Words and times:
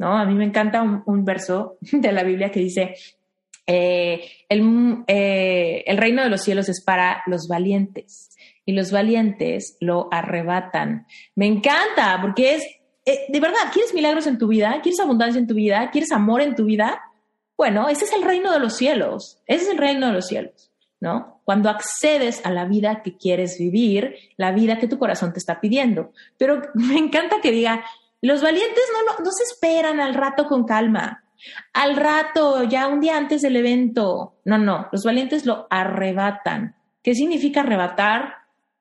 ¿no? 0.00 0.16
A 0.16 0.24
mí 0.24 0.34
me 0.34 0.46
encanta 0.46 0.82
un, 0.82 1.24
verso 1.26 1.76
de 1.92 2.10
la 2.10 2.22
Biblia 2.22 2.50
que 2.50 2.60
dice, 2.60 2.94
eh, 3.66 4.24
el, 4.48 5.04
eh, 5.06 5.84
el 5.86 5.98
reino 5.98 6.22
de 6.22 6.30
los 6.30 6.40
cielos 6.42 6.70
es 6.70 6.82
para 6.82 7.22
los 7.26 7.46
valientes 7.48 8.34
y 8.64 8.72
los 8.72 8.90
valientes 8.92 9.76
lo 9.78 10.08
arrebatan. 10.10 11.06
Me 11.34 11.46
encanta 11.46 12.18
porque 12.22 12.54
es, 12.54 12.64
eh, 13.04 13.26
de 13.28 13.40
verdad, 13.40 13.58
¿quieres 13.74 13.92
milagros 13.92 14.26
en 14.26 14.38
tu 14.38 14.48
vida? 14.48 14.80
¿Quieres 14.82 15.00
abundancia 15.00 15.38
en 15.38 15.46
tu 15.46 15.54
vida? 15.54 15.90
¿Quieres 15.90 16.12
amor 16.12 16.40
en 16.40 16.54
tu 16.54 16.64
vida? 16.64 17.02
Bueno, 17.58 17.90
ese 17.90 18.06
es 18.06 18.14
el 18.14 18.22
reino 18.22 18.50
de 18.52 18.58
los 18.58 18.78
cielos, 18.78 19.42
ese 19.46 19.64
es 19.64 19.70
el 19.70 19.76
reino 19.76 20.06
de 20.06 20.14
los 20.14 20.28
cielos, 20.28 20.72
¿no? 20.98 21.42
Cuando 21.44 21.68
accedes 21.68 22.40
a 22.46 22.50
la 22.50 22.64
vida 22.64 23.02
que 23.02 23.18
quieres 23.18 23.58
vivir, 23.58 24.14
la 24.38 24.50
vida 24.52 24.78
que 24.78 24.88
tu 24.88 24.98
corazón 24.98 25.34
te 25.34 25.40
está 25.40 25.60
pidiendo. 25.60 26.12
Pero 26.38 26.62
me 26.74 26.96
encanta 26.96 27.42
que 27.42 27.52
diga, 27.52 27.84
los 28.22 28.42
valientes 28.42 28.84
no, 29.22 29.30
se 29.30 29.44
esperan 29.44 30.00
al 30.00 30.14
rato 30.14 30.46
con 30.46 30.64
calma, 30.64 31.24
al 31.72 31.96
rato, 31.96 32.64
ya 32.64 32.88
un 32.88 33.00
día 33.00 33.16
antes 33.16 33.42
del 33.42 33.56
evento. 33.56 34.34
No, 34.44 34.58
no, 34.58 34.88
los 34.92 35.04
valientes 35.04 35.46
lo 35.46 35.66
arrebatan. 35.70 36.76
¿Qué 37.02 37.14
significa 37.14 37.60
arrebatar? 37.60 38.40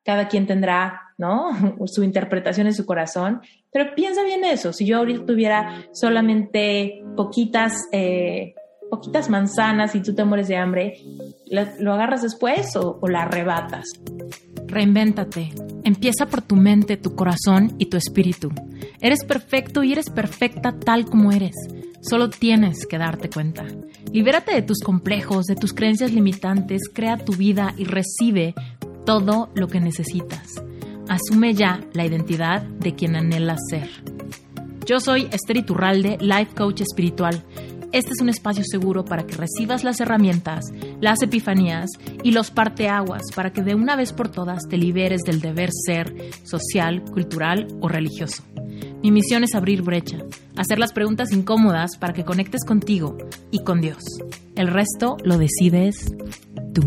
cada 0.10 0.28
quien 0.28 0.48
tendrá, 0.48 1.14
¿no? 1.20 1.52
Su 1.86 2.04
interpretación 2.04 2.66
en 2.66 2.74
su 2.74 2.86
corazón, 2.86 3.42
pero 3.72 3.94
piensa 3.96 4.24
bien 4.24 4.44
eso, 4.44 4.74
si 4.74 4.88
yo 4.88 4.98
ahorita 4.98 5.26
tuviera 5.26 5.86
solamente 5.92 7.04
poquitas, 7.16 7.74
eh, 7.92 8.56
poquitas 8.90 9.30
manzanas 9.30 9.94
y 9.94 10.02
tú 10.02 10.16
te 10.16 10.24
mueres 10.24 10.48
de 10.48 10.58
hambre, 10.58 10.96
¿lo 11.80 11.94
agarras 11.94 12.24
después 12.24 12.76
o, 12.76 12.98
o 13.00 13.08
la 13.08 13.22
arrebatas? 13.24 13.86
Reinvéntate. 14.66 15.52
Empieza 15.84 16.26
por 16.26 16.42
tu 16.42 16.56
mente, 16.56 16.98
tu 16.98 17.16
corazón 17.16 17.76
y 17.78 17.86
tu 17.86 17.98
espíritu. 17.98 18.50
Eres 19.02 19.24
perfecto 19.24 19.84
y 19.84 19.94
eres 19.94 20.10
perfecta 20.10 20.74
tal 20.78 21.06
como 21.06 21.32
eres. 21.32 21.56
Solo 22.02 22.30
tienes 22.30 22.86
que 22.86 22.98
darte 22.98 23.30
cuenta. 23.30 23.66
Libérate 24.12 24.54
de 24.54 24.62
tus 24.62 24.80
complejos, 24.80 25.46
de 25.46 25.56
tus 25.56 25.74
creencias 25.74 26.12
limitantes, 26.12 26.82
crea 26.94 27.18
tu 27.18 27.34
vida 27.34 27.74
y 27.78 27.86
recibe 27.86 28.56
todo 29.06 29.50
lo 29.56 29.68
que 29.68 29.80
necesitas. 29.80 30.62
Asume 31.08 31.54
ya 31.54 31.82
la 31.94 32.06
identidad 32.06 32.62
de 32.62 32.94
quien 32.96 33.16
anhelas 33.16 33.60
ser. 33.70 33.90
Yo 34.86 35.00
soy 35.00 35.28
Esther 35.32 35.58
Iturralde, 35.58 36.18
Life 36.20 36.54
Coach 36.56 36.82
Espiritual. 36.82 37.44
Este 37.92 38.12
es 38.12 38.22
un 38.22 38.30
espacio 38.30 38.64
seguro 38.70 39.06
para 39.06 39.26
que 39.26 39.36
recibas 39.36 39.84
las 39.84 40.00
herramientas, 40.00 40.66
las 41.00 41.22
epifanías 41.22 41.90
y 42.24 42.32
los 42.32 42.52
parteaguas 42.52 43.24
para 43.34 43.52
que 43.52 43.64
de 43.64 43.76
una 43.76 43.96
vez 43.96 44.14
por 44.14 44.30
todas 44.30 44.68
te 44.68 44.78
liberes 44.78 45.22
del 45.22 45.42
deber 45.42 45.70
ser 45.72 46.14
social, 46.44 47.04
cultural 47.04 47.68
o 47.82 47.88
religioso. 47.88 48.44
Mi 49.02 49.12
misión 49.12 49.46
es 49.46 49.56
abrir 49.56 49.82
brecha, 49.82 50.18
hacer 50.58 50.78
las 50.78 50.92
preguntas 50.92 51.32
incómodas 51.32 51.98
para 51.98 52.14
que 52.14 52.26
conectes 52.26 52.66
contigo 52.66 53.18
y 53.50 53.64
con 53.64 53.80
Dios. 53.80 54.04
El 54.56 54.68
resto 54.68 55.16
lo 55.24 55.38
decides 55.38 56.14
tú. 56.74 56.82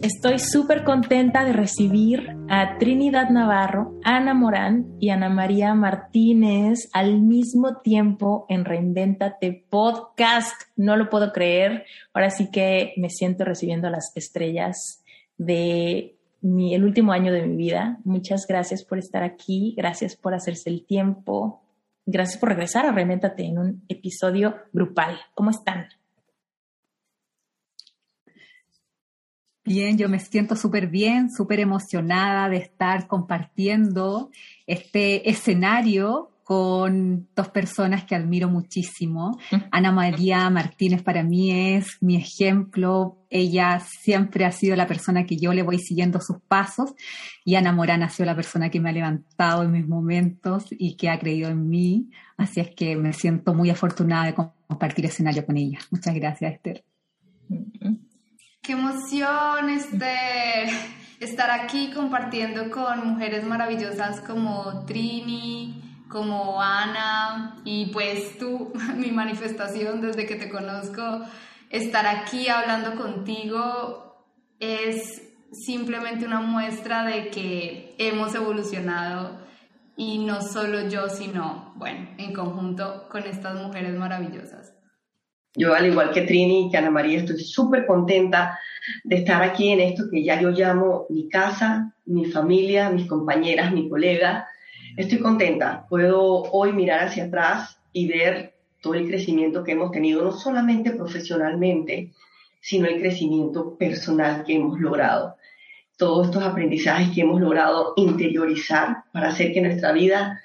Estoy 0.00 0.38
súper 0.38 0.84
contenta 0.84 1.44
de 1.44 1.52
recibir 1.52 2.36
a 2.48 2.78
Trinidad 2.78 3.30
Navarro, 3.30 3.98
Ana 4.04 4.32
Morán 4.32 4.86
y 5.00 5.10
Ana 5.10 5.28
María 5.28 5.74
Martínez 5.74 6.88
al 6.92 7.20
mismo 7.20 7.80
tiempo 7.82 8.46
en 8.48 8.64
Reinventate 8.64 9.66
Podcast. 9.68 10.54
No 10.76 10.96
lo 10.96 11.10
puedo 11.10 11.32
creer. 11.32 11.84
Ahora 12.14 12.30
sí 12.30 12.48
que 12.50 12.94
me 12.96 13.10
siento 13.10 13.44
recibiendo 13.44 13.90
las 13.90 14.12
estrellas 14.14 15.02
de 15.36 16.16
mi, 16.40 16.74
el 16.74 16.84
último 16.84 17.12
año 17.12 17.32
de 17.32 17.46
mi 17.46 17.56
vida. 17.56 17.98
Muchas 18.04 18.46
gracias 18.46 18.84
por 18.84 18.98
estar 18.98 19.22
aquí. 19.22 19.74
Gracias 19.76 20.16
por 20.16 20.34
hacerse 20.34 20.70
el 20.70 20.84
tiempo. 20.84 21.62
Gracias 22.06 22.38
por 22.38 22.48
regresar 22.48 22.86
a 22.86 22.92
Reinventate 22.92 23.44
en 23.44 23.58
un 23.58 23.84
episodio 23.88 24.56
grupal. 24.72 25.18
¿Cómo 25.34 25.50
están? 25.50 25.88
Bien, 29.64 29.96
yo 29.96 30.08
me 30.08 30.18
siento 30.18 30.56
súper 30.56 30.88
bien, 30.88 31.30
súper 31.30 31.60
emocionada 31.60 32.48
de 32.48 32.56
estar 32.56 33.06
compartiendo 33.06 34.30
este 34.66 35.30
escenario 35.30 36.30
con 36.50 37.28
dos 37.36 37.48
personas 37.50 38.04
que 38.04 38.16
admiro 38.16 38.48
muchísimo. 38.48 39.38
Ana 39.70 39.92
María 39.92 40.50
Martínez 40.50 41.00
para 41.00 41.22
mí 41.22 41.76
es 41.76 41.98
mi 42.00 42.16
ejemplo. 42.16 43.18
Ella 43.30 43.78
siempre 43.78 44.44
ha 44.44 44.50
sido 44.50 44.74
la 44.74 44.88
persona 44.88 45.26
que 45.26 45.36
yo 45.36 45.52
le 45.52 45.62
voy 45.62 45.78
siguiendo 45.78 46.20
sus 46.20 46.40
pasos 46.48 46.94
y 47.44 47.54
Ana 47.54 47.70
Morán 47.70 48.02
ha 48.02 48.08
sido 48.08 48.26
la 48.26 48.34
persona 48.34 48.68
que 48.68 48.80
me 48.80 48.90
ha 48.90 48.92
levantado 48.92 49.62
en 49.62 49.70
mis 49.70 49.86
momentos 49.86 50.64
y 50.70 50.96
que 50.96 51.08
ha 51.08 51.20
creído 51.20 51.50
en 51.50 51.68
mí. 51.68 52.10
Así 52.36 52.58
es 52.58 52.74
que 52.74 52.96
me 52.96 53.12
siento 53.12 53.54
muy 53.54 53.70
afortunada 53.70 54.24
de 54.24 54.34
compartir 54.34 55.06
escenario 55.06 55.46
con 55.46 55.56
ella. 55.56 55.78
Muchas 55.92 56.16
gracias, 56.16 56.54
Esther. 56.54 56.84
Qué 58.60 58.72
emoción 58.72 59.70
este, 59.70 60.64
estar 61.20 61.48
aquí 61.52 61.92
compartiendo 61.94 62.72
con 62.72 63.08
mujeres 63.08 63.46
maravillosas 63.46 64.20
como 64.22 64.84
Trini, 64.84 65.89
como 66.10 66.60
Ana 66.60 67.62
y 67.64 67.86
pues 67.86 68.36
tú, 68.38 68.72
mi 68.96 69.10
manifestación 69.10 70.00
desde 70.00 70.26
que 70.26 70.34
te 70.34 70.50
conozco, 70.50 71.20
estar 71.70 72.06
aquí 72.06 72.48
hablando 72.48 73.00
contigo 73.00 74.26
es 74.58 75.22
simplemente 75.52 76.26
una 76.26 76.40
muestra 76.40 77.04
de 77.04 77.28
que 77.30 77.94
hemos 77.98 78.34
evolucionado 78.34 79.38
y 79.96 80.18
no 80.18 80.42
solo 80.42 80.88
yo, 80.88 81.08
sino, 81.08 81.72
bueno, 81.76 82.08
en 82.18 82.32
conjunto 82.32 83.06
con 83.10 83.24
estas 83.24 83.54
mujeres 83.54 83.94
maravillosas. 83.94 84.74
Yo, 85.56 85.74
al 85.74 85.86
igual 85.86 86.12
que 86.12 86.22
Trini 86.22 86.66
y 86.66 86.70
que 86.70 86.76
Ana 86.76 86.90
María, 86.90 87.18
estoy 87.18 87.40
súper 87.40 87.86
contenta 87.86 88.58
de 89.04 89.16
estar 89.16 89.42
aquí 89.42 89.70
en 89.70 89.80
esto 89.80 90.04
que 90.10 90.22
ya 90.22 90.40
yo 90.40 90.50
llamo 90.50 91.06
mi 91.10 91.28
casa, 91.28 91.92
mi 92.06 92.24
familia, 92.26 92.90
mis 92.90 93.08
compañeras, 93.08 93.72
mi 93.72 93.88
colega. 93.88 94.48
Estoy 94.96 95.18
contenta. 95.18 95.86
Puedo 95.88 96.42
hoy 96.52 96.72
mirar 96.72 97.06
hacia 97.06 97.24
atrás 97.24 97.78
y 97.92 98.08
ver 98.08 98.54
todo 98.80 98.94
el 98.94 99.08
crecimiento 99.08 99.62
que 99.62 99.72
hemos 99.72 99.90
tenido, 99.90 100.22
no 100.24 100.32
solamente 100.32 100.92
profesionalmente, 100.92 102.12
sino 102.60 102.86
el 102.86 103.00
crecimiento 103.00 103.76
personal 103.76 104.44
que 104.44 104.54
hemos 104.54 104.80
logrado. 104.80 105.36
Todos 105.96 106.28
estos 106.28 106.42
aprendizajes 106.42 107.10
que 107.14 107.22
hemos 107.22 107.40
logrado 107.40 107.92
interiorizar 107.96 109.04
para 109.12 109.28
hacer 109.28 109.52
que 109.52 109.60
nuestra 109.60 109.92
vida 109.92 110.40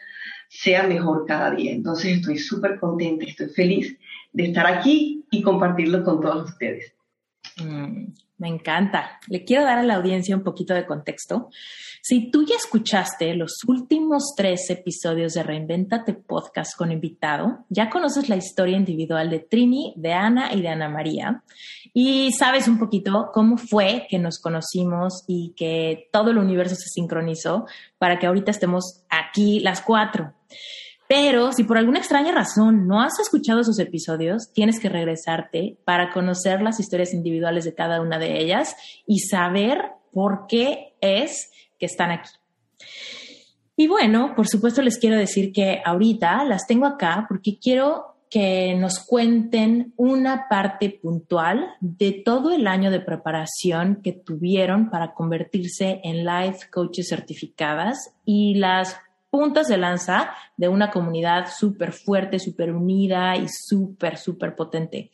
sea 0.50 0.84
mejor 0.84 1.26
cada 1.26 1.52
día. 1.52 1.72
Entonces 1.72 2.18
estoy 2.18 2.38
súper 2.38 2.80
contenta, 2.80 3.26
estoy 3.26 3.50
feliz 3.50 3.98
de 4.34 4.46
estar 4.46 4.68
aquí 4.68 5.26
y 5.32 5.42
compartirlo 5.42 6.04
con 6.04 6.22
todos 6.22 6.52
ustedes. 6.52 6.94
Mm, 7.58 8.08
me 8.38 8.48
encanta. 8.50 9.20
Le 9.28 9.46
quiero 9.46 9.64
dar 9.64 9.78
a 9.78 9.84
la 9.84 9.96
audiencia 9.96 10.36
un 10.36 10.44
poquito 10.44 10.74
de 10.74 10.86
contexto. 10.86 11.50
Si 12.08 12.30
tú 12.30 12.46
ya 12.46 12.56
escuchaste 12.56 13.34
los 13.34 13.64
últimos 13.66 14.36
tres 14.38 14.70
episodios 14.70 15.34
de 15.34 15.42
Reinventate 15.42 16.14
Podcast 16.14 16.78
con 16.78 16.92
invitado, 16.92 17.66
ya 17.70 17.90
conoces 17.90 18.30
la 18.30 18.36
historia 18.36 18.78
individual 18.78 19.32
de 19.32 19.40
Trini, 19.40 19.92
de 19.98 20.14
Ana 20.14 20.54
y 20.54 20.62
de 20.62 20.68
Ana 20.68 20.88
María 20.88 21.42
y 21.96 22.32
sabes 22.34 22.68
un 22.68 22.78
poquito 22.78 23.32
cómo 23.34 23.58
fue 23.58 24.06
que 24.08 24.20
nos 24.20 24.38
conocimos 24.38 25.24
y 25.26 25.56
que 25.58 26.08
todo 26.14 26.30
el 26.30 26.38
universo 26.38 26.76
se 26.76 26.90
sincronizó 26.90 27.66
para 27.98 28.20
que 28.20 28.28
ahorita 28.28 28.52
estemos 28.52 29.04
aquí 29.10 29.60
las 29.62 29.82
cuatro. 29.82 30.32
Pero 31.08 31.54
si 31.54 31.64
por 31.64 31.80
alguna 31.80 31.98
extraña 31.98 32.32
razón 32.32 32.86
no 32.86 33.02
has 33.02 33.18
escuchado 33.20 33.62
esos 33.62 33.80
episodios, 33.80 34.54
tienes 34.54 34.80
que 34.80 34.90
regresarte 34.90 35.80
para 35.86 36.14
conocer 36.14 36.62
las 36.62 36.80
historias 36.80 37.16
individuales 37.16 37.66
de 37.66 37.74
cada 37.74 38.00
una 38.00 38.20
de 38.20 38.44
ellas 38.44 38.76
y 39.08 39.22
saber 39.22 39.86
por 40.12 40.46
qué 40.48 40.94
es 41.02 41.50
que 41.80 41.86
están 41.86 42.12
aquí. 42.12 42.30
Y 43.78 43.88
bueno, 43.88 44.34
por 44.36 44.48
supuesto 44.48 44.82
les 44.82 44.98
quiero 44.98 45.18
decir 45.18 45.52
que 45.52 45.82
ahorita 45.84 46.44
las 46.46 46.66
tengo 46.66 46.86
acá 46.86 47.26
porque 47.28 47.60
quiero 47.60 48.16
que 48.30 48.76
nos 48.76 49.00
cuenten 49.00 49.94
una 49.98 50.48
parte 50.50 50.90
puntual 50.90 51.76
de 51.80 52.12
todo 52.12 52.52
el 52.52 52.68
año 52.68 52.90
de 52.92 53.00
preparación 53.00 54.02
que 54.02 54.14
tuvieron 54.14 54.90
para 54.90 55.14
convertirse 55.14 56.02
en 56.04 56.26
life 56.26 56.70
coaches 56.72 57.08
certificadas 57.10 58.14
y 58.26 58.56
las 58.56 58.98
puntas 59.30 59.68
de 59.68 59.78
lanza 59.78 60.32
de 60.56 60.70
una 60.70 60.92
comunidad 60.92 61.48
súper 61.54 61.92
fuerte, 61.92 62.40
súper 62.40 62.72
unida 62.72 63.36
y 63.36 63.48
súper, 63.50 64.18
súper 64.18 64.56
potente. 64.56 65.12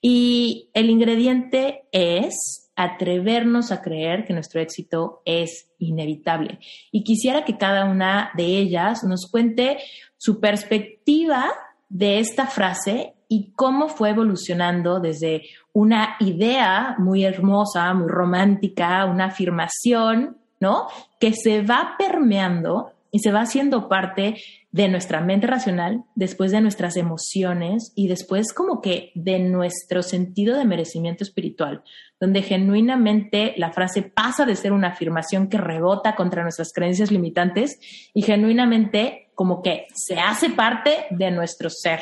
Y 0.00 0.68
el 0.74 0.90
ingrediente 0.90 1.84
es 1.90 2.61
atrevernos 2.76 3.70
a 3.70 3.82
creer 3.82 4.24
que 4.24 4.32
nuestro 4.32 4.60
éxito 4.60 5.22
es 5.24 5.70
inevitable. 5.78 6.58
Y 6.90 7.04
quisiera 7.04 7.44
que 7.44 7.58
cada 7.58 7.84
una 7.84 8.30
de 8.36 8.44
ellas 8.44 9.04
nos 9.04 9.28
cuente 9.30 9.78
su 10.16 10.40
perspectiva 10.40 11.52
de 11.88 12.18
esta 12.20 12.46
frase 12.46 13.14
y 13.28 13.52
cómo 13.52 13.88
fue 13.88 14.10
evolucionando 14.10 15.00
desde 15.00 15.42
una 15.72 16.16
idea 16.20 16.96
muy 16.98 17.24
hermosa, 17.24 17.92
muy 17.94 18.08
romántica, 18.08 19.04
una 19.06 19.26
afirmación, 19.26 20.36
¿no? 20.60 20.86
Que 21.18 21.32
se 21.34 21.62
va 21.62 21.94
permeando 21.98 22.92
y 23.12 23.20
se 23.20 23.30
va 23.30 23.42
haciendo 23.42 23.88
parte 23.88 24.42
de 24.72 24.88
nuestra 24.88 25.20
mente 25.20 25.46
racional, 25.46 26.02
después 26.14 26.50
de 26.50 26.62
nuestras 26.62 26.96
emociones 26.96 27.92
y 27.94 28.08
después 28.08 28.54
como 28.54 28.80
que 28.80 29.12
de 29.14 29.38
nuestro 29.38 30.02
sentido 30.02 30.56
de 30.56 30.64
merecimiento 30.64 31.22
espiritual, 31.22 31.84
donde 32.18 32.42
genuinamente 32.42 33.52
la 33.58 33.70
frase 33.70 34.02
pasa 34.02 34.46
de 34.46 34.56
ser 34.56 34.72
una 34.72 34.88
afirmación 34.88 35.48
que 35.48 35.58
rebota 35.58 36.14
contra 36.16 36.42
nuestras 36.42 36.72
creencias 36.72 37.10
limitantes 37.10 37.78
y 38.14 38.22
genuinamente 38.22 39.30
como 39.34 39.62
que 39.62 39.86
se 39.94 40.18
hace 40.18 40.48
parte 40.48 41.06
de 41.10 41.30
nuestro 41.30 41.68
ser, 41.68 42.00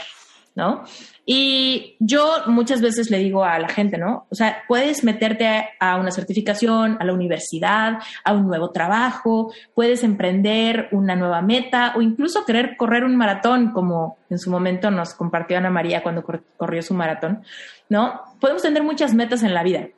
¿no? 0.55 0.85
Y 1.25 1.97
yo 2.00 2.29
muchas 2.47 2.81
veces 2.81 3.11
le 3.11 3.19
digo 3.19 3.44
a 3.44 3.58
la 3.58 3.69
gente, 3.69 3.99
¿no? 3.99 4.26
O 4.31 4.35
sea, 4.35 4.62
puedes 4.67 5.05
meterte 5.05 5.70
a 5.79 5.97
una 5.97 6.11
certificación, 6.11 6.97
a 7.00 7.05
la 7.05 7.12
universidad, 7.12 7.99
a 8.25 8.32
un 8.32 8.47
nuevo 8.47 8.70
trabajo, 8.70 9.52
puedes 9.75 10.02
emprender 10.02 10.88
una 10.93 11.17
nueva 11.17 11.41
meta 11.41 11.94
o 11.97 12.02
incluso 12.02 12.44
querer 12.44 12.76
correr 12.76 13.05
un 13.05 13.17
maratón, 13.17 13.73
como 13.73 14.19
en 14.29 14.38
su 14.38 14.50
momento 14.50 14.91
nos 14.91 15.14
compartió 15.14 15.56
Ana 15.56 15.70
María 15.70 16.02
cuando 16.02 16.25
corrió 16.56 16.82
su 16.82 16.94
maratón, 16.94 17.43
¿no? 17.88 18.20
Podemos 18.41 18.62
tener 18.62 18.82
muchas 18.82 19.14
metas 19.14 19.43
en 19.43 19.55
la 19.55 19.62
vida, 19.62 19.88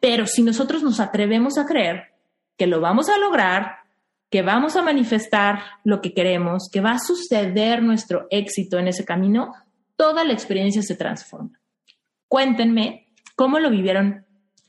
pero 0.00 0.26
si 0.26 0.42
nosotros 0.42 0.82
nos 0.82 1.00
atrevemos 1.00 1.58
a 1.58 1.66
creer 1.66 2.12
que 2.56 2.66
lo 2.66 2.80
vamos 2.80 3.08
a 3.08 3.18
lograr, 3.18 3.86
que 4.30 4.42
vamos 4.42 4.76
a 4.76 4.82
manifestar 4.82 5.60
lo 5.84 6.00
que 6.00 6.12
queremos, 6.12 6.68
que 6.72 6.80
va 6.80 6.92
a 6.92 6.98
suceder 6.98 7.82
nuestro 7.82 8.26
éxito 8.30 8.78
en 8.78 8.88
ese 8.88 9.04
camino, 9.04 9.52
toda 9.96 10.24
la 10.24 10.32
experiencia 10.32 10.82
se 10.82 10.94
transforma. 10.94 11.58
Cuéntenme 12.28 13.06
cómo 13.34 13.58
lo 13.58 13.70
vivieron 13.70 14.26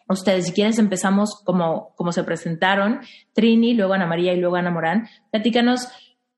ustedes. 0.09 0.45
Si 0.45 0.53
quieres, 0.53 0.79
empezamos 0.79 1.41
como, 1.43 1.93
como 1.95 2.11
se 2.11 2.23
presentaron, 2.23 3.01
Trini, 3.33 3.73
luego 3.73 3.93
Ana 3.93 4.05
María 4.05 4.33
y 4.33 4.39
luego 4.39 4.55
Ana 4.55 4.71
Morán. 4.71 5.07
Platícanos, 5.31 5.87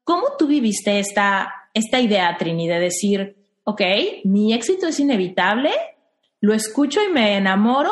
¿cómo 0.03 0.35
tú 0.37 0.47
viviste 0.47 0.99
esta, 0.99 1.53
esta 1.73 1.99
idea, 1.99 2.35
Trini, 2.37 2.67
de 2.67 2.79
decir, 2.79 3.37
ok, 3.63 3.81
mi 4.23 4.53
éxito 4.53 4.87
es 4.87 4.99
inevitable, 4.99 5.71
lo 6.41 6.53
escucho 6.53 7.01
y 7.03 7.11
me 7.11 7.37
enamoro, 7.37 7.91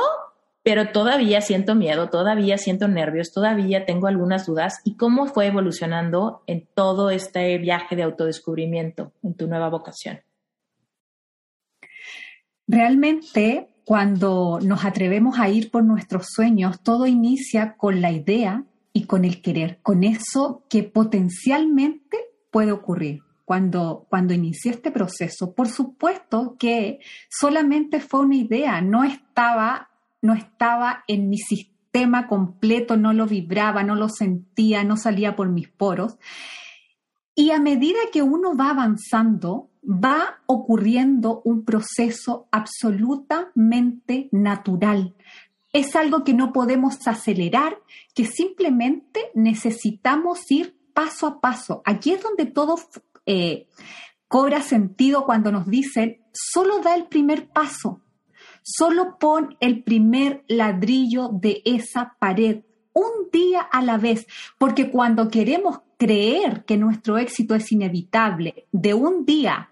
pero 0.63 0.91
todavía 0.91 1.41
siento 1.41 1.75
miedo, 1.75 2.09
todavía 2.09 2.57
siento 2.57 2.87
nervios, 2.87 3.31
todavía 3.31 3.85
tengo 3.85 4.07
algunas 4.07 4.45
dudas. 4.45 4.81
¿Y 4.83 4.97
cómo 4.97 5.27
fue 5.27 5.47
evolucionando 5.47 6.43
en 6.47 6.67
todo 6.73 7.09
este 7.09 7.57
viaje 7.57 7.95
de 7.95 8.03
autodescubrimiento 8.03 9.13
en 9.23 9.35
tu 9.35 9.47
nueva 9.47 9.69
vocación? 9.69 10.26
Realmente, 12.67 13.69
cuando 13.85 14.59
nos 14.61 14.83
atrevemos 14.83 15.39
a 15.39 15.49
ir 15.49 15.71
por 15.71 15.83
nuestros 15.83 16.27
sueños, 16.27 16.81
todo 16.81 17.07
inicia 17.07 17.77
con 17.77 18.01
la 18.01 18.11
idea 18.11 18.65
y 18.91 19.05
con 19.05 19.23
el 19.23 19.41
querer, 19.41 19.79
con 19.81 20.03
eso 20.03 20.63
que 20.69 20.83
potencialmente 20.83 22.17
puede 22.51 22.71
ocurrir. 22.71 23.21
Cuando, 23.45 24.05
cuando 24.09 24.33
inicié 24.33 24.71
este 24.71 24.91
proceso, 24.91 25.53
por 25.53 25.69
supuesto 25.69 26.57
que 26.59 26.99
solamente 27.29 28.01
fue 28.01 28.19
una 28.19 28.35
idea, 28.35 28.81
no 28.81 29.05
estaba, 29.05 29.89
no 30.21 30.33
estaba 30.33 31.05
en 31.07 31.29
mi 31.29 31.37
sistema 31.37 32.27
completo, 32.27 32.97
no 32.97 33.13
lo 33.13 33.25
vibraba, 33.25 33.83
no 33.83 33.95
lo 33.95 34.09
sentía, 34.09 34.83
no 34.83 34.97
salía 34.97 35.37
por 35.37 35.47
mis 35.47 35.69
poros. 35.69 36.17
Y 37.35 37.51
a 37.51 37.59
medida 37.59 37.99
que 38.11 38.23
uno 38.23 38.57
va 38.57 38.71
avanzando, 38.71 39.69
va 39.87 40.41
ocurriendo 40.47 41.41
un 41.45 41.63
proceso 41.63 42.47
absolutamente 42.51 44.27
natural. 44.31 45.15
Es 45.71 45.95
algo 45.95 46.23
que 46.23 46.33
no 46.33 46.51
podemos 46.51 47.07
acelerar, 47.07 47.77
que 48.13 48.25
simplemente 48.25 49.31
necesitamos 49.33 50.51
ir 50.51 50.77
paso 50.93 51.27
a 51.27 51.39
paso. 51.39 51.81
Aquí 51.85 52.11
es 52.11 52.21
donde 52.21 52.45
todo 52.45 52.77
eh, 53.25 53.67
cobra 54.27 54.61
sentido 54.61 55.25
cuando 55.25 55.51
nos 55.51 55.67
dicen, 55.67 56.21
solo 56.33 56.79
da 56.79 56.95
el 56.95 57.05
primer 57.05 57.47
paso, 57.47 58.01
solo 58.63 59.17
pon 59.17 59.55
el 59.61 59.83
primer 59.83 60.43
ladrillo 60.47 61.29
de 61.29 61.61
esa 61.63 62.15
pared, 62.19 62.63
un 62.93 63.29
día 63.31 63.61
a 63.61 63.81
la 63.83 63.97
vez, 63.97 64.25
porque 64.57 64.89
cuando 64.89 65.29
queremos 65.29 65.81
creer 65.97 66.65
que 66.65 66.77
nuestro 66.77 67.17
éxito 67.17 67.55
es 67.55 67.71
inevitable 67.71 68.67
de 68.71 68.93
un 68.93 69.25
día 69.25 69.69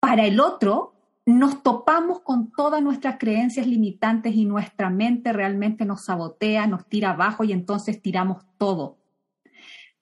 para 0.00 0.26
el 0.26 0.40
otro, 0.40 0.94
nos 1.26 1.62
topamos 1.62 2.20
con 2.20 2.50
todas 2.50 2.82
nuestras 2.82 3.18
creencias 3.18 3.66
limitantes 3.66 4.34
y 4.34 4.44
nuestra 4.44 4.90
mente 4.90 5.32
realmente 5.32 5.84
nos 5.84 6.04
sabotea, 6.04 6.66
nos 6.66 6.86
tira 6.86 7.10
abajo 7.10 7.44
y 7.44 7.52
entonces 7.52 8.02
tiramos 8.02 8.42
todo. 8.58 8.98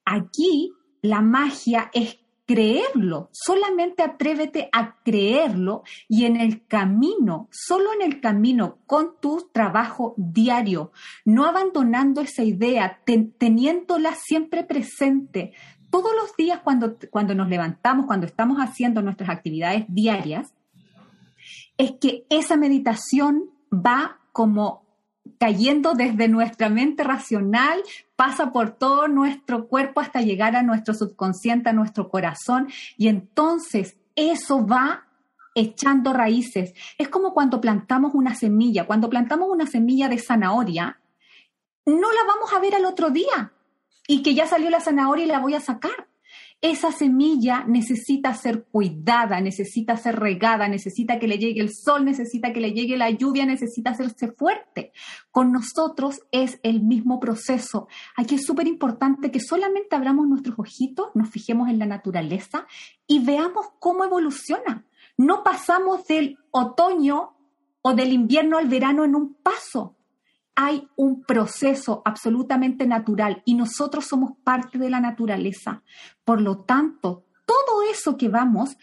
Aquí 0.05 0.73
la 1.03 1.21
magia 1.21 1.91
es 1.93 2.19
creerlo, 2.47 3.29
solamente 3.31 4.03
atrévete 4.03 4.71
a 4.73 4.97
creerlo 5.05 5.83
y 6.09 6.25
en 6.25 6.37
el 6.37 6.67
camino, 6.67 7.49
solo 7.51 7.93
en 7.93 8.11
el 8.11 8.23
camino, 8.23 8.79
con 8.87 9.21
tu 9.21 9.51
trabajo 9.53 10.15
diario, 10.17 10.91
no 11.27 11.45
abandonando 11.45 12.23
esa 12.23 12.45
idea, 12.45 13.03
teniéndola 13.05 14.15
siempre 14.15 14.65
presente. 14.65 15.53
Todos 15.91 16.13
los 16.15 16.37
días 16.37 16.61
cuando, 16.63 16.97
cuando 17.11 17.35
nos 17.35 17.49
levantamos, 17.49 18.07
cuando 18.07 18.27
estamos 18.27 18.59
haciendo 18.59 19.03
nuestras 19.03 19.31
actividades 19.31 19.85
diarias, 19.89 20.53
es 21.77 21.93
que 22.01 22.27
esa 22.29 22.57
meditación 22.57 23.51
va 23.73 24.19
como 24.33 24.87
cayendo 25.39 25.95
desde 25.95 26.29
nuestra 26.29 26.69
mente 26.69 27.05
racional, 27.05 27.83
pasa 28.17 28.53
por 28.53 28.71
todo 28.71 29.09
nuestro 29.09 29.69
cuerpo 29.69 30.01
hasta 30.01 30.21
llegar 30.21 30.57
a 30.57 30.63
nuestro 30.63 30.95
subconsciente, 30.95 31.69
a 31.69 31.73
nuestro 31.73 32.09
corazón, 32.09 32.69
y 32.97 33.09
entonces 33.09 33.97
eso 34.17 34.67
va 34.67 35.05
echando 35.55 36.13
raíces. 36.13 36.73
Es 36.99 37.09
como 37.09 37.35
cuando 37.35 37.61
plantamos 37.61 38.15
una 38.15 38.35
semilla. 38.35 38.87
Cuando 38.87 39.11
plantamos 39.11 39.49
una 39.51 39.67
semilla 39.67 40.09
de 40.09 40.19
zanahoria, 40.19 41.01
no 41.87 42.13
la 42.13 42.25
vamos 42.27 42.53
a 42.53 42.61
ver 42.61 42.75
al 42.75 42.85
otro 42.85 43.11
día 43.11 43.53
y 44.09 44.23
que 44.23 44.35
ya 44.35 44.49
salió 44.49 44.71
la 44.71 44.81
zanahoria 44.81 45.27
y 45.27 45.29
la 45.29 45.39
voy 45.39 45.55
a 45.55 45.61
sacar. 45.61 46.09
Esa 46.61 46.91
semilla 46.91 47.63
necesita 47.69 48.35
ser 48.35 48.65
cuidada, 48.65 49.41
necesita 49.41 49.97
ser 49.97 50.19
regada, 50.19 50.67
necesita 50.67 51.21
que 51.21 51.29
le 51.29 51.39
llegue 51.39 51.61
el 51.61 51.73
sol, 51.73 52.05
necesita 52.05 52.53
que 52.53 52.61
le 52.61 52.73
llegue 52.73 52.97
la 52.97 53.11
lluvia, 53.11 53.47
necesita 53.47 53.91
hacerse 53.91 54.33
fuerte. 54.33 54.91
Con 55.31 55.53
nosotros 55.53 56.23
es 56.33 56.59
el 56.65 56.83
mismo 56.83 57.21
proceso. 57.21 57.87
Aquí 58.17 58.37
es 58.37 58.45
súper 58.45 58.67
importante 58.67 59.31
que 59.31 59.39
solamente 59.39 59.95
abramos 59.95 60.27
nuestros 60.27 60.59
ojitos, 60.59 61.11
nos 61.15 61.31
fijemos 61.31 61.69
en 61.69 61.79
la 61.79 61.87
naturaleza 61.87 62.67
y 63.07 63.21
veamos 63.21 63.67
cómo 63.79 64.05
evoluciona. 64.05 64.85
No 65.17 65.45
pasamos 65.45 66.07
del 66.07 66.39
otoño 66.51 67.37
o 67.83 67.95
del 67.95 68.13
invierno 68.13 68.59
al 68.59 68.69
verano 68.69 69.05
en 69.05 69.15
un 69.15 69.35
paso 69.35 69.98
hay 70.61 70.89
un 70.97 71.23
proceso 71.23 72.03
absolutamente 72.05 72.85
natural 72.85 73.43
y 73.45 73.55
nosotros 73.55 74.07
somos 74.07 74.33
parte 74.43 74.77
de 74.77 74.91
la 74.91 74.99
naturaleza. 74.99 75.85
Por 76.25 76.41
lo 76.41 76.65
tanto, 76.65 77.27
todo 77.47 77.83
eso 77.89 78.17
que 78.17 78.29
vamos 78.29 78.77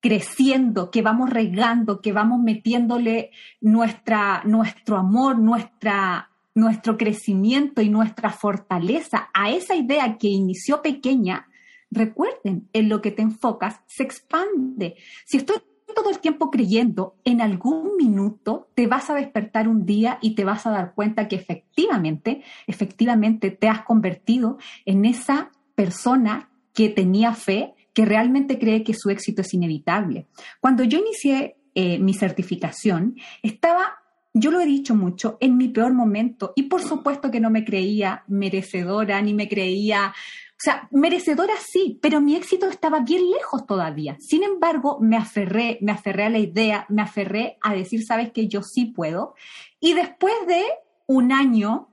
creciendo, 0.00 0.90
que 0.90 1.02
vamos 1.02 1.28
regando, 1.28 2.00
que 2.00 2.12
vamos 2.12 2.40
metiéndole 2.40 3.30
nuestra, 3.60 4.42
nuestro 4.46 4.96
amor, 4.96 5.38
nuestra, 5.38 6.30
nuestro 6.54 6.96
crecimiento 6.96 7.82
y 7.82 7.90
nuestra 7.90 8.30
fortaleza 8.30 9.28
a 9.34 9.50
esa 9.50 9.74
idea 9.74 10.16
que 10.16 10.28
inició 10.28 10.80
pequeña, 10.80 11.46
recuerden, 11.90 12.70
en 12.72 12.88
lo 12.88 13.02
que 13.02 13.10
te 13.10 13.20
enfocas 13.20 13.82
se 13.86 14.02
expande. 14.02 14.96
Si 15.26 15.36
estoy 15.36 15.58
todo 15.94 16.10
el 16.10 16.18
tiempo 16.18 16.50
creyendo, 16.50 17.16
en 17.24 17.40
algún 17.40 17.96
minuto 17.96 18.68
te 18.74 18.86
vas 18.86 19.10
a 19.10 19.14
despertar 19.14 19.68
un 19.68 19.86
día 19.86 20.18
y 20.20 20.34
te 20.34 20.44
vas 20.44 20.66
a 20.66 20.70
dar 20.70 20.94
cuenta 20.94 21.28
que 21.28 21.36
efectivamente, 21.36 22.42
efectivamente 22.66 23.50
te 23.50 23.68
has 23.68 23.82
convertido 23.82 24.58
en 24.84 25.04
esa 25.04 25.50
persona 25.74 26.50
que 26.74 26.88
tenía 26.88 27.34
fe, 27.34 27.74
que 27.92 28.04
realmente 28.04 28.58
cree 28.58 28.82
que 28.82 28.94
su 28.94 29.10
éxito 29.10 29.42
es 29.42 29.52
inevitable. 29.54 30.26
Cuando 30.60 30.84
yo 30.84 30.98
inicié 30.98 31.56
eh, 31.74 31.98
mi 31.98 32.14
certificación, 32.14 33.16
estaba 33.42 34.02
yo 34.34 34.50
lo 34.50 34.60
he 34.60 34.66
dicho 34.66 34.94
mucho, 34.94 35.36
en 35.40 35.58
mi 35.58 35.68
peor 35.68 35.92
momento, 35.92 36.54
y 36.56 36.64
por 36.64 36.82
supuesto 36.82 37.30
que 37.30 37.40
no 37.40 37.50
me 37.50 37.64
creía 37.64 38.24
merecedora, 38.28 39.20
ni 39.20 39.34
me 39.34 39.48
creía 39.48 40.14
sea, 40.62 40.88
merecedora 40.92 41.54
sí, 41.58 41.98
pero 42.00 42.20
mi 42.20 42.36
éxito 42.36 42.66
estaba 42.66 43.00
bien 43.00 43.28
lejos 43.30 43.66
todavía. 43.66 44.16
Sin 44.20 44.44
embargo, 44.44 44.98
me 45.00 45.16
aferré, 45.16 45.78
me 45.80 45.92
aferré 45.92 46.24
a 46.24 46.30
la 46.30 46.38
idea, 46.38 46.86
me 46.88 47.02
aferré 47.02 47.58
a 47.62 47.74
decir, 47.74 48.04
sabes 48.04 48.32
que 48.32 48.46
yo 48.46 48.62
sí 48.62 48.86
puedo. 48.86 49.34
Y 49.80 49.94
después 49.94 50.34
de 50.46 50.62
un 51.06 51.32
año, 51.32 51.88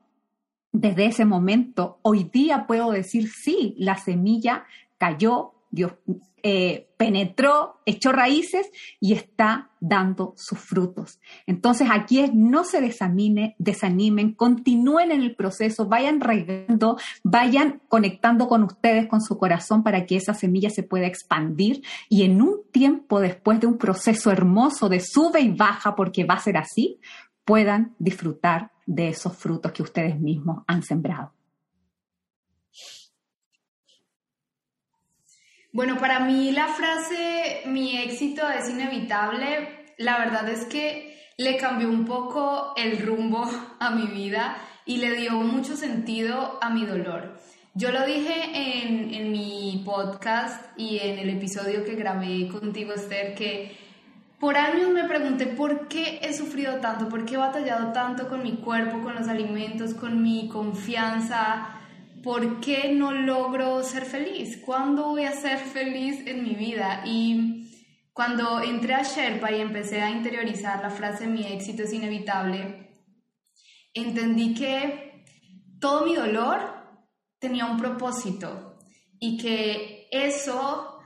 desde 0.71 1.07
ese 1.07 1.25
momento, 1.25 1.99
hoy 2.03 2.25
día 2.25 2.67
puedo 2.67 2.91
decir, 2.91 3.29
sí, 3.29 3.73
la 3.77 3.97
semilla 3.97 4.65
cayó, 4.97 5.53
Dios 5.71 5.93
eh, 6.41 6.89
penetró, 6.97 7.81
echó 7.85 8.11
raíces 8.11 8.69
y 8.99 9.13
está 9.13 9.71
dando 9.79 10.33
sus 10.37 10.59
frutos. 10.59 11.19
Entonces 11.45 11.89
aquí 11.91 12.19
es 12.19 12.33
no 12.33 12.63
se 12.63 12.81
desanime, 12.81 13.55
desanimen, 13.57 14.33
continúen 14.33 15.11
en 15.11 15.21
el 15.21 15.35
proceso, 15.35 15.87
vayan 15.87 16.21
regando, 16.21 16.97
vayan 17.23 17.81
conectando 17.87 18.47
con 18.47 18.63
ustedes, 18.63 19.07
con 19.07 19.21
su 19.21 19.37
corazón 19.37 19.83
para 19.83 20.05
que 20.05 20.15
esa 20.15 20.33
semilla 20.33 20.69
se 20.69 20.83
pueda 20.83 21.07
expandir 21.07 21.83
y 22.09 22.23
en 22.23 22.41
un 22.41 22.61
tiempo 22.71 23.19
después 23.19 23.59
de 23.59 23.67
un 23.67 23.77
proceso 23.77 24.31
hermoso 24.31 24.89
de 24.89 24.99
sube 24.99 25.41
y 25.41 25.49
baja, 25.49 25.95
porque 25.95 26.23
va 26.23 26.35
a 26.35 26.39
ser 26.39 26.57
así, 26.57 26.99
puedan 27.45 27.95
disfrutar 27.99 28.71
de 28.85 29.09
esos 29.09 29.35
frutos 29.35 29.71
que 29.71 29.83
ustedes 29.83 30.19
mismos 30.19 30.63
han 30.67 30.83
sembrado. 30.83 31.33
Bueno, 35.71 35.97
para 35.99 36.21
mí 36.21 36.51
la 36.51 36.67
frase 36.67 37.61
mi 37.65 37.95
éxito 37.99 38.49
es 38.49 38.71
inevitable, 38.71 39.93
la 39.99 40.17
verdad 40.17 40.49
es 40.49 40.65
que 40.65 41.15
le 41.37 41.57
cambió 41.57 41.89
un 41.89 42.05
poco 42.05 42.73
el 42.75 42.97
rumbo 43.05 43.47
a 43.79 43.91
mi 43.91 44.07
vida 44.07 44.57
y 44.85 44.97
le 44.97 45.15
dio 45.15 45.33
mucho 45.33 45.75
sentido 45.75 46.57
a 46.59 46.71
mi 46.71 46.85
dolor. 46.87 47.39
Yo 47.75 47.91
lo 47.91 48.03
dije 48.03 48.33
en, 48.83 49.13
en 49.13 49.31
mi 49.31 49.83
podcast 49.85 50.65
y 50.75 50.97
en 50.97 51.19
el 51.19 51.29
episodio 51.29 51.85
que 51.85 51.93
grabé 51.93 52.47
contigo, 52.47 52.93
Esther, 52.93 53.35
que 53.35 53.77
por 54.39 54.57
años 54.57 54.89
me 54.89 55.03
pregunté 55.03 55.45
por 55.45 55.87
qué 55.87 56.19
he 56.23 56.33
sufrido 56.33 56.77
tanto, 56.77 57.09
por 57.09 57.25
qué 57.25 57.35
he 57.35 57.37
batallado 57.37 57.93
tanto 57.93 58.27
con 58.27 58.41
mi 58.41 58.53
cuerpo, 58.57 59.01
con 59.01 59.13
los 59.13 59.27
alimentos, 59.27 59.93
con 59.93 60.23
mi 60.23 60.47
confianza, 60.47 61.78
¿por 62.23 62.59
qué 62.59 62.93
no 62.93 63.11
logro 63.11 63.83
ser 63.83 64.05
feliz? 64.05 64.61
¿Cuándo 64.65 65.09
voy 65.09 65.25
a 65.25 65.31
ser 65.31 65.59
feliz 65.59 66.25
en 66.25 66.43
mi 66.43 66.55
vida? 66.55 67.03
Y 67.05 67.69
cuando 68.13 68.61
entré 68.61 68.93
a 68.93 69.03
Sherpa 69.03 69.51
y 69.51 69.61
empecé 69.61 70.01
a 70.01 70.09
interiorizar 70.09 70.81
la 70.81 70.89
frase 70.89 71.27
mi 71.27 71.45
éxito 71.45 71.83
es 71.83 71.93
inevitable, 71.93 72.91
entendí 73.93 74.53
que 74.53 75.25
todo 75.79 76.05
mi 76.05 76.15
dolor 76.15 76.59
tenía 77.39 77.65
un 77.65 77.77
propósito 77.77 78.77
y 79.19 79.37
que 79.37 80.07
eso 80.11 80.99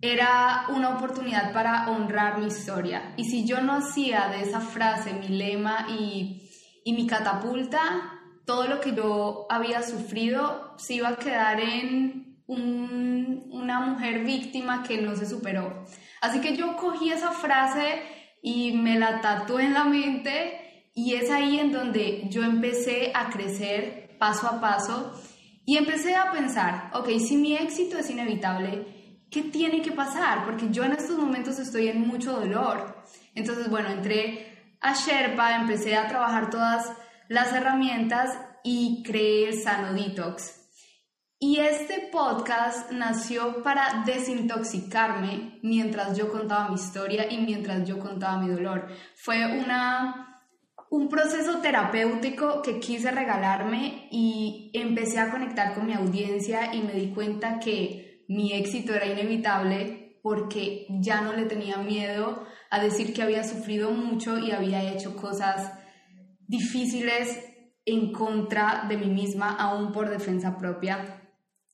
era 0.00 0.66
una 0.68 0.96
oportunidad 0.96 1.52
para 1.52 1.90
honrar 1.90 2.38
mi 2.38 2.46
historia. 2.46 3.14
Y 3.16 3.24
si 3.24 3.46
yo 3.46 3.60
no 3.60 3.74
hacía 3.74 4.28
de 4.28 4.42
esa 4.42 4.60
frase 4.60 5.14
mi 5.14 5.28
lema 5.28 5.86
y, 5.88 6.50
y 6.84 6.92
mi 6.92 7.06
catapulta, 7.06 8.15
todo 8.46 8.68
lo 8.68 8.80
que 8.80 8.94
yo 8.94 9.46
había 9.50 9.82
sufrido 9.82 10.74
se 10.78 10.94
iba 10.94 11.08
a 11.08 11.16
quedar 11.16 11.60
en 11.60 12.38
una 12.46 13.80
mujer 13.80 14.24
víctima 14.24 14.84
que 14.84 15.02
no 15.02 15.16
se 15.16 15.26
superó. 15.26 15.84
Así 16.20 16.40
que 16.40 16.56
yo 16.56 16.76
cogí 16.76 17.10
esa 17.10 17.32
frase 17.32 18.02
y 18.40 18.72
me 18.72 18.98
la 18.98 19.20
tatué 19.20 19.64
en 19.64 19.74
la 19.74 19.84
mente 19.84 20.90
y 20.94 21.14
es 21.14 21.30
ahí 21.30 21.58
en 21.58 21.72
donde 21.72 22.28
yo 22.30 22.44
empecé 22.44 23.10
a 23.14 23.30
crecer 23.30 24.16
paso 24.18 24.46
a 24.46 24.60
paso 24.60 25.12
y 25.66 25.76
empecé 25.76 26.14
a 26.14 26.30
pensar, 26.30 26.90
ok, 26.94 27.08
si 27.18 27.36
mi 27.36 27.56
éxito 27.56 27.98
es 27.98 28.08
inevitable, 28.08 29.26
¿qué 29.28 29.42
tiene 29.42 29.82
que 29.82 29.90
pasar? 29.90 30.44
Porque 30.44 30.70
yo 30.70 30.84
en 30.84 30.92
estos 30.92 31.18
momentos 31.18 31.58
estoy 31.58 31.88
en 31.88 32.06
mucho 32.06 32.32
dolor. 32.32 33.02
Entonces, 33.34 33.68
bueno, 33.68 33.88
entré 33.88 34.76
a 34.80 34.94
Sherpa, 34.94 35.56
empecé 35.56 35.96
a 35.96 36.06
trabajar 36.06 36.48
todas 36.48 36.92
las 37.28 37.52
herramientas 37.52 38.38
y 38.62 39.02
creé 39.04 39.48
el 39.48 39.60
Sano 39.60 39.92
Detox. 39.92 40.66
Y 41.38 41.58
este 41.58 42.08
podcast 42.10 42.90
nació 42.92 43.62
para 43.62 44.02
desintoxicarme 44.06 45.58
mientras 45.62 46.16
yo 46.16 46.30
contaba 46.30 46.70
mi 46.70 46.76
historia 46.76 47.30
y 47.30 47.38
mientras 47.38 47.86
yo 47.86 47.98
contaba 47.98 48.40
mi 48.40 48.48
dolor. 48.48 48.88
Fue 49.16 49.44
una, 49.44 50.42
un 50.88 51.08
proceso 51.08 51.58
terapéutico 51.58 52.62
que 52.62 52.80
quise 52.80 53.10
regalarme 53.10 54.08
y 54.10 54.70
empecé 54.72 55.18
a 55.18 55.30
conectar 55.30 55.74
con 55.74 55.86
mi 55.86 55.92
audiencia 55.92 56.74
y 56.74 56.80
me 56.80 56.94
di 56.94 57.10
cuenta 57.10 57.58
que 57.58 58.24
mi 58.28 58.54
éxito 58.54 58.94
era 58.94 59.06
inevitable 59.06 60.18
porque 60.22 60.86
ya 60.88 61.20
no 61.20 61.34
le 61.34 61.44
tenía 61.44 61.76
miedo 61.76 62.46
a 62.70 62.80
decir 62.80 63.12
que 63.12 63.22
había 63.22 63.44
sufrido 63.44 63.90
mucho 63.90 64.38
y 64.38 64.52
había 64.52 64.90
hecho 64.90 65.14
cosas 65.14 65.70
difíciles 66.46 67.38
en 67.84 68.12
contra 68.12 68.84
de 68.88 68.96
mí 68.96 69.06
misma, 69.06 69.56
aún 69.56 69.92
por 69.92 70.10
defensa 70.10 70.58
propia. 70.58 71.22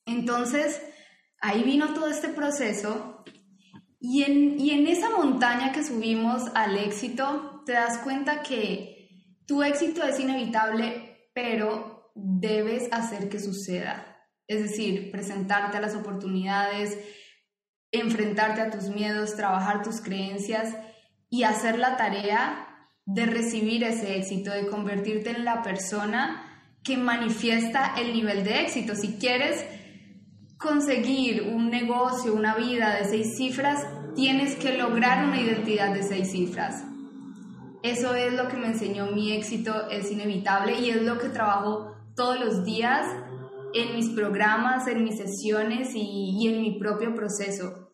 Entonces, 0.05 0.81
ahí 1.41 1.63
vino 1.63 1.95
todo 1.95 2.09
este 2.09 2.29
proceso 2.29 3.25
y 3.99 4.25
en, 4.25 4.61
y 4.61 4.71
en 4.71 4.87
esa 4.89 5.11
montaña 5.11 5.73
que 5.73 5.85
subimos 5.85 6.43
al 6.55 6.77
éxito, 6.77 7.63
te 7.65 7.73
das 7.73 7.99
cuenta 7.99 8.43
que 8.43 9.09
tu 9.47 9.63
éxito 9.63 10.03
es 10.03 10.19
inevitable, 10.19 11.29
pero 11.33 12.13
debes 12.15 12.89
hacer 12.93 13.29
que 13.29 13.39
suceda. 13.39 14.27
Es 14.47 14.61
decir, 14.61 15.11
presentarte 15.11 15.77
a 15.79 15.81
las 15.81 15.95
oportunidades, 15.95 16.99
enfrentarte 17.93 18.61
a 18.61 18.71
tus 18.71 18.89
miedos, 18.89 19.37
trabajar 19.37 19.83
tus 19.83 20.01
creencias 20.01 20.75
y 21.31 21.45
hacer 21.45 21.79
la 21.79 21.97
tarea 21.97 22.72
de 23.05 23.27
recibir 23.27 23.85
ese 23.85 24.17
éxito, 24.17 24.53
de 24.53 24.67
convertirte 24.67 25.31
en 25.31 25.45
la 25.45 25.63
persona 25.63 26.49
que 26.85 26.97
manifiesta 26.97 27.95
el 27.99 28.13
nivel 28.13 28.45
de 28.45 28.63
éxito. 28.63 28.95
Si 28.95 29.19
quieres 29.19 29.65
conseguir 30.59 31.43
un 31.43 31.71
negocio, 31.71 32.35
una 32.35 32.55
vida 32.55 32.97
de 32.97 33.05
seis 33.05 33.37
cifras, 33.37 33.87
tienes 34.15 34.57
que 34.57 34.77
lograr 34.77 35.25
una 35.25 35.41
identidad 35.41 35.93
de 35.93 36.03
seis 36.03 36.31
cifras. 36.31 36.85
Eso 37.83 38.15
es 38.15 38.33
lo 38.35 38.49
que 38.49 38.57
me 38.57 38.69
enseñó 38.69 39.11
mi 39.11 39.33
éxito, 39.33 39.91
es 39.91 40.11
inevitable 40.13 40.79
y 40.79 40.91
es 40.91 41.03
lo 41.03 41.19
que 41.19 41.29
trabajo 41.29 41.97
todos 42.15 42.39
los 42.39 42.65
días 42.65 43.05
en 43.75 43.97
mis 43.97 44.11
programas, 44.11 44.87
en 44.87 45.03
mis 45.03 45.17
sesiones 45.17 45.95
y, 45.95 46.37
y 46.39 46.49
en 46.49 46.63
mi 46.63 46.79
propio 46.79 47.15
proceso. 47.15 47.91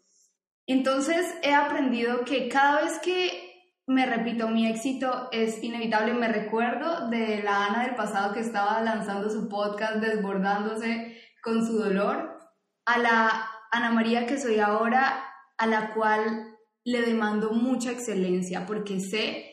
Entonces 0.67 1.27
he 1.43 1.55
aprendido 1.55 2.25
que 2.27 2.49
cada 2.49 2.83
vez 2.83 2.99
que 2.99 3.48
me 3.89 4.05
repito, 4.05 4.49
mi 4.49 4.67
éxito 4.67 5.29
es 5.33 5.65
inevitable. 5.65 6.13
Me 6.13 6.29
recuerdo 6.29 7.09
de 7.09 7.43
la 7.43 7.67
Ana 7.67 7.85
del 7.87 7.95
pasado 7.95 8.35
que 8.35 8.41
estaba 8.41 8.83
lanzando 8.83 9.31
su 9.31 9.49
podcast, 9.49 9.97
desbordándose 9.97 11.17
con 11.43 11.67
su 11.67 11.79
dolor, 11.79 12.39
a 12.85 12.99
la 12.99 13.51
Ana 13.73 13.91
María 13.91 14.27
que 14.27 14.39
soy 14.39 14.61
ahora, 14.61 15.25
a 15.57 15.67
la 15.67 15.95
cual 15.95 16.55
le 16.85 17.01
demando 17.01 17.53
mucha 17.53 17.91
excelencia, 17.91 18.67
porque 18.67 19.01
sé 19.01 19.47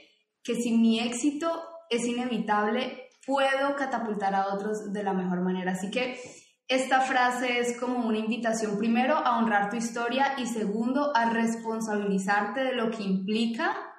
que 0.43 0.55
si 0.55 0.77
mi 0.77 0.99
éxito 0.99 1.63
es 1.89 2.05
inevitable, 2.05 3.09
puedo 3.25 3.75
catapultar 3.77 4.35
a 4.35 4.53
otros 4.53 4.91
de 4.91 5.03
la 5.03 5.13
mejor 5.13 5.41
manera. 5.41 5.71
Así 5.71 5.89
que 5.89 6.19
esta 6.67 6.99
frase 6.99 7.59
es 7.59 7.79
como 7.79 8.05
una 8.05 8.17
invitación, 8.17 8.77
primero, 8.77 9.15
a 9.15 9.39
honrar 9.39 9.69
tu 9.69 9.77
historia 9.77 10.33
y 10.37 10.45
segundo, 10.45 11.15
a 11.15 11.29
responsabilizarte 11.29 12.65
de 12.65 12.75
lo 12.75 12.91
que 12.91 13.03
implica 13.03 13.93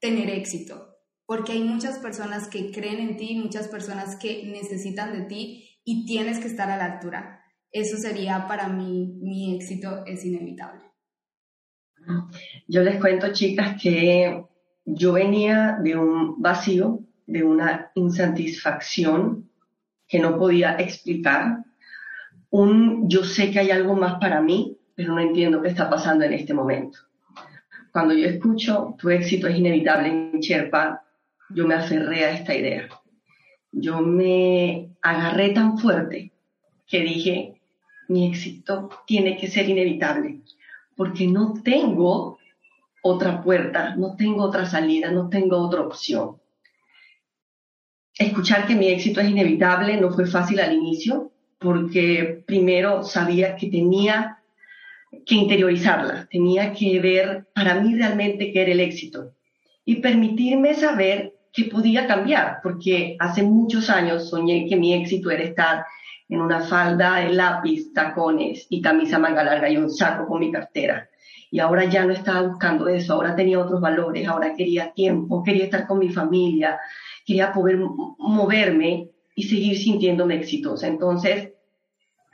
tener 0.00 0.30
éxito, 0.30 0.96
porque 1.26 1.52
hay 1.52 1.62
muchas 1.62 1.98
personas 1.98 2.48
que 2.48 2.70
creen 2.70 3.00
en 3.00 3.16
ti, 3.16 3.34
muchas 3.36 3.68
personas 3.68 4.16
que 4.16 4.44
necesitan 4.46 5.12
de 5.12 5.26
ti 5.26 5.80
y 5.84 6.06
tienes 6.06 6.38
que 6.38 6.48
estar 6.48 6.70
a 6.70 6.76
la 6.76 6.94
altura. 6.94 7.42
Eso 7.70 7.96
sería 7.96 8.46
para 8.48 8.68
mí, 8.68 9.18
mi 9.20 9.56
éxito 9.56 10.04
es 10.06 10.24
inevitable. 10.24 10.82
Yo 12.66 12.82
les 12.82 12.98
cuento, 12.98 13.32
chicas, 13.32 13.80
que 13.80 14.42
yo 14.84 15.12
venía 15.12 15.78
de 15.82 15.96
un 15.96 16.40
vacío, 16.40 17.00
de 17.26 17.42
una 17.42 17.90
insatisfacción 17.94 19.50
que 20.06 20.18
no 20.18 20.38
podía 20.38 20.76
explicar. 20.76 21.64
Un 22.48 23.10
yo 23.10 23.24
sé 23.24 23.50
que 23.50 23.58
hay 23.58 23.70
algo 23.70 23.94
más 23.94 24.18
para 24.18 24.40
mí, 24.40 24.78
pero 24.94 25.12
no 25.12 25.20
entiendo 25.20 25.60
qué 25.60 25.68
está 25.68 25.90
pasando 25.90 26.24
en 26.24 26.32
este 26.32 26.54
momento 26.54 27.07
cuando 27.92 28.14
yo 28.14 28.26
escucho 28.26 28.94
tu 28.98 29.10
éxito 29.10 29.46
es 29.46 29.58
inevitable 29.58 30.08
en 30.08 30.40
Sherpa, 30.40 31.02
yo 31.50 31.66
me 31.66 31.74
aferré 31.74 32.24
a 32.24 32.32
esta 32.32 32.54
idea. 32.54 32.88
Yo 33.72 34.00
me 34.00 34.90
agarré 35.02 35.50
tan 35.50 35.78
fuerte 35.78 36.32
que 36.86 37.00
dije, 37.00 37.60
mi 38.08 38.28
éxito 38.28 38.88
tiene 39.06 39.36
que 39.36 39.48
ser 39.48 39.68
inevitable, 39.68 40.40
porque 40.96 41.26
no 41.26 41.54
tengo 41.62 42.38
otra 43.02 43.42
puerta, 43.42 43.94
no 43.96 44.16
tengo 44.16 44.42
otra 44.44 44.66
salida, 44.66 45.10
no 45.10 45.28
tengo 45.28 45.58
otra 45.58 45.82
opción. 45.82 46.36
Escuchar 48.18 48.66
que 48.66 48.74
mi 48.74 48.88
éxito 48.88 49.20
es 49.20 49.28
inevitable 49.28 50.00
no 50.00 50.10
fue 50.10 50.26
fácil 50.26 50.60
al 50.60 50.72
inicio, 50.72 51.30
porque 51.58 52.42
primero 52.46 53.02
sabía 53.04 53.56
que 53.56 53.68
tenía 53.68 54.37
que 55.28 55.34
interiorizarla, 55.34 56.26
tenía 56.30 56.72
que 56.72 56.98
ver 57.00 57.46
para 57.54 57.74
mí 57.80 57.94
realmente 57.94 58.50
qué 58.50 58.62
era 58.62 58.72
el 58.72 58.80
éxito 58.80 59.34
y 59.84 59.96
permitirme 59.96 60.74
saber 60.74 61.34
que 61.52 61.64
podía 61.64 62.06
cambiar, 62.06 62.60
porque 62.62 63.14
hace 63.20 63.42
muchos 63.42 63.90
años 63.90 64.30
soñé 64.30 64.66
que 64.66 64.76
mi 64.76 64.94
éxito 64.94 65.30
era 65.30 65.42
estar 65.42 65.84
en 66.30 66.40
una 66.40 66.60
falda 66.60 67.16
de 67.16 67.30
lápiz, 67.34 67.92
tacones 67.92 68.66
y 68.70 68.80
camisa 68.80 69.18
manga 69.18 69.44
larga 69.44 69.68
y 69.68 69.76
un 69.76 69.90
saco 69.90 70.26
con 70.26 70.40
mi 70.40 70.50
cartera. 70.50 71.10
Y 71.50 71.60
ahora 71.60 71.84
ya 71.84 72.06
no 72.06 72.12
estaba 72.12 72.48
buscando 72.48 72.88
eso, 72.88 73.12
ahora 73.12 73.36
tenía 73.36 73.60
otros 73.60 73.82
valores, 73.82 74.26
ahora 74.26 74.54
quería 74.54 74.92
tiempo, 74.92 75.42
quería 75.42 75.64
estar 75.64 75.86
con 75.86 75.98
mi 75.98 76.08
familia, 76.08 76.78
quería 77.26 77.52
poder 77.52 77.78
moverme 78.18 79.10
y 79.34 79.42
seguir 79.42 79.76
sintiéndome 79.76 80.36
exitosa. 80.36 80.86
Entonces, 80.86 81.52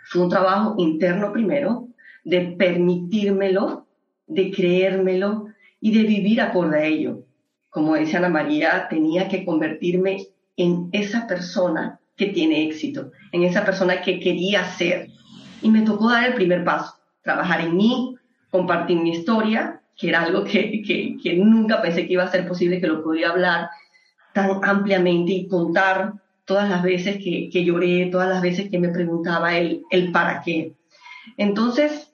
fue 0.05 0.23
un 0.23 0.29
trabajo 0.29 0.77
interno 0.79 1.33
primero, 1.33 1.89
de 2.25 2.57
permitírmelo, 2.59 3.87
de 4.27 4.51
creérmelo 4.51 5.47
y 5.81 5.93
de 5.93 6.03
vivir 6.05 6.41
acorde 6.41 6.79
a 6.79 6.85
ello. 6.85 7.25
Como 7.71 7.95
dice 7.97 8.17
Ana 8.17 8.29
María, 8.29 8.87
tenía 8.89 9.29
que 9.29 9.45
convertirme 9.45 10.27
en 10.57 10.89
esa 10.93 11.27
persona 11.27 12.01
que 12.17 12.27
tiene 12.27 12.67
éxito, 12.67 13.11
en 13.33 13.43
esa 13.45 13.65
persona 13.65 14.01
que 14.01 14.21
quería 14.21 14.65
ser. 14.65 15.09
Y 15.61 15.71
me 15.71 15.83
tocó 15.83 16.11
dar 16.11 16.27
el 16.27 16.35
primer 16.35 16.65
paso, 16.65 16.95
trabajar 17.23 17.61
en 17.61 17.77
mí, 17.77 18.17
compartir 18.51 18.99
mi 18.99 19.11
historia, 19.11 19.83
que 19.97 20.09
era 20.09 20.23
algo 20.23 20.45
que, 20.45 20.83
que, 20.83 21.35
nunca 21.35 21.83
pensé 21.83 22.07
que 22.07 22.15
iba 22.15 22.25
a 22.25 22.31
ser 22.31 22.47
posible, 22.47 22.81
que 22.81 22.87
lo 22.87 23.03
podía 23.03 23.31
hablar 23.31 23.69
tan 24.33 24.65
ampliamente 24.65 25.33
y 25.33 25.49
contar 25.49 26.15
todas 26.45 26.69
las 26.69 26.83
veces 26.83 27.17
que, 27.17 27.49
que 27.51 27.65
lloré, 27.65 28.07
todas 28.07 28.29
las 28.29 28.43
veces 28.43 28.71
que 28.71 28.79
me 28.79 28.89
preguntaba 28.89 29.57
el, 29.57 29.83
el 29.91 30.13
para 30.13 30.43
qué. 30.43 30.75
Entonces, 31.37 32.13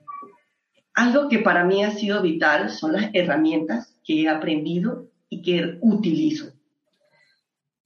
algo 1.01 1.29
que 1.29 1.39
para 1.39 1.65
mí 1.65 1.83
ha 1.83 1.93
sido 1.93 2.21
vital 2.21 2.69
son 2.69 2.93
las 2.93 3.09
herramientas 3.15 3.97
que 4.05 4.23
he 4.23 4.29
aprendido 4.29 5.09
y 5.31 5.41
que 5.41 5.79
utilizo. 5.81 6.53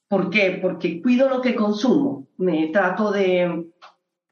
¿Por 0.09 0.31
qué? 0.31 0.59
Porque 0.61 1.01
cuido 1.01 1.29
lo 1.29 1.41
que 1.41 1.55
consumo, 1.55 2.27
me 2.39 2.69
trato 2.69 3.13
de, 3.13 3.67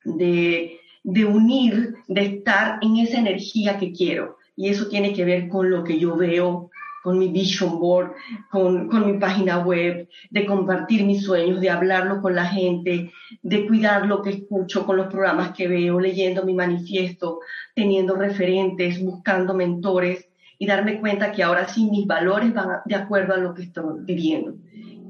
de, 0.04 0.80
de 1.04 1.24
unir, 1.24 1.94
de 2.08 2.22
estar 2.22 2.80
en 2.82 2.96
esa 2.96 3.20
energía 3.20 3.78
que 3.78 3.92
quiero. 3.92 4.36
Y 4.56 4.68
eso 4.68 4.88
tiene 4.88 5.12
que 5.12 5.24
ver 5.24 5.48
con 5.48 5.70
lo 5.70 5.84
que 5.84 6.00
yo 6.00 6.16
veo, 6.16 6.71
con 7.02 7.18
mi 7.18 7.28
vision 7.28 7.80
board, 7.80 8.12
con, 8.50 8.88
con, 8.88 9.06
mi 9.06 9.18
página 9.18 9.58
web, 9.58 10.08
de 10.30 10.46
compartir 10.46 11.04
mis 11.04 11.24
sueños, 11.24 11.60
de 11.60 11.68
hablarlo 11.68 12.22
con 12.22 12.34
la 12.34 12.46
gente, 12.46 13.10
de 13.42 13.66
cuidar 13.66 14.06
lo 14.06 14.22
que 14.22 14.30
escucho 14.30 14.86
con 14.86 14.96
los 14.96 15.08
programas 15.08 15.50
que 15.50 15.66
veo, 15.66 15.98
leyendo 15.98 16.44
mi 16.44 16.54
manifiesto, 16.54 17.40
teniendo 17.74 18.14
referentes, 18.14 19.02
buscando 19.02 19.52
mentores 19.52 20.28
y 20.58 20.66
darme 20.66 21.00
cuenta 21.00 21.32
que 21.32 21.42
ahora 21.42 21.66
sí 21.66 21.90
mis 21.90 22.06
valores 22.06 22.54
van 22.54 22.82
de 22.84 22.94
acuerdo 22.94 23.34
a 23.34 23.38
lo 23.38 23.52
que 23.52 23.62
estoy 23.62 24.00
viviendo. 24.02 24.54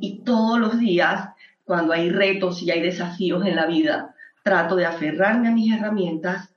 Y 0.00 0.20
todos 0.20 0.58
los 0.58 0.78
días, 0.78 1.28
cuando 1.64 1.92
hay 1.92 2.08
retos 2.08 2.62
y 2.62 2.70
hay 2.70 2.80
desafíos 2.80 3.44
en 3.46 3.56
la 3.56 3.66
vida, 3.66 4.14
trato 4.42 4.76
de 4.76 4.86
aferrarme 4.86 5.48
a 5.48 5.52
mis 5.52 5.72
herramientas 5.72 6.51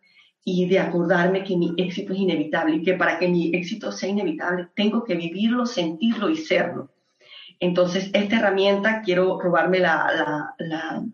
y 0.48 0.68
de 0.68 0.78
acordarme 0.78 1.44
que 1.44 1.58
mi 1.58 1.74
éxito 1.76 2.14
es 2.14 2.20
inevitable 2.20 2.76
y 2.76 2.84
que 2.84 2.94
para 2.94 3.18
que 3.18 3.28
mi 3.28 3.50
éxito 3.56 3.92
sea 3.92 4.10
inevitable 4.10 4.68
tengo 4.76 5.04
que 5.04 5.16
vivirlo, 5.16 5.66
sentirlo 5.66 6.30
y 6.30 6.38
serlo. 6.38 6.92
Entonces, 7.60 8.12
esta 8.14 8.38
herramienta, 8.38 9.02
quiero 9.02 9.40
robarme 9.40 9.80
la, 9.80 10.54
la, 10.60 11.06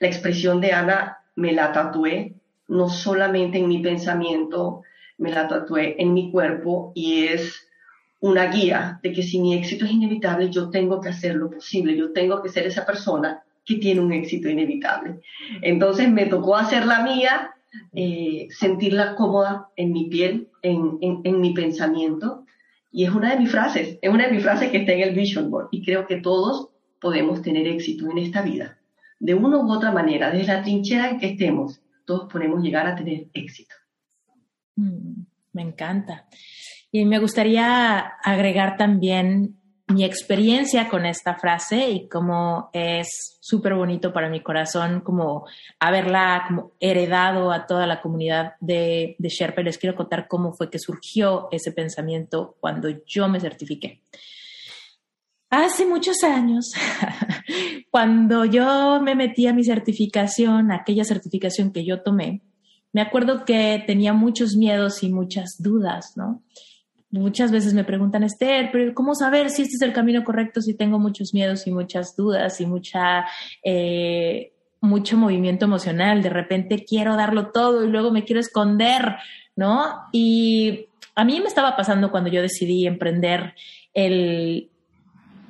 la, 0.00 0.06
expresión 0.08 0.60
de 0.60 0.72
Ana, 0.72 1.18
me 1.36 1.52
la 1.52 1.70
tatué, 1.72 2.34
no 2.66 2.88
solamente 2.88 3.58
en 3.58 3.68
mi 3.68 3.78
pensamiento, 3.78 4.82
me 5.18 5.30
la 5.30 5.46
tatué 5.46 5.94
en 6.02 6.12
mi 6.12 6.32
cuerpo 6.32 6.90
y 6.96 7.26
es 7.28 7.68
una 8.20 8.46
guía 8.46 8.98
de 9.02 9.12
que 9.12 9.22
si 9.22 9.38
mi 9.38 9.54
éxito 9.54 9.84
es 9.84 9.92
inevitable, 9.92 10.50
yo 10.50 10.70
tengo 10.70 11.00
que 11.00 11.10
hacer 11.10 11.36
lo 11.36 11.50
posible, 11.50 11.96
yo 11.96 12.12
tengo 12.12 12.42
que 12.42 12.48
ser 12.48 12.66
esa 12.66 12.84
persona 12.84 13.42
que 13.64 13.76
tiene 13.76 14.00
un 14.00 14.12
éxito 14.12 14.48
inevitable. 14.48 15.20
Entonces 15.62 16.10
me 16.10 16.26
tocó 16.26 16.56
hacer 16.56 16.86
la 16.86 17.02
mía 17.02 17.53
eh, 17.92 18.48
sentirla 18.50 19.14
cómoda 19.16 19.68
en 19.76 19.92
mi 19.92 20.06
piel, 20.06 20.48
en, 20.62 20.98
en, 21.00 21.40
mi 21.40 21.52
pensamiento. 21.52 22.44
Y 22.90 23.04
es 23.04 23.10
una 23.10 23.32
de 23.32 23.40
mis 23.40 23.50
frases, 23.50 23.98
es 24.00 24.10
una 24.10 24.26
de 24.26 24.32
mis 24.32 24.42
frases 24.42 24.70
que 24.70 24.78
está 24.78 24.92
en 24.92 25.00
el 25.00 25.14
Vision 25.14 25.50
Board. 25.50 25.68
Y 25.70 25.84
creo 25.84 26.06
que 26.06 26.16
todos 26.16 26.70
podemos 27.00 27.42
tener 27.42 27.66
éxito 27.66 28.10
en 28.10 28.18
esta 28.18 28.42
vida. 28.42 28.78
De 29.18 29.34
una 29.34 29.58
u 29.58 29.72
otra 29.72 29.90
manera, 29.90 30.30
desde 30.30 30.52
la 30.52 30.62
trinchera 30.62 31.10
en 31.10 31.18
que 31.18 31.30
estemos, 31.30 31.80
todos 32.04 32.30
podemos 32.32 32.62
llegar 32.62 32.86
a 32.86 32.94
tener 32.94 33.26
éxito. 33.32 33.74
Mm, 34.76 35.22
me 35.52 35.62
encanta. 35.62 36.26
Y 36.90 37.04
me 37.04 37.18
gustaría 37.18 37.98
agregar 38.22 38.76
también 38.76 39.56
mi 39.88 40.04
experiencia 40.04 40.88
con 40.88 41.04
esta 41.04 41.34
frase 41.34 41.90
y 41.90 42.08
cómo 42.08 42.70
es 42.72 43.36
súper 43.40 43.74
bonito 43.74 44.12
para 44.12 44.30
mi 44.30 44.40
corazón 44.40 45.00
como 45.00 45.46
haberla 45.78 46.44
como 46.48 46.72
heredado 46.80 47.52
a 47.52 47.66
toda 47.66 47.86
la 47.86 48.00
comunidad 48.00 48.54
de, 48.60 49.14
de 49.18 49.28
Sherpa. 49.28 49.62
Les 49.62 49.78
quiero 49.78 49.94
contar 49.94 50.26
cómo 50.26 50.54
fue 50.54 50.70
que 50.70 50.78
surgió 50.78 51.48
ese 51.50 51.72
pensamiento 51.72 52.56
cuando 52.60 52.88
yo 53.06 53.28
me 53.28 53.40
certifiqué. 53.40 54.00
Hace 55.50 55.86
muchos 55.86 56.24
años, 56.24 56.72
cuando 57.90 58.44
yo 58.44 59.00
me 59.00 59.14
metí 59.14 59.46
a 59.46 59.52
mi 59.52 59.62
certificación, 59.62 60.72
aquella 60.72 61.04
certificación 61.04 61.72
que 61.72 61.84
yo 61.84 62.02
tomé, 62.02 62.42
me 62.92 63.00
acuerdo 63.00 63.44
que 63.44 63.82
tenía 63.86 64.14
muchos 64.14 64.56
miedos 64.56 65.02
y 65.02 65.12
muchas 65.12 65.56
dudas, 65.60 66.14
¿no? 66.16 66.42
Muchas 67.14 67.52
veces 67.52 67.74
me 67.74 67.84
preguntan, 67.84 68.24
Esther, 68.24 68.70
pero 68.72 68.92
¿cómo 68.92 69.14
saber 69.14 69.48
si 69.48 69.62
este 69.62 69.76
es 69.76 69.82
el 69.82 69.92
camino 69.92 70.24
correcto 70.24 70.60
si 70.60 70.74
tengo 70.74 70.98
muchos 70.98 71.32
miedos 71.32 71.64
y 71.68 71.70
muchas 71.70 72.16
dudas 72.16 72.60
y 72.60 72.66
mucha, 72.66 73.24
eh, 73.62 74.50
mucho 74.80 75.16
movimiento 75.16 75.66
emocional? 75.66 76.22
De 76.22 76.28
repente 76.28 76.84
quiero 76.84 77.14
darlo 77.14 77.52
todo 77.52 77.84
y 77.84 77.88
luego 77.88 78.10
me 78.10 78.24
quiero 78.24 78.40
esconder, 78.40 79.14
¿no? 79.54 80.08
Y 80.10 80.86
a 81.14 81.24
mí 81.24 81.38
me 81.38 81.46
estaba 81.46 81.76
pasando 81.76 82.10
cuando 82.10 82.30
yo 82.30 82.42
decidí 82.42 82.84
emprender 82.84 83.54
el, 83.92 84.70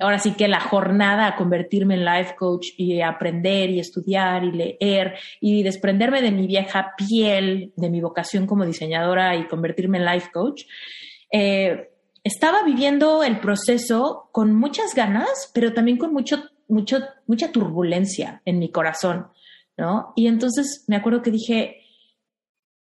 ahora 0.00 0.18
sí 0.18 0.33
que 0.33 0.48
la 0.48 0.61
jornada 0.61 1.29
a 1.29 1.35
convertirme 1.35 1.94
en 1.94 2.05
life 2.05 2.35
coach 2.37 2.66
y 2.77 3.00
aprender 3.00 3.70
y 3.70 3.81
estudiar 3.81 4.44
y 4.44 4.53
leer 4.53 5.14
y 5.40 5.62
desprenderme 5.62 6.20
de 6.20 6.31
mi 6.31 6.46
vieja 6.46 6.92
piel, 6.98 7.72
de 7.74 7.88
mi 7.88 8.03
vocación 8.03 8.46
como 8.46 8.66
diseñadora 8.66 9.35
y 9.35 9.46
convertirme 9.46 9.96
en 9.96 10.05
life 10.05 10.29
coach. 10.31 10.64
Eh, 11.37 11.90
estaba 12.23 12.62
viviendo 12.62 13.25
el 13.25 13.40
proceso 13.40 14.29
con 14.31 14.55
muchas 14.55 14.94
ganas, 14.94 15.51
pero 15.53 15.75
también 15.75 15.99
con 15.99 16.12
mucho, 16.12 16.44
mucho, 16.68 17.01
mucha 17.27 17.51
turbulencia 17.51 18.40
en 18.44 18.61
mi 18.61 18.70
corazón, 18.70 19.27
¿no? 19.77 20.12
Y 20.14 20.29
entonces 20.29 20.85
me 20.87 20.94
acuerdo 20.94 21.23
que 21.23 21.33
dije, 21.33 21.83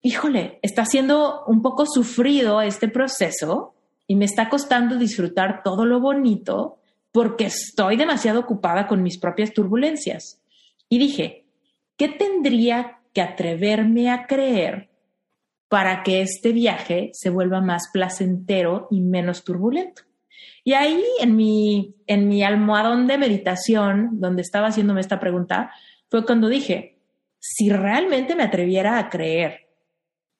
híjole, 0.04 0.60
está 0.62 0.86
siendo 0.86 1.46
un 1.48 1.64
poco 1.64 1.88
sufrido 1.88 2.62
este 2.62 2.88
proceso 2.88 3.74
y 4.06 4.16
me 4.16 4.26
está 4.26 4.50
costando 4.50 4.98
disfrutar 4.98 5.64
todo 5.64 5.86
lo 5.86 6.00
bonito 6.00 6.78
porque 7.12 7.48
estoy 7.48 7.98
demasiado 7.98 8.42
ocupada 8.42 8.86
con 8.86 9.02
mis 9.02 9.18
propias 9.18 9.52
turbulencias. 9.52 10.44
Y 10.90 11.00
dije, 11.00 11.48
¿qué 11.98 12.08
tendría 12.08 13.00
que 13.14 13.22
atreverme 13.22 14.12
a 14.12 14.28
creer 14.28 14.87
para 15.70 16.04
que 16.04 16.22
este 16.22 16.54
viaje 16.54 17.10
se 17.14 17.30
vuelva 17.30 17.62
más 17.62 17.90
placentero 17.92 18.88
y 18.90 19.02
menos 19.02 19.44
turbulento. 19.44 20.04
Y 20.64 20.74
ahí 20.74 21.04
en 21.20 21.36
mi, 21.36 21.96
en 22.08 22.28
mi 22.28 22.44
almohadón 22.44 23.08
de 23.08 23.18
meditación, 23.18 24.20
donde 24.20 24.42
estaba 24.42 24.68
haciéndome 24.68 25.02
esta 25.02 25.20
pregunta, 25.20 25.72
fue 26.10 26.26
cuando 26.26 26.48
dije, 26.48 27.00
si 27.40 27.70
realmente 27.70 28.36
me 28.36 28.44
atreviera 28.44 28.98
a 29.00 29.10
creer 29.10 29.68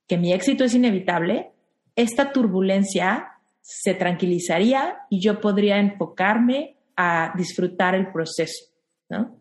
que 0.08 0.18
mi 0.18 0.34
éxito 0.34 0.64
es 0.64 0.74
inevitable, 0.74 1.52
esta 1.96 2.32
turbulencia 2.32 3.28
se 3.62 3.94
tranquilizaría 3.94 5.00
y 5.10 5.22
yo 5.22 5.42
podría 5.42 5.78
enfocarme 5.78 6.78
a 6.96 7.34
disfrutar 7.36 7.96
el 7.96 8.12
proceso, 8.12 8.66
¿no? 9.10 9.40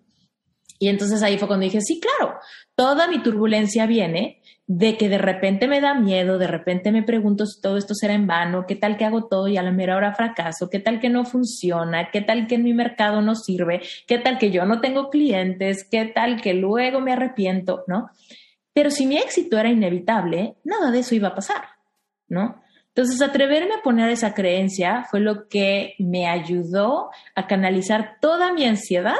Y 0.78 0.88
entonces 0.88 1.22
ahí 1.22 1.38
fue 1.38 1.48
cuando 1.48 1.64
dije, 1.64 1.80
sí, 1.80 2.00
claro, 2.00 2.38
toda 2.74 3.08
mi 3.08 3.22
turbulencia 3.22 3.86
viene 3.86 4.42
de 4.68 4.96
que 4.96 5.08
de 5.08 5.18
repente 5.18 5.68
me 5.68 5.80
da 5.80 5.94
miedo, 5.94 6.38
de 6.38 6.48
repente 6.48 6.90
me 6.90 7.04
pregunto 7.04 7.46
si 7.46 7.60
todo 7.60 7.76
esto 7.76 7.94
será 7.94 8.14
en 8.14 8.26
vano, 8.26 8.66
qué 8.66 8.74
tal 8.74 8.96
que 8.96 9.04
hago 9.04 9.28
todo 9.28 9.46
y 9.46 9.56
a 9.56 9.62
la 9.62 9.70
mera 9.70 9.96
hora 9.96 10.14
fracaso, 10.14 10.68
qué 10.68 10.80
tal 10.80 10.98
que 10.98 11.08
no 11.08 11.24
funciona, 11.24 12.10
qué 12.10 12.20
tal 12.20 12.48
que 12.48 12.56
en 12.56 12.64
mi 12.64 12.74
mercado 12.74 13.22
no 13.22 13.36
sirve, 13.36 13.82
qué 14.08 14.18
tal 14.18 14.38
que 14.38 14.50
yo 14.50 14.64
no 14.64 14.80
tengo 14.80 15.08
clientes, 15.08 15.86
qué 15.88 16.06
tal 16.06 16.40
que 16.40 16.54
luego 16.54 17.00
me 17.00 17.12
arrepiento, 17.12 17.84
¿no? 17.86 18.10
Pero 18.72 18.90
si 18.90 19.06
mi 19.06 19.16
éxito 19.16 19.56
era 19.56 19.70
inevitable, 19.70 20.56
nada 20.64 20.90
de 20.90 20.98
eso 20.98 21.14
iba 21.14 21.28
a 21.28 21.34
pasar, 21.34 21.62
¿no? 22.28 22.60
Entonces, 22.88 23.20
atreverme 23.20 23.74
a 23.74 23.82
poner 23.82 24.08
esa 24.08 24.32
creencia 24.32 25.04
fue 25.10 25.20
lo 25.20 25.48
que 25.48 25.94
me 25.98 26.26
ayudó 26.26 27.10
a 27.34 27.46
canalizar 27.46 28.16
toda 28.22 28.54
mi 28.54 28.64
ansiedad 28.64 29.18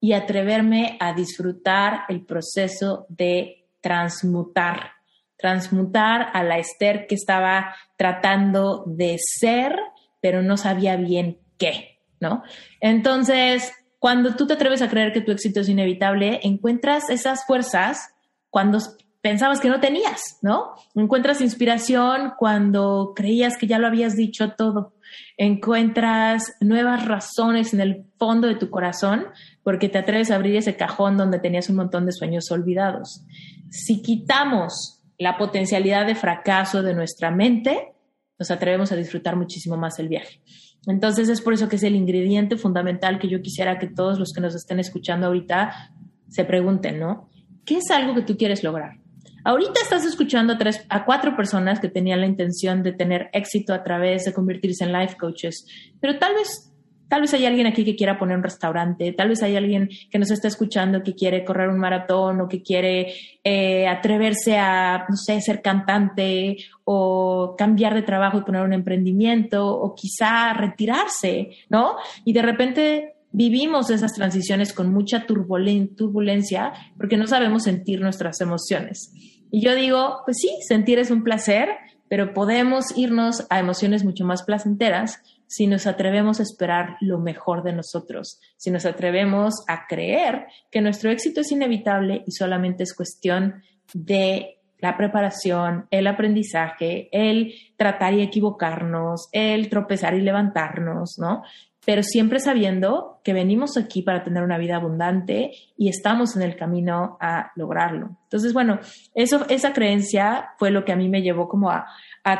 y 0.00 0.12
atreverme 0.12 0.96
a 1.00 1.12
disfrutar 1.12 2.04
el 2.08 2.24
proceso 2.24 3.06
de 3.08 3.59
transmutar, 3.80 4.92
transmutar 5.36 6.30
a 6.32 6.42
la 6.42 6.58
Esther 6.58 7.06
que 7.06 7.14
estaba 7.14 7.74
tratando 7.96 8.84
de 8.86 9.16
ser, 9.18 9.78
pero 10.20 10.42
no 10.42 10.56
sabía 10.56 10.96
bien 10.96 11.38
qué, 11.58 12.00
¿no? 12.20 12.42
Entonces, 12.80 13.72
cuando 13.98 14.34
tú 14.34 14.46
te 14.46 14.54
atreves 14.54 14.82
a 14.82 14.88
creer 14.88 15.12
que 15.12 15.20
tu 15.20 15.32
éxito 15.32 15.60
es 15.60 15.68
inevitable, 15.68 16.40
encuentras 16.42 17.10
esas 17.10 17.44
fuerzas 17.46 18.14
cuando 18.48 18.78
pensabas 19.20 19.60
que 19.60 19.68
no 19.68 19.80
tenías, 19.80 20.38
¿no? 20.42 20.74
Encuentras 20.94 21.40
inspiración 21.40 22.32
cuando 22.38 23.12
creías 23.14 23.56
que 23.56 23.66
ya 23.66 23.78
lo 23.78 23.86
habías 23.86 24.16
dicho 24.16 24.52
todo. 24.52 24.94
Encuentras 25.42 26.52
nuevas 26.60 27.06
razones 27.06 27.72
en 27.72 27.80
el 27.80 28.04
fondo 28.18 28.46
de 28.46 28.56
tu 28.56 28.68
corazón 28.68 29.24
porque 29.62 29.88
te 29.88 29.96
atreves 29.96 30.30
a 30.30 30.34
abrir 30.34 30.54
ese 30.54 30.76
cajón 30.76 31.16
donde 31.16 31.38
tenías 31.38 31.70
un 31.70 31.76
montón 31.76 32.04
de 32.04 32.12
sueños 32.12 32.50
olvidados. 32.50 33.24
Si 33.70 34.02
quitamos 34.02 35.00
la 35.16 35.38
potencialidad 35.38 36.06
de 36.06 36.14
fracaso 36.14 36.82
de 36.82 36.92
nuestra 36.92 37.30
mente, 37.30 37.94
nos 38.38 38.50
atrevemos 38.50 38.92
a 38.92 38.96
disfrutar 38.96 39.34
muchísimo 39.34 39.78
más 39.78 39.98
el 39.98 40.08
viaje. 40.08 40.42
Entonces 40.86 41.30
es 41.30 41.40
por 41.40 41.54
eso 41.54 41.70
que 41.70 41.76
es 41.76 41.84
el 41.84 41.96
ingrediente 41.96 42.58
fundamental 42.58 43.18
que 43.18 43.30
yo 43.30 43.40
quisiera 43.40 43.78
que 43.78 43.86
todos 43.86 44.18
los 44.18 44.34
que 44.34 44.42
nos 44.42 44.54
estén 44.54 44.78
escuchando 44.78 45.28
ahorita 45.28 45.94
se 46.28 46.44
pregunten, 46.44 47.00
¿no? 47.00 47.30
¿Qué 47.64 47.78
es 47.78 47.90
algo 47.90 48.14
que 48.14 48.22
tú 48.22 48.36
quieres 48.36 48.62
lograr? 48.62 48.98
Ahorita 49.44 49.80
estás 49.82 50.04
escuchando 50.04 50.54
a, 50.54 50.58
tres, 50.58 50.84
a 50.88 51.04
cuatro 51.04 51.36
personas 51.36 51.80
que 51.80 51.88
tenían 51.88 52.20
la 52.20 52.26
intención 52.26 52.82
de 52.82 52.92
tener 52.92 53.30
éxito 53.32 53.74
a 53.74 53.82
través 53.82 54.24
de 54.24 54.32
convertirse 54.32 54.84
en 54.84 54.92
life 54.92 55.16
coaches, 55.16 55.66
pero 56.00 56.18
tal 56.18 56.34
vez 56.34 56.70
Tal 57.10 57.22
vez 57.22 57.34
hay 57.34 57.44
alguien 57.44 57.66
aquí 57.66 57.84
que 57.84 57.96
quiera 57.96 58.20
poner 58.20 58.36
un 58.36 58.44
restaurante, 58.44 59.12
tal 59.12 59.30
vez 59.30 59.42
hay 59.42 59.56
alguien 59.56 59.88
que 60.12 60.18
nos 60.20 60.30
está 60.30 60.46
escuchando 60.46 61.02
que 61.02 61.16
quiere 61.16 61.44
correr 61.44 61.68
un 61.68 61.80
maratón 61.80 62.40
o 62.40 62.46
que 62.46 62.62
quiere 62.62 63.12
eh, 63.42 63.88
atreverse 63.88 64.56
a, 64.56 65.06
no 65.08 65.16
sé, 65.16 65.40
ser 65.40 65.60
cantante 65.60 66.56
o 66.84 67.56
cambiar 67.58 67.94
de 67.94 68.02
trabajo 68.02 68.38
y 68.38 68.42
poner 68.42 68.62
un 68.62 68.72
emprendimiento 68.72 69.66
o 69.66 69.92
quizá 69.92 70.52
retirarse, 70.52 71.50
¿no? 71.68 71.96
Y 72.24 72.32
de 72.32 72.42
repente 72.42 73.14
vivimos 73.32 73.90
esas 73.90 74.12
transiciones 74.14 74.72
con 74.72 74.92
mucha 74.92 75.26
turbulencia 75.26 76.72
porque 76.96 77.16
no 77.16 77.26
sabemos 77.26 77.64
sentir 77.64 78.00
nuestras 78.00 78.40
emociones. 78.40 79.12
Y 79.50 79.64
yo 79.64 79.74
digo, 79.74 80.22
pues 80.24 80.38
sí, 80.40 80.50
sentir 80.66 80.98
es 80.98 81.10
un 81.10 81.24
placer, 81.24 81.68
pero 82.08 82.34
podemos 82.34 82.96
irnos 82.96 83.46
a 83.50 83.58
emociones 83.58 84.04
mucho 84.04 84.24
más 84.24 84.42
placenteras 84.42 85.20
si 85.46 85.66
nos 85.66 85.86
atrevemos 85.86 86.38
a 86.38 86.44
esperar 86.44 86.96
lo 87.00 87.18
mejor 87.18 87.64
de 87.64 87.72
nosotros, 87.72 88.40
si 88.56 88.70
nos 88.70 88.86
atrevemos 88.86 89.54
a 89.66 89.86
creer 89.88 90.46
que 90.70 90.80
nuestro 90.80 91.10
éxito 91.10 91.40
es 91.40 91.50
inevitable 91.50 92.22
y 92.26 92.32
solamente 92.32 92.84
es 92.84 92.94
cuestión 92.94 93.62
de 93.92 94.60
la 94.78 94.96
preparación, 94.96 95.86
el 95.90 96.06
aprendizaje, 96.06 97.08
el 97.12 97.52
tratar 97.76 98.14
y 98.14 98.22
equivocarnos, 98.22 99.28
el 99.32 99.68
tropezar 99.68 100.14
y 100.14 100.20
levantarnos, 100.20 101.18
¿no? 101.18 101.42
Pero 101.84 102.02
siempre 102.02 102.40
sabiendo 102.40 103.20
que 103.24 103.32
venimos 103.32 103.76
aquí 103.76 104.02
para 104.02 104.22
tener 104.22 104.42
una 104.42 104.58
vida 104.58 104.76
abundante 104.76 105.52
y 105.76 105.88
estamos 105.88 106.36
en 106.36 106.42
el 106.42 106.56
camino 106.56 107.16
a 107.20 107.52
lograrlo. 107.56 108.16
Entonces, 108.24 108.52
bueno, 108.52 108.80
eso, 109.14 109.46
esa 109.48 109.72
creencia 109.72 110.50
fue 110.58 110.70
lo 110.70 110.84
que 110.84 110.92
a 110.92 110.96
mí 110.96 111.08
me 111.08 111.22
llevó 111.22 111.48
como 111.48 111.70
a, 111.70 111.86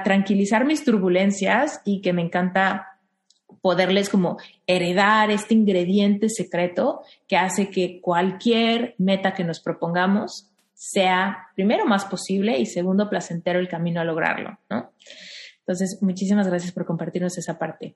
tranquilizar 0.05 0.67
mis 0.67 0.85
turbulencias 0.85 1.81
y 1.87 2.03
que 2.03 2.13
me 2.13 2.21
encanta 2.21 2.99
poderles 3.63 4.11
como 4.11 4.37
heredar 4.67 5.31
este 5.31 5.55
ingrediente 5.55 6.29
secreto 6.29 7.01
que 7.27 7.37
hace 7.37 7.71
que 7.71 8.01
cualquier 8.01 8.95
meta 8.99 9.33
que 9.33 9.43
nos 9.43 9.59
propongamos 9.59 10.51
sea 10.75 11.49
primero 11.55 11.87
más 11.87 12.05
posible 12.05 12.59
y 12.59 12.67
segundo 12.67 13.09
placentero 13.09 13.59
el 13.59 13.69
camino 13.69 14.01
a 14.01 14.05
lograrlo, 14.05 14.59
¿no? 14.69 14.93
Entonces, 15.71 16.03
muchísimas 16.03 16.49
gracias 16.49 16.73
por 16.73 16.85
compartirnos 16.85 17.39
esa 17.39 17.57
parte. 17.57 17.95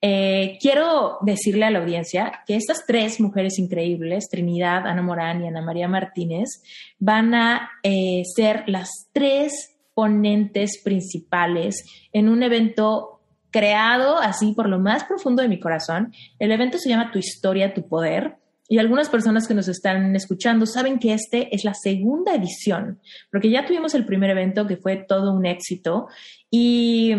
Eh, 0.00 0.58
quiero 0.60 1.18
decirle 1.20 1.66
a 1.66 1.70
la 1.70 1.78
audiencia 1.78 2.42
que 2.44 2.56
estas 2.56 2.84
tres 2.84 3.20
mujeres 3.20 3.60
increíbles, 3.60 4.28
Trinidad, 4.28 4.88
Ana 4.88 5.02
Morán 5.02 5.44
y 5.44 5.46
Ana 5.46 5.62
María 5.62 5.86
Martínez, 5.86 6.64
van 6.98 7.32
a 7.32 7.70
eh, 7.84 8.22
ser 8.34 8.64
las 8.66 8.90
tres 9.12 9.78
ponentes 9.94 10.80
principales 10.82 11.84
en 12.12 12.28
un 12.28 12.42
evento 12.42 13.20
creado 13.52 14.18
así 14.18 14.52
por 14.52 14.68
lo 14.68 14.80
más 14.80 15.04
profundo 15.04 15.42
de 15.42 15.48
mi 15.48 15.60
corazón. 15.60 16.12
El 16.40 16.50
evento 16.50 16.76
se 16.78 16.88
llama 16.88 17.12
Tu 17.12 17.20
historia, 17.20 17.72
tu 17.72 17.86
poder 17.86 18.41
y 18.72 18.78
algunas 18.78 19.10
personas 19.10 19.46
que 19.46 19.52
nos 19.52 19.68
están 19.68 20.16
escuchando 20.16 20.64
saben 20.64 20.98
que 20.98 21.12
este 21.12 21.54
es 21.54 21.62
la 21.62 21.74
segunda 21.74 22.34
edición, 22.34 23.00
porque 23.30 23.50
ya 23.50 23.66
tuvimos 23.66 23.94
el 23.94 24.06
primer 24.06 24.30
evento 24.30 24.66
que 24.66 24.78
fue 24.78 24.96
todo 24.96 25.34
un 25.34 25.44
éxito 25.44 26.08
y, 26.50 27.14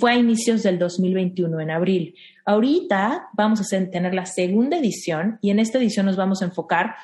fue 0.00 0.12
a 0.12 0.16
inicios 0.16 0.62
del 0.62 0.78
2021, 0.78 1.60
en 1.60 1.70
abril. 1.70 2.14
Ahorita 2.46 3.28
vamos 3.34 3.60
a 3.60 3.90
tener 3.90 4.14
la 4.14 4.24
segunda 4.24 4.78
edición 4.78 5.38
y 5.42 5.50
en 5.50 5.58
esta 5.58 5.76
edición 5.76 6.06
nos 6.06 6.16
vamos 6.16 6.40
a 6.40 6.46
enfocar 6.46 6.94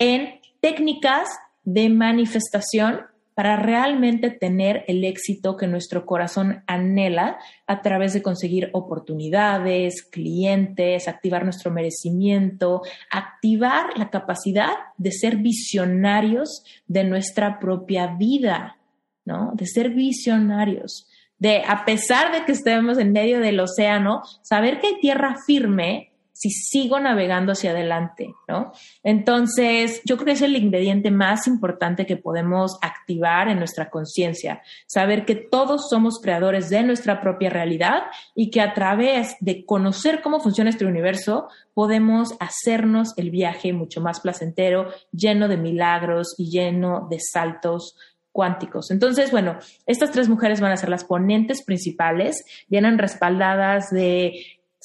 en 0.00 0.40
técnicas 0.60 1.28
de 1.62 1.88
manifestación 1.88 3.02
para 3.36 3.56
realmente 3.56 4.30
tener 4.30 4.82
el 4.88 5.04
éxito 5.04 5.58
que 5.58 5.66
nuestro 5.66 6.06
corazón 6.06 6.64
anhela 6.66 7.36
a 7.66 7.82
través 7.82 8.14
de 8.14 8.22
conseguir 8.22 8.70
oportunidades, 8.72 10.02
clientes, 10.02 11.06
activar 11.06 11.44
nuestro 11.44 11.70
merecimiento, 11.70 12.80
activar 13.10 13.90
la 13.98 14.08
capacidad 14.08 14.72
de 14.96 15.12
ser 15.12 15.36
visionarios 15.36 16.64
de 16.86 17.04
nuestra 17.04 17.58
propia 17.58 18.06
vida, 18.06 18.78
¿no? 19.26 19.52
De 19.54 19.66
ser 19.66 19.90
visionarios, 19.90 21.06
de 21.38 21.62
a 21.68 21.84
pesar 21.84 22.32
de 22.32 22.46
que 22.46 22.52
estemos 22.52 22.96
en 22.96 23.12
medio 23.12 23.40
del 23.40 23.60
océano, 23.60 24.22
saber 24.40 24.80
que 24.80 24.86
hay 24.86 25.00
tierra 25.00 25.36
firme 25.46 26.15
si 26.36 26.50
sigo 26.50 27.00
navegando 27.00 27.52
hacia 27.52 27.70
adelante, 27.70 28.34
¿no? 28.46 28.72
Entonces, 29.02 30.02
yo 30.04 30.16
creo 30.16 30.26
que 30.26 30.32
es 30.32 30.42
el 30.42 30.54
ingrediente 30.54 31.10
más 31.10 31.46
importante 31.46 32.04
que 32.04 32.18
podemos 32.18 32.76
activar 32.82 33.48
en 33.48 33.58
nuestra 33.58 33.88
conciencia, 33.88 34.60
saber 34.86 35.24
que 35.24 35.34
todos 35.34 35.88
somos 35.88 36.20
creadores 36.20 36.68
de 36.68 36.82
nuestra 36.82 37.22
propia 37.22 37.48
realidad 37.48 38.02
y 38.34 38.50
que 38.50 38.60
a 38.60 38.74
través 38.74 39.36
de 39.40 39.64
conocer 39.64 40.20
cómo 40.20 40.38
funciona 40.38 40.68
este 40.68 40.84
universo, 40.84 41.48
podemos 41.72 42.34
hacernos 42.38 43.14
el 43.16 43.30
viaje 43.30 43.72
mucho 43.72 44.02
más 44.02 44.20
placentero, 44.20 44.90
lleno 45.12 45.48
de 45.48 45.56
milagros 45.56 46.34
y 46.36 46.50
lleno 46.50 47.08
de 47.08 47.18
saltos 47.18 47.96
cuánticos. 48.36 48.90
Entonces, 48.90 49.30
bueno, 49.30 49.56
estas 49.86 50.10
tres 50.10 50.28
mujeres 50.28 50.60
van 50.60 50.70
a 50.70 50.76
ser 50.76 50.90
las 50.90 51.04
ponentes 51.04 51.64
principales, 51.64 52.44
vienen 52.68 52.98
respaldadas 52.98 53.88
de 53.88 54.34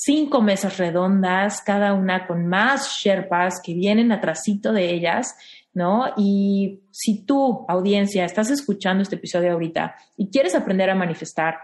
cinco 0.04 0.42
mesas 0.42 0.80
redondas, 0.80 1.62
cada 1.62 1.94
una 1.94 2.26
con 2.26 2.48
más 2.48 2.90
Sherpas 2.90 3.62
que 3.64 3.76
vienen 3.76 4.12
atrásito 4.12 4.74
de 4.74 4.90
ellas, 4.90 5.36
¿no? 5.76 6.14
Y 6.18 6.82
si 6.90 7.24
tú, 7.24 7.66
audiencia, 7.68 8.26
estás 8.26 8.50
escuchando 8.50 9.04
este 9.04 9.18
episodio 9.18 9.52
ahorita 9.52 9.96
y 10.18 10.32
quieres 10.32 10.56
aprender 10.56 10.90
a 10.90 10.96
manifestar, 10.96 11.60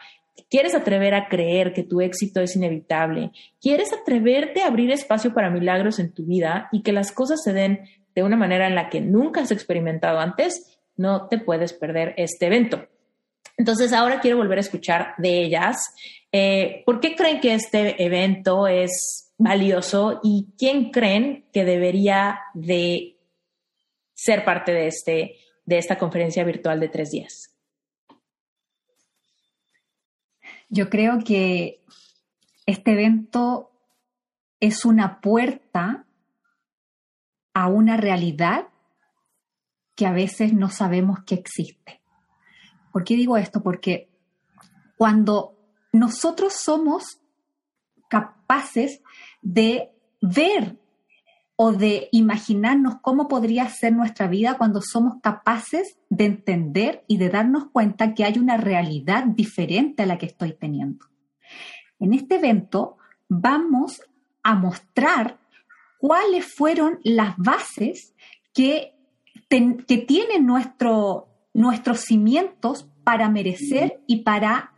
quieres 0.51 0.75
atrever 0.75 1.15
a 1.15 1.27
creer 1.29 1.73
que 1.73 1.81
tu 1.81 1.99
éxito 1.99 2.39
es 2.39 2.55
inevitable, 2.55 3.31
quieres 3.59 3.91
atreverte 3.91 4.61
a 4.61 4.67
abrir 4.67 4.91
espacio 4.91 5.33
para 5.33 5.49
milagros 5.49 5.97
en 5.97 6.13
tu 6.13 6.23
vida 6.23 6.69
y 6.71 6.83
que 6.83 6.93
las 6.93 7.11
cosas 7.11 7.41
se 7.43 7.53
den 7.53 7.89
de 8.13 8.21
una 8.21 8.37
manera 8.37 8.67
en 8.67 8.75
la 8.75 8.89
que 8.89 9.01
nunca 9.01 9.41
has 9.41 9.51
experimentado 9.51 10.19
antes, 10.19 10.79
no 10.95 11.27
te 11.27 11.39
puedes 11.39 11.73
perder 11.73 12.13
este 12.17 12.45
evento. 12.45 12.87
Entonces 13.57 13.91
ahora 13.91 14.21
quiero 14.21 14.37
volver 14.37 14.59
a 14.59 14.61
escuchar 14.61 15.15
de 15.17 15.43
ellas. 15.43 15.77
Eh, 16.31 16.83
¿Por 16.85 16.99
qué 16.99 17.15
creen 17.15 17.41
que 17.41 17.55
este 17.55 18.03
evento 18.03 18.67
es 18.67 19.33
valioso 19.37 20.19
y 20.23 20.53
quién 20.57 20.91
creen 20.91 21.47
que 21.51 21.65
debería 21.65 22.39
de 22.53 23.17
ser 24.13 24.45
parte 24.45 24.71
de, 24.71 24.87
este, 24.87 25.37
de 25.65 25.77
esta 25.77 25.97
conferencia 25.97 26.43
virtual 26.43 26.79
de 26.79 26.89
tres 26.89 27.09
días? 27.11 27.53
Yo 30.69 30.89
creo 30.89 31.19
que 31.25 31.81
este 32.65 32.91
evento 32.91 33.71
es 34.59 34.85
una 34.85 35.21
puerta 35.21 36.05
a 37.53 37.67
una 37.67 37.97
realidad 37.97 38.67
que 39.95 40.05
a 40.05 40.11
veces 40.11 40.53
no 40.53 40.69
sabemos 40.69 41.23
que 41.25 41.35
existe. 41.35 42.01
¿Por 42.97 43.03
qué 43.03 43.15
digo 43.15 43.37
esto? 43.37 43.61
Porque 43.61 44.09
cuando 44.97 45.55
nosotros 45.93 46.53
somos 46.53 47.21
capaces 48.09 49.03
de 49.43 49.91
ver 50.19 50.79
o 51.55 51.73
de 51.73 52.09
imaginarnos 52.11 52.95
cómo 53.03 53.27
podría 53.27 53.69
ser 53.69 53.93
nuestra 53.93 54.25
vida 54.25 54.57
cuando 54.57 54.81
somos 54.81 55.21
capaces 55.21 55.99
de 56.09 56.25
entender 56.25 57.03
y 57.07 57.17
de 57.17 57.29
darnos 57.29 57.69
cuenta 57.69 58.15
que 58.15 58.23
hay 58.23 58.39
una 58.39 58.57
realidad 58.57 59.25
diferente 59.25 60.01
a 60.01 60.07
la 60.07 60.17
que 60.17 60.25
estoy 60.25 60.53
teniendo. 60.53 61.05
En 61.99 62.15
este 62.15 62.37
evento 62.37 62.97
vamos 63.29 64.01
a 64.41 64.55
mostrar 64.55 65.37
cuáles 65.99 66.51
fueron 66.51 66.97
las 67.03 67.37
bases 67.37 68.15
que, 68.55 68.95
que 69.47 69.97
tiene 69.99 70.39
nuestro, 70.39 71.27
nuestros 71.57 72.01
cimientos 72.01 72.87
para 73.03 73.29
merecer 73.29 73.99
y 74.05 74.17
para 74.17 74.73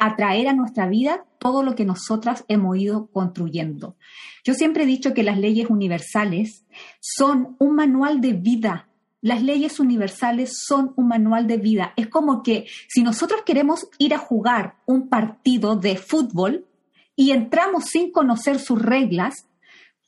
atraer 0.00 0.48
a 0.48 0.52
nuestra 0.52 0.88
vida 0.88 1.24
todo 1.38 1.62
lo 1.62 1.76
que 1.76 1.84
nosotras 1.84 2.44
hemos 2.48 2.76
ido 2.76 3.06
construyendo. 3.12 3.96
Yo 4.42 4.54
siempre 4.54 4.82
he 4.82 4.86
dicho 4.86 5.14
que 5.14 5.22
las 5.22 5.38
leyes 5.38 5.70
universales 5.70 6.66
son 7.00 7.54
un 7.60 7.76
manual 7.76 8.20
de 8.20 8.32
vida. 8.32 8.88
Las 9.20 9.44
leyes 9.44 9.78
universales 9.78 10.58
son 10.66 10.92
un 10.96 11.06
manual 11.06 11.46
de 11.46 11.58
vida. 11.58 11.92
Es 11.96 12.08
como 12.08 12.42
que 12.42 12.66
si 12.88 13.04
nosotros 13.04 13.42
queremos 13.46 13.88
ir 13.98 14.12
a 14.12 14.18
jugar 14.18 14.78
un 14.86 15.08
partido 15.08 15.76
de 15.76 15.96
fútbol 15.96 16.66
y 17.14 17.30
entramos 17.30 17.84
sin 17.84 18.10
conocer 18.10 18.58
sus 18.58 18.82
reglas, 18.82 19.46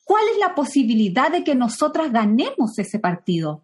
¿cuál 0.04 0.24
es 0.32 0.40
la 0.40 0.56
posibilidad 0.56 1.30
de 1.30 1.44
que 1.44 1.54
nosotras 1.54 2.10
ganemos 2.10 2.80
ese 2.80 2.98
partido? 2.98 3.62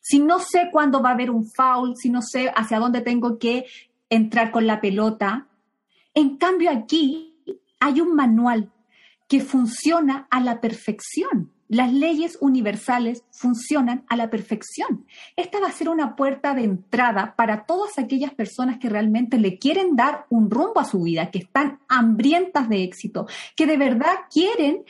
Si 0.00 0.18
no 0.18 0.38
sé 0.38 0.70
cuándo 0.72 1.02
va 1.02 1.10
a 1.10 1.12
haber 1.12 1.30
un 1.30 1.46
foul, 1.46 1.96
si 1.96 2.10
no 2.10 2.22
sé 2.22 2.50
hacia 2.54 2.78
dónde 2.78 3.00
tengo 3.00 3.38
que 3.38 3.66
entrar 4.08 4.50
con 4.50 4.66
la 4.66 4.80
pelota. 4.80 5.46
En 6.14 6.36
cambio 6.36 6.70
aquí 6.70 7.36
hay 7.78 8.00
un 8.00 8.14
manual 8.14 8.70
que 9.28 9.40
funciona 9.40 10.26
a 10.30 10.40
la 10.40 10.60
perfección. 10.60 11.52
Las 11.68 11.92
leyes 11.92 12.36
universales 12.40 13.22
funcionan 13.30 14.04
a 14.08 14.16
la 14.16 14.28
perfección. 14.28 15.06
Esta 15.36 15.60
va 15.60 15.68
a 15.68 15.72
ser 15.72 15.88
una 15.88 16.16
puerta 16.16 16.52
de 16.52 16.64
entrada 16.64 17.36
para 17.36 17.64
todas 17.64 17.96
aquellas 17.96 18.34
personas 18.34 18.78
que 18.78 18.88
realmente 18.88 19.38
le 19.38 19.56
quieren 19.56 19.94
dar 19.94 20.26
un 20.30 20.50
rumbo 20.50 20.80
a 20.80 20.84
su 20.84 21.04
vida, 21.04 21.30
que 21.30 21.38
están 21.38 21.78
hambrientas 21.88 22.68
de 22.68 22.82
éxito, 22.82 23.28
que 23.54 23.66
de 23.66 23.76
verdad 23.76 24.14
quieren 24.32 24.84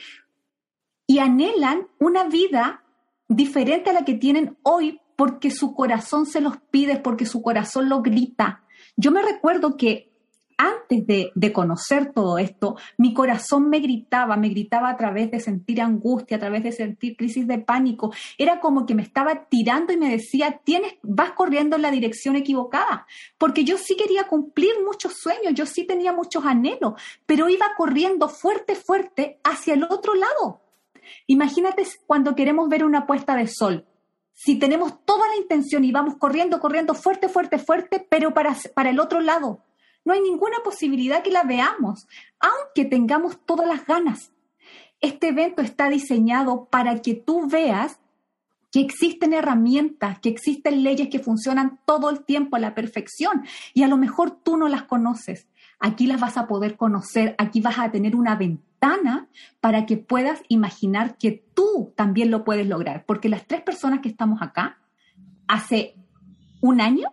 y 1.05 1.19
anhelan 1.19 1.87
una 1.99 2.23
vida 2.23 2.83
diferente 3.27 3.91
a 3.91 3.93
la 3.93 4.03
que 4.03 4.15
tienen 4.15 4.57
hoy 4.63 5.00
porque 5.21 5.51
su 5.51 5.75
corazón 5.75 6.25
se 6.25 6.41
los 6.41 6.57
pide, 6.71 6.97
porque 6.97 7.27
su 7.27 7.43
corazón 7.43 7.89
lo 7.89 8.01
grita. 8.01 8.63
Yo 8.97 9.11
me 9.11 9.21
recuerdo 9.21 9.77
que 9.77 10.11
antes 10.57 11.05
de, 11.05 11.53
conocer 11.53 12.11
todo 12.11 12.39
esto, 12.39 12.75
mi 12.97 13.13
corazón 13.13 13.69
me 13.69 13.81
gritaba, 13.81 14.35
me 14.35 14.49
gritaba 14.49 14.89
a 14.89 14.97
través 14.97 15.29
de 15.29 15.39
sentir 15.39 15.79
angustia, 15.79 16.37
a 16.37 16.39
través 16.39 16.63
de 16.63 16.71
sentir 16.71 17.15
crisis 17.15 17.45
de 17.45 17.59
pánico. 17.59 18.11
Era 18.35 18.59
como 18.59 18.87
que 18.87 18.95
me 18.95 19.03
estaba 19.03 19.45
tirando 19.45 19.93
y 19.93 19.97
me 19.97 20.09
decía, 20.09 20.59
tienes, 20.63 20.95
vas 21.03 21.33
corriendo 21.33 21.75
en 21.75 21.83
la 21.83 21.91
dirección 21.91 22.35
equivocada, 22.35 23.05
porque 23.37 23.63
yo 23.63 23.77
sí 23.77 23.95
quería 23.95 24.23
cumplir 24.23 24.71
muchos 24.83 25.19
sueños, 25.19 25.53
yo 25.53 25.67
sí 25.67 25.85
tenía 25.85 26.13
muchos 26.13 26.43
anhelos, 26.45 26.93
pero 27.27 27.47
iba 27.47 27.67
corriendo 27.77 28.27
fuerte, 28.27 28.73
fuerte 28.73 29.39
hacia 29.43 29.75
el 29.75 29.83
otro 29.83 30.15
lado. 30.15 30.63
Imagínate 31.27 31.83
cuando 32.07 32.35
queremos 32.35 32.69
ver 32.69 32.83
una 32.83 33.05
puesta 33.05 33.35
de 33.35 33.45
sol. 33.45 33.85
Si 34.43 34.55
tenemos 34.55 35.05
toda 35.05 35.27
la 35.27 35.35
intención 35.35 35.83
y 35.83 35.91
vamos 35.91 36.15
corriendo, 36.17 36.59
corriendo 36.59 36.95
fuerte, 36.95 37.29
fuerte, 37.29 37.59
fuerte, 37.59 38.07
pero 38.09 38.33
para, 38.33 38.57
para 38.73 38.89
el 38.89 38.99
otro 38.99 39.19
lado, 39.19 39.63
no 40.03 40.13
hay 40.13 40.21
ninguna 40.21 40.57
posibilidad 40.63 41.21
que 41.21 41.29
la 41.29 41.43
veamos, 41.43 42.07
aunque 42.39 42.85
tengamos 42.85 43.37
todas 43.45 43.67
las 43.67 43.85
ganas. 43.85 44.31
Este 44.99 45.27
evento 45.27 45.61
está 45.61 45.89
diseñado 45.89 46.65
para 46.71 47.03
que 47.03 47.13
tú 47.13 47.47
veas 47.47 47.99
que 48.71 48.79
existen 48.79 49.33
herramientas, 49.33 50.19
que 50.19 50.29
existen 50.29 50.81
leyes 50.81 51.09
que 51.09 51.19
funcionan 51.19 51.79
todo 51.85 52.09
el 52.09 52.25
tiempo 52.25 52.55
a 52.55 52.59
la 52.59 52.73
perfección 52.73 53.45
y 53.75 53.83
a 53.83 53.87
lo 53.87 53.97
mejor 53.97 54.31
tú 54.31 54.57
no 54.57 54.67
las 54.69 54.85
conoces. 54.85 55.49
Aquí 55.79 56.07
las 56.07 56.19
vas 56.19 56.37
a 56.37 56.47
poder 56.47 56.77
conocer, 56.77 57.35
aquí 57.37 57.61
vas 57.61 57.77
a 57.77 57.91
tener 57.91 58.15
una 58.15 58.35
ventana 58.81 59.29
para 59.59 59.85
que 59.85 59.97
puedas 59.97 60.41
imaginar 60.47 61.17
que 61.17 61.43
tú 61.53 61.93
también 61.95 62.31
lo 62.31 62.43
puedes 62.43 62.67
lograr, 62.67 63.05
porque 63.05 63.29
las 63.29 63.45
tres 63.45 63.61
personas 63.61 63.99
que 64.01 64.09
estamos 64.09 64.41
acá, 64.41 64.79
hace 65.47 65.95
un 66.61 66.81
año 66.81 67.09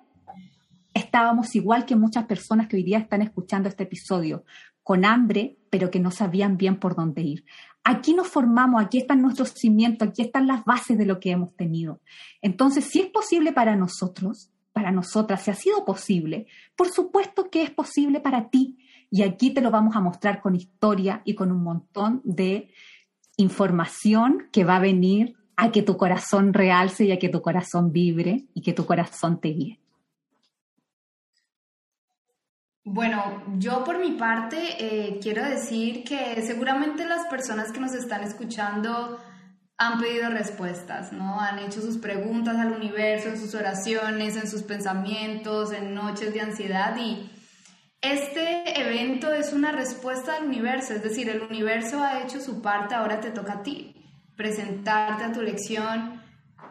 estábamos 0.95 1.55
igual 1.55 1.85
que 1.85 1.97
muchas 1.97 2.27
personas 2.27 2.69
que 2.69 2.77
hoy 2.77 2.83
día 2.83 2.99
están 2.99 3.23
escuchando 3.23 3.69
este 3.69 3.85
episodio, 3.85 4.45
con 4.83 5.05
hambre, 5.05 5.59
pero 5.71 5.91
que 5.91 6.01
no 6.01 6.11
sabían 6.11 6.57
bien 6.57 6.81
por 6.81 6.97
dónde 6.97 7.23
ir. 7.23 7.45
Aquí 7.85 8.15
nos 8.15 8.29
formamos, 8.29 8.83
aquí 8.83 8.99
están 8.99 9.23
nuestros 9.23 9.51
cimientos, 9.51 10.09
aquí 10.09 10.23
están 10.23 10.47
las 10.47 10.65
bases 10.65 10.97
de 10.99 11.07
lo 11.07 11.21
que 11.21 11.31
hemos 11.31 11.55
tenido. 11.55 12.01
Entonces, 12.43 12.85
si 12.85 13.01
es 13.01 13.07
posible 13.07 13.53
para 13.53 13.77
nosotros, 13.77 14.51
para 14.73 14.91
nosotras, 14.91 15.43
si 15.43 15.51
ha 15.51 15.55
sido 15.55 15.85
posible, 15.85 16.47
por 16.75 16.89
supuesto 16.89 17.51
que 17.51 17.63
es 17.63 17.71
posible 17.71 18.21
para 18.21 18.49
ti. 18.49 18.79
Y 19.11 19.23
aquí 19.23 19.53
te 19.53 19.61
lo 19.61 19.71
vamos 19.71 19.97
a 19.97 20.01
mostrar 20.01 20.41
con 20.41 20.55
historia 20.55 21.23
y 21.25 21.35
con 21.35 21.51
un 21.51 21.63
montón 21.63 22.21
de 22.25 22.71
información 23.37 24.49
que 24.53 24.65
va 24.65 24.77
a 24.77 24.81
venir 24.81 25.37
a 25.57 25.73
que 25.73 25.83
tu 25.83 25.97
corazón 25.97 26.53
realce 26.53 27.05
y 27.05 27.13
a 27.13 27.19
que 27.19 27.29
tu 27.29 27.43
corazón 27.43 27.93
vibre 27.93 28.45
y 28.55 28.63
que 28.63 28.73
tu 28.73 28.87
corazón 28.87 29.41
te 29.41 29.49
guíe. 29.49 29.81
Bueno, 32.85 33.43
yo 33.59 33.85
por 33.85 33.99
mi 33.99 34.13
parte 34.13 34.57
eh, 34.79 35.19
quiero 35.21 35.45
decir 35.45 36.05
que 36.05 36.41
seguramente 36.43 37.07
las 37.07 37.27
personas 37.27 37.71
que 37.71 37.81
nos 37.81 37.93
están 37.93 38.23
escuchando 38.23 39.19
han 39.77 40.01
pedido 40.01 40.31
respuestas, 40.31 41.13
¿no? 41.13 41.41
Han 41.41 41.59
hecho 41.59 41.81
sus 41.81 41.99
preguntas 41.99 42.57
al 42.57 42.73
universo, 42.73 43.29
en 43.29 43.39
sus 43.39 43.55
oraciones, 43.55 44.37
en 44.37 44.49
sus 44.49 44.63
pensamientos, 44.63 45.73
en 45.73 45.95
noches 45.95 46.33
de 46.33 46.41
ansiedad 46.41 46.97
y 46.97 47.31
este 48.01 48.81
evento 48.81 49.33
es 49.33 49.53
una 49.53 49.73
respuesta 49.73 50.37
al 50.37 50.45
universo, 50.47 50.95
es 50.95 51.03
decir, 51.03 51.29
el 51.29 51.43
universo 51.43 52.03
ha 52.03 52.23
hecho 52.23 52.41
su 52.41 52.63
parte, 52.63 52.95
ahora 52.95 53.21
te 53.21 53.31
toca 53.31 53.55
a 53.55 53.63
ti 53.63 53.95
presentarte 54.39 55.25
a 55.25 55.33
tu 55.33 55.43
lección, 55.43 56.23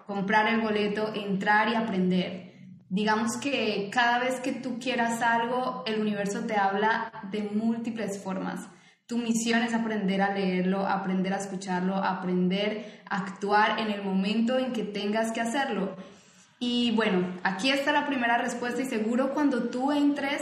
comprar 0.05 0.47
el 0.47 0.61
boleto, 0.61 1.13
entrar 1.13 1.67
y 1.67 1.75
aprender. 1.75 2.53
Digamos 2.89 3.35
que 3.37 3.89
cada 3.91 4.19
vez 4.19 4.39
que 4.39 4.53
tú 4.53 4.79
quieras 4.79 5.21
algo, 5.21 5.83
el 5.85 5.99
universo 5.99 6.45
te 6.45 6.55
habla 6.55 7.11
de 7.29 7.41
múltiples 7.41 8.23
formas. 8.23 8.69
Tu 9.05 9.17
misión 9.17 9.63
es 9.63 9.73
aprender 9.73 10.21
a 10.21 10.33
leerlo, 10.33 10.87
aprender 10.87 11.33
a 11.33 11.37
escucharlo, 11.37 11.95
aprender 11.95 13.01
a 13.09 13.17
actuar 13.17 13.79
en 13.79 13.91
el 13.91 14.01
momento 14.01 14.57
en 14.57 14.71
que 14.71 14.83
tengas 14.83 15.33
que 15.33 15.41
hacerlo. 15.41 15.97
Y 16.59 16.91
bueno, 16.95 17.27
aquí 17.43 17.69
está 17.69 17.91
la 17.91 18.07
primera 18.07 18.37
respuesta 18.37 18.81
y 18.81 18.85
seguro 18.85 19.33
cuando 19.33 19.69
tú 19.69 19.91
entres 19.91 20.41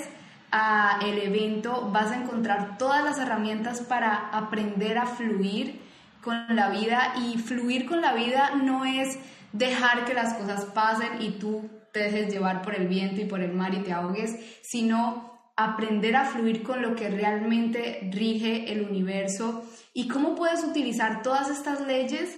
el 1.01 1.19
evento 1.19 1.89
vas 1.91 2.11
a 2.11 2.21
encontrar 2.21 2.77
todas 2.77 3.03
las 3.03 3.19
herramientas 3.19 3.81
para 3.81 4.29
aprender 4.29 4.97
a 4.97 5.05
fluir 5.05 5.81
con 6.21 6.55
la 6.55 6.69
vida. 6.69 7.13
Y 7.17 7.37
fluir 7.37 7.85
con 7.85 8.01
la 8.01 8.13
vida 8.13 8.51
no 8.55 8.85
es 8.85 9.17
dejar 9.51 10.05
que 10.05 10.13
las 10.13 10.33
cosas 10.33 10.65
pasen 10.65 11.21
y 11.21 11.31
tú 11.31 11.69
te 11.93 11.99
dejes 12.01 12.33
llevar 12.33 12.61
por 12.61 12.75
el 12.75 12.87
viento 12.87 13.21
y 13.21 13.25
por 13.25 13.41
el 13.41 13.53
mar 13.53 13.73
y 13.73 13.79
te 13.79 13.93
ahogues, 13.93 14.35
sino 14.61 15.51
aprender 15.55 16.15
a 16.17 16.25
fluir 16.25 16.63
con 16.63 16.81
lo 16.81 16.95
que 16.95 17.09
realmente 17.09 18.09
rige 18.11 18.71
el 18.71 18.81
universo. 18.81 19.63
Y 19.93 20.07
cómo 20.07 20.35
puedes 20.35 20.63
utilizar 20.63 21.21
todas 21.21 21.49
estas 21.49 21.81
leyes 21.81 22.37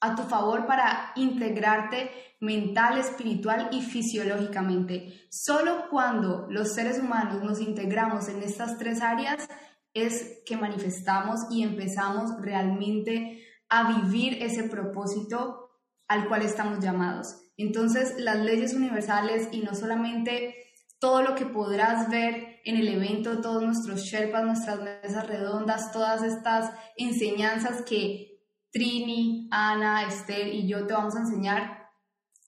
a 0.00 0.14
tu 0.14 0.22
favor 0.22 0.66
para 0.66 1.12
integrarte 1.16 2.10
mental, 2.40 2.98
espiritual 2.98 3.68
y 3.72 3.82
fisiológicamente. 3.82 5.26
Solo 5.30 5.88
cuando 5.90 6.46
los 6.50 6.74
seres 6.74 6.98
humanos 6.98 7.42
nos 7.42 7.60
integramos 7.60 8.28
en 8.28 8.42
estas 8.42 8.78
tres 8.78 9.00
áreas 9.00 9.48
es 9.94 10.42
que 10.44 10.56
manifestamos 10.56 11.40
y 11.50 11.62
empezamos 11.62 12.30
realmente 12.40 13.42
a 13.68 14.00
vivir 14.00 14.42
ese 14.42 14.64
propósito 14.64 15.70
al 16.08 16.28
cual 16.28 16.42
estamos 16.42 16.80
llamados. 16.80 17.36
Entonces, 17.56 18.14
las 18.18 18.36
leyes 18.36 18.74
universales 18.74 19.48
y 19.52 19.60
no 19.60 19.74
solamente 19.74 20.54
todo 20.98 21.22
lo 21.22 21.34
que 21.34 21.46
podrás 21.46 22.08
ver 22.10 22.60
en 22.64 22.76
el 22.76 22.88
evento, 22.88 23.40
todos 23.40 23.62
nuestros 23.62 24.02
Sherpas, 24.02 24.44
nuestras 24.44 24.80
mesas 24.80 25.26
redondas, 25.26 25.92
todas 25.92 26.22
estas 26.22 26.72
enseñanzas 26.96 27.82
que 27.82 28.36
Trini, 28.72 29.48
Ana, 29.50 30.06
Esther 30.06 30.48
y 30.48 30.68
yo 30.68 30.86
te 30.86 30.92
vamos 30.92 31.16
a 31.16 31.20
enseñar, 31.20 31.75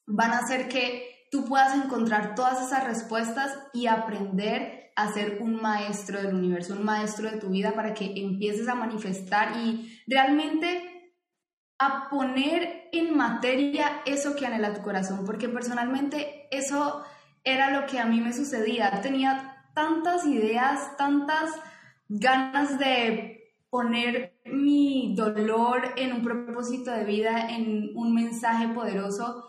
van 0.09 0.33
a 0.33 0.39
hacer 0.39 0.69
que 0.69 1.27
tú 1.31 1.45
puedas 1.45 1.75
encontrar 1.77 2.35
todas 2.35 2.67
esas 2.67 2.85
respuestas 2.85 3.57
y 3.73 3.87
aprender 3.87 4.93
a 4.97 5.13
ser 5.13 5.39
un 5.41 5.61
maestro 5.63 6.21
del 6.21 6.35
universo, 6.35 6.75
un 6.75 6.85
maestro 6.85 7.31
de 7.31 7.37
tu 7.37 7.51
vida 7.51 7.73
para 7.73 7.95
que 7.95 8.15
empieces 8.17 8.67
a 8.69 8.75
manifestar 8.75 9.57
y 9.57 10.03
realmente 10.09 11.15
a 11.79 12.09
poner 12.11 12.89
en 12.93 13.17
materia 13.17 14.03
eso 14.05 14.35
que 14.35 14.47
anhela 14.47 14.75
tu 14.75 14.83
corazón, 14.83 15.25
porque 15.25 15.49
personalmente 15.49 16.49
eso 16.51 17.05
era 17.45 17.71
lo 17.71 17.87
que 17.87 18.01
a 18.01 18.07
mí 18.07 18.21
me 18.21 18.33
sucedía. 18.33 19.01
Tenía 19.01 19.67
tantas 19.75 20.27
ideas, 20.27 20.97
tantas 20.97 21.53
ganas 22.09 22.79
de 22.79 23.55
poner 23.71 24.41
mi 24.47 25.15
dolor 25.15 25.95
en 25.97 26.13
un 26.15 26.23
propósito 26.23 26.91
de 26.91 27.05
vida, 27.05 27.51
en 27.51 27.93
un 27.95 28.15
mensaje 28.15 28.67
poderoso, 28.69 29.45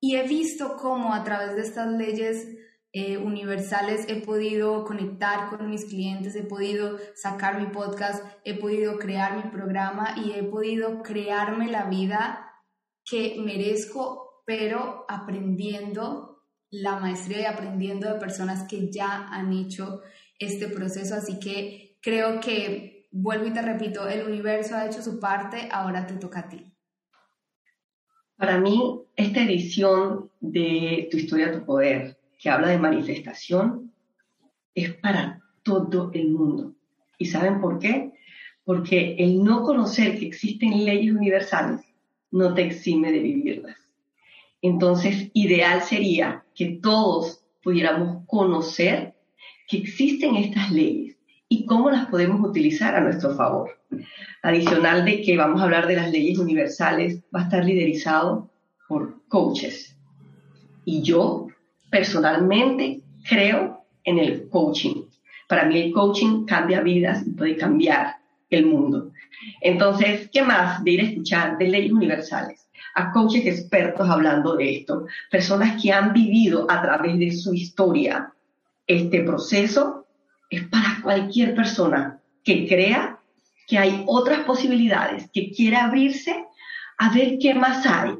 y 0.00 0.16
he 0.16 0.26
visto 0.26 0.76
cómo 0.76 1.14
a 1.14 1.22
través 1.22 1.54
de 1.54 1.62
estas 1.62 1.92
leyes 1.92 2.48
eh, 2.92 3.18
universales 3.18 4.06
he 4.08 4.16
podido 4.16 4.84
conectar 4.84 5.48
con 5.48 5.70
mis 5.70 5.84
clientes, 5.84 6.34
he 6.34 6.42
podido 6.42 6.98
sacar 7.14 7.60
mi 7.60 7.66
podcast, 7.66 8.24
he 8.44 8.58
podido 8.58 8.98
crear 8.98 9.36
mi 9.36 9.50
programa 9.50 10.16
y 10.16 10.32
he 10.32 10.42
podido 10.42 11.02
crearme 11.02 11.70
la 11.70 11.84
vida 11.84 12.50
que 13.04 13.36
merezco, 13.38 14.42
pero 14.46 15.04
aprendiendo 15.08 16.46
la 16.70 16.98
maestría 16.98 17.42
y 17.42 17.44
aprendiendo 17.44 18.12
de 18.12 18.18
personas 18.18 18.66
que 18.66 18.90
ya 18.90 19.28
han 19.28 19.52
hecho 19.52 20.00
este 20.38 20.68
proceso, 20.68 21.14
así 21.14 21.38
que 21.38 21.98
creo 22.00 22.40
que, 22.40 23.08
vuelvo 23.12 23.46
y 23.46 23.52
te 23.52 23.62
repito, 23.62 24.08
el 24.08 24.26
universo 24.26 24.76
ha 24.76 24.86
hecho 24.86 25.02
su 25.02 25.20
parte, 25.20 25.68
ahora 25.70 26.06
te 26.06 26.14
toca 26.14 26.40
a 26.40 26.48
ti. 26.48 26.72
Para 28.40 28.58
mí, 28.58 29.02
esta 29.16 29.42
edición 29.42 30.30
de 30.40 31.08
Tu 31.10 31.18
historia, 31.18 31.52
tu 31.52 31.62
poder, 31.62 32.16
que 32.38 32.48
habla 32.48 32.68
de 32.68 32.78
manifestación, 32.78 33.92
es 34.74 34.94
para 34.94 35.42
todo 35.62 36.10
el 36.14 36.30
mundo. 36.30 36.72
¿Y 37.18 37.26
saben 37.26 37.60
por 37.60 37.78
qué? 37.78 38.12
Porque 38.64 39.14
el 39.18 39.44
no 39.44 39.62
conocer 39.62 40.18
que 40.18 40.24
existen 40.24 40.86
leyes 40.86 41.14
universales 41.14 41.82
no 42.30 42.54
te 42.54 42.62
exime 42.62 43.12
de 43.12 43.18
vivirlas. 43.18 43.76
Entonces, 44.62 45.30
ideal 45.34 45.82
sería 45.82 46.42
que 46.54 46.78
todos 46.82 47.44
pudiéramos 47.62 48.24
conocer 48.26 49.16
que 49.68 49.76
existen 49.76 50.36
estas 50.36 50.72
leyes 50.72 51.14
y 51.52 51.66
cómo 51.66 51.90
las 51.90 52.06
podemos 52.06 52.48
utilizar 52.48 52.94
a 52.94 53.00
nuestro 53.00 53.34
favor. 53.34 53.76
Adicional 54.40 55.04
de 55.04 55.20
que 55.20 55.36
vamos 55.36 55.60
a 55.60 55.64
hablar 55.64 55.88
de 55.88 55.96
las 55.96 56.10
leyes 56.10 56.38
universales, 56.38 57.20
va 57.34 57.40
a 57.40 57.42
estar 57.42 57.64
liderizado 57.64 58.48
por 58.88 59.26
coaches. 59.26 59.96
Y 60.84 61.02
yo 61.02 61.48
personalmente 61.90 63.02
creo 63.28 63.84
en 64.04 64.18
el 64.20 64.48
coaching. 64.48 65.02
Para 65.48 65.64
mí 65.64 65.80
el 65.80 65.92
coaching 65.92 66.46
cambia 66.46 66.82
vidas 66.82 67.26
y 67.26 67.30
puede 67.30 67.56
cambiar 67.56 68.14
el 68.48 68.66
mundo. 68.66 69.10
Entonces, 69.60 70.30
¿qué 70.32 70.42
más 70.42 70.84
de 70.84 70.90
ir 70.92 71.00
a 71.00 71.04
escuchar 71.04 71.58
de 71.58 71.66
leyes 71.66 71.92
universales? 71.92 72.70
A 72.94 73.10
coaches 73.10 73.44
expertos 73.44 74.08
hablando 74.08 74.54
de 74.54 74.76
esto, 74.76 75.06
personas 75.28 75.82
que 75.82 75.92
han 75.92 76.12
vivido 76.12 76.66
a 76.70 76.80
través 76.80 77.18
de 77.18 77.32
su 77.32 77.52
historia 77.52 78.32
este 78.86 79.22
proceso, 79.22 80.06
es 80.50 80.66
para 80.68 81.00
cualquier 81.02 81.54
persona 81.54 82.20
que 82.44 82.66
crea 82.68 83.18
que 83.66 83.78
hay 83.78 84.04
otras 84.06 84.40
posibilidades, 84.40 85.30
que 85.32 85.52
quiera 85.52 85.84
abrirse 85.84 86.44
a 86.98 87.14
ver 87.14 87.38
qué 87.40 87.54
más 87.54 87.86
hay. 87.86 88.18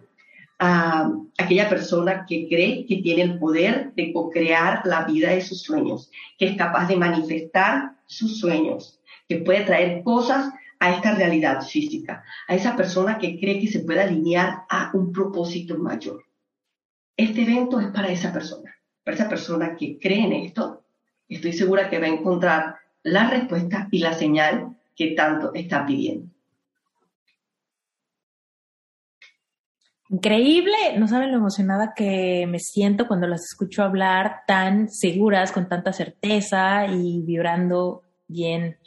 A 0.62 1.10
aquella 1.38 1.70
persona 1.70 2.26
que 2.28 2.46
cree 2.46 2.84
que 2.84 2.98
tiene 2.98 3.22
el 3.22 3.38
poder 3.38 3.94
de 3.94 4.12
co-crear 4.12 4.82
la 4.84 5.04
vida 5.04 5.30
de 5.30 5.40
sus 5.40 5.62
sueños, 5.62 6.10
que 6.38 6.48
es 6.48 6.56
capaz 6.56 6.86
de 6.86 6.96
manifestar 6.96 7.96
sus 8.04 8.38
sueños, 8.38 9.00
que 9.26 9.38
puede 9.38 9.64
traer 9.64 10.02
cosas 10.02 10.52
a 10.78 10.90
esta 10.90 11.14
realidad 11.14 11.62
física, 11.62 12.24
a 12.46 12.54
esa 12.54 12.76
persona 12.76 13.18
que 13.18 13.40
cree 13.40 13.58
que 13.58 13.68
se 13.68 13.80
puede 13.80 14.02
alinear 14.02 14.64
a 14.68 14.90
un 14.92 15.12
propósito 15.12 15.78
mayor. 15.78 16.24
Este 17.16 17.42
evento 17.42 17.80
es 17.80 17.88
para 17.88 18.08
esa 18.08 18.32
persona, 18.32 18.74
para 19.02 19.14
esa 19.14 19.28
persona 19.30 19.76
que 19.76 19.98
cree 19.98 20.24
en 20.24 20.32
esto, 20.32 20.79
estoy 21.36 21.52
segura 21.52 21.88
que 21.88 21.98
va 21.98 22.06
a 22.06 22.10
encontrar 22.10 22.76
la 23.02 23.30
respuesta 23.30 23.88
y 23.90 24.00
la 24.00 24.12
señal 24.12 24.76
que 24.94 25.12
tanto 25.12 25.54
está 25.54 25.86
pidiendo. 25.86 26.28
Increíble, 30.10 30.74
no 30.98 31.06
saben 31.06 31.30
lo 31.30 31.38
emocionada 31.38 31.94
que 31.94 32.44
me 32.48 32.58
siento 32.58 33.06
cuando 33.06 33.28
las 33.28 33.44
escucho 33.44 33.84
hablar 33.84 34.40
tan 34.44 34.90
seguras, 34.90 35.52
con 35.52 35.68
tanta 35.68 35.92
certeza 35.92 36.86
y 36.86 37.22
vibrando 37.22 38.02
bien, 38.26 38.78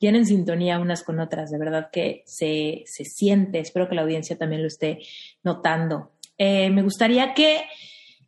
bien 0.00 0.16
en 0.16 0.26
sintonía 0.26 0.80
unas 0.80 1.04
con 1.04 1.20
otras. 1.20 1.52
De 1.52 1.58
verdad 1.58 1.88
que 1.92 2.24
se, 2.26 2.82
se 2.86 3.04
siente, 3.04 3.60
espero 3.60 3.88
que 3.88 3.94
la 3.94 4.02
audiencia 4.02 4.36
también 4.36 4.62
lo 4.62 4.66
esté 4.66 4.98
notando. 5.44 6.10
Eh, 6.36 6.68
me 6.70 6.82
gustaría 6.82 7.32
que 7.32 7.62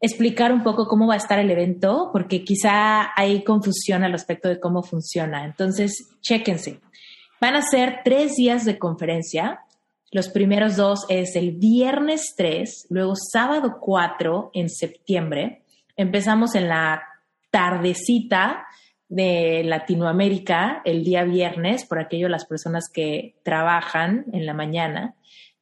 explicar 0.05 0.53
un 0.53 0.63
poco 0.63 0.87
cómo 0.87 1.07
va 1.07 1.15
a 1.15 1.19
estar 1.19 1.39
el 1.39 1.51
evento, 1.51 2.11
porque 2.13 2.45
quizá 2.45 3.13
hay 3.17 3.43
confusión 3.43 4.05
al 4.05 4.13
respecto 4.13 4.49
de 4.49 4.61
cómo 4.61 4.83
funciona. 4.83 5.45
Entonces, 5.45 6.11
chéquense. 6.21 6.81
Van 7.41 7.57
a 7.57 7.63
ser 7.63 8.01
tres 8.05 8.37
días 8.37 8.65
de 8.65 8.79
conferencia. 8.79 9.61
Los 10.11 10.29
primeros 10.29 10.77
dos 10.77 11.07
es 11.09 11.37
el 11.37 11.53
viernes 11.53 12.35
3, 12.37 12.87
luego 12.91 13.15
sábado 13.17 13.79
4 13.81 14.51
en 14.55 14.69
septiembre. 14.69 15.63
Empezamos 15.97 16.55
en 16.55 16.69
la 16.69 17.03
tardecita 17.51 18.67
de 19.09 19.63
Latinoamérica 19.65 20.83
el 20.85 21.05
día 21.05 21.25
viernes, 21.25 21.85
por 21.87 21.99
aquello 21.99 22.29
las 22.29 22.47
personas 22.47 22.91
que 22.93 23.37
trabajan 23.43 24.27
en 24.33 24.47
la 24.47 24.55
mañana. 24.55 25.15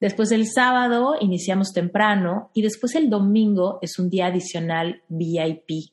Después 0.03 0.33
el 0.33 0.49
sábado 0.49 1.15
iniciamos 1.21 1.73
temprano 1.73 2.51
y 2.55 2.63
después 2.63 2.97
el 2.97 3.09
domingo 3.09 3.79
es 3.83 4.01
un 4.01 4.11
día 4.11 4.27
adicional 4.27 5.01
VIP. 5.09 5.93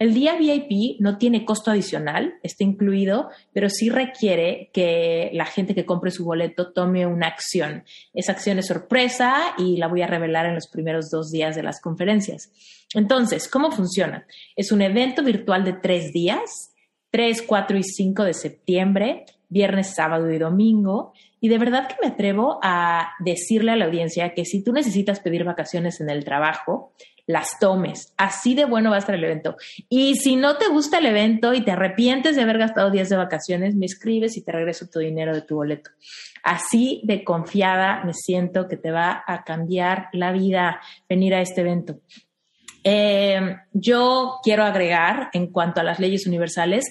El 0.00 0.14
día 0.14 0.34
VIP 0.36 0.98
no 0.98 1.16
tiene 1.16 1.44
costo 1.44 1.70
adicional, 1.70 2.34
está 2.42 2.64
incluido, 2.64 3.30
pero 3.52 3.70
sí 3.70 3.88
requiere 3.88 4.70
que 4.72 5.30
la 5.32 5.44
gente 5.44 5.76
que 5.76 5.86
compre 5.86 6.10
su 6.10 6.24
boleto 6.24 6.72
tome 6.72 7.06
una 7.06 7.28
acción. 7.28 7.84
Esa 8.12 8.32
acción 8.32 8.58
es 8.58 8.66
sorpresa 8.66 9.54
y 9.56 9.76
la 9.76 9.86
voy 9.86 10.02
a 10.02 10.08
revelar 10.08 10.46
en 10.46 10.56
los 10.56 10.66
primeros 10.66 11.08
dos 11.08 11.30
días 11.30 11.54
de 11.54 11.62
las 11.62 11.80
conferencias. 11.80 12.50
Entonces, 12.94 13.46
¿cómo 13.46 13.70
funciona? 13.70 14.26
Es 14.56 14.72
un 14.72 14.82
evento 14.82 15.22
virtual 15.22 15.62
de 15.62 15.74
tres 15.74 16.12
días 16.12 16.72
3, 17.16 17.42
4 17.46 17.78
y 17.78 17.82
5 17.82 18.24
de 18.24 18.34
septiembre, 18.34 19.24
viernes, 19.48 19.94
sábado 19.94 20.30
y 20.30 20.38
domingo. 20.38 21.14
Y 21.40 21.48
de 21.48 21.58
verdad 21.58 21.88
que 21.88 21.96
me 22.00 22.08
atrevo 22.08 22.58
a 22.62 23.10
decirle 23.20 23.72
a 23.72 23.76
la 23.76 23.84
audiencia 23.84 24.34
que 24.34 24.44
si 24.44 24.62
tú 24.62 24.72
necesitas 24.72 25.20
pedir 25.20 25.44
vacaciones 25.44 26.00
en 26.00 26.10
el 26.10 26.24
trabajo, 26.24 26.92
las 27.26 27.58
tomes. 27.58 28.14
Así 28.16 28.54
de 28.54 28.64
bueno 28.64 28.90
va 28.90 28.96
a 28.96 28.98
estar 29.00 29.14
el 29.14 29.24
evento. 29.24 29.56
Y 29.88 30.14
si 30.16 30.36
no 30.36 30.56
te 30.56 30.68
gusta 30.68 30.98
el 30.98 31.06
evento 31.06 31.54
y 31.54 31.62
te 31.62 31.72
arrepientes 31.72 32.36
de 32.36 32.42
haber 32.42 32.58
gastado 32.58 32.90
días 32.90 33.08
de 33.08 33.16
vacaciones, 33.16 33.74
me 33.74 33.86
escribes 33.86 34.36
y 34.36 34.42
te 34.42 34.52
regreso 34.52 34.86
tu 34.86 35.00
dinero 35.00 35.34
de 35.34 35.42
tu 35.42 35.56
boleto. 35.56 35.90
Así 36.42 37.02
de 37.04 37.24
confiada 37.24 38.04
me 38.04 38.14
siento 38.14 38.68
que 38.68 38.76
te 38.76 38.92
va 38.92 39.24
a 39.26 39.44
cambiar 39.44 40.08
la 40.12 40.32
vida 40.32 40.80
venir 41.08 41.34
a 41.34 41.40
este 41.40 41.62
evento. 41.62 42.00
Eh, 42.84 43.56
yo 43.72 44.38
quiero 44.44 44.62
agregar 44.62 45.28
en 45.32 45.48
cuanto 45.48 45.80
a 45.80 45.84
las 45.84 45.98
leyes 45.98 46.24
universales 46.28 46.84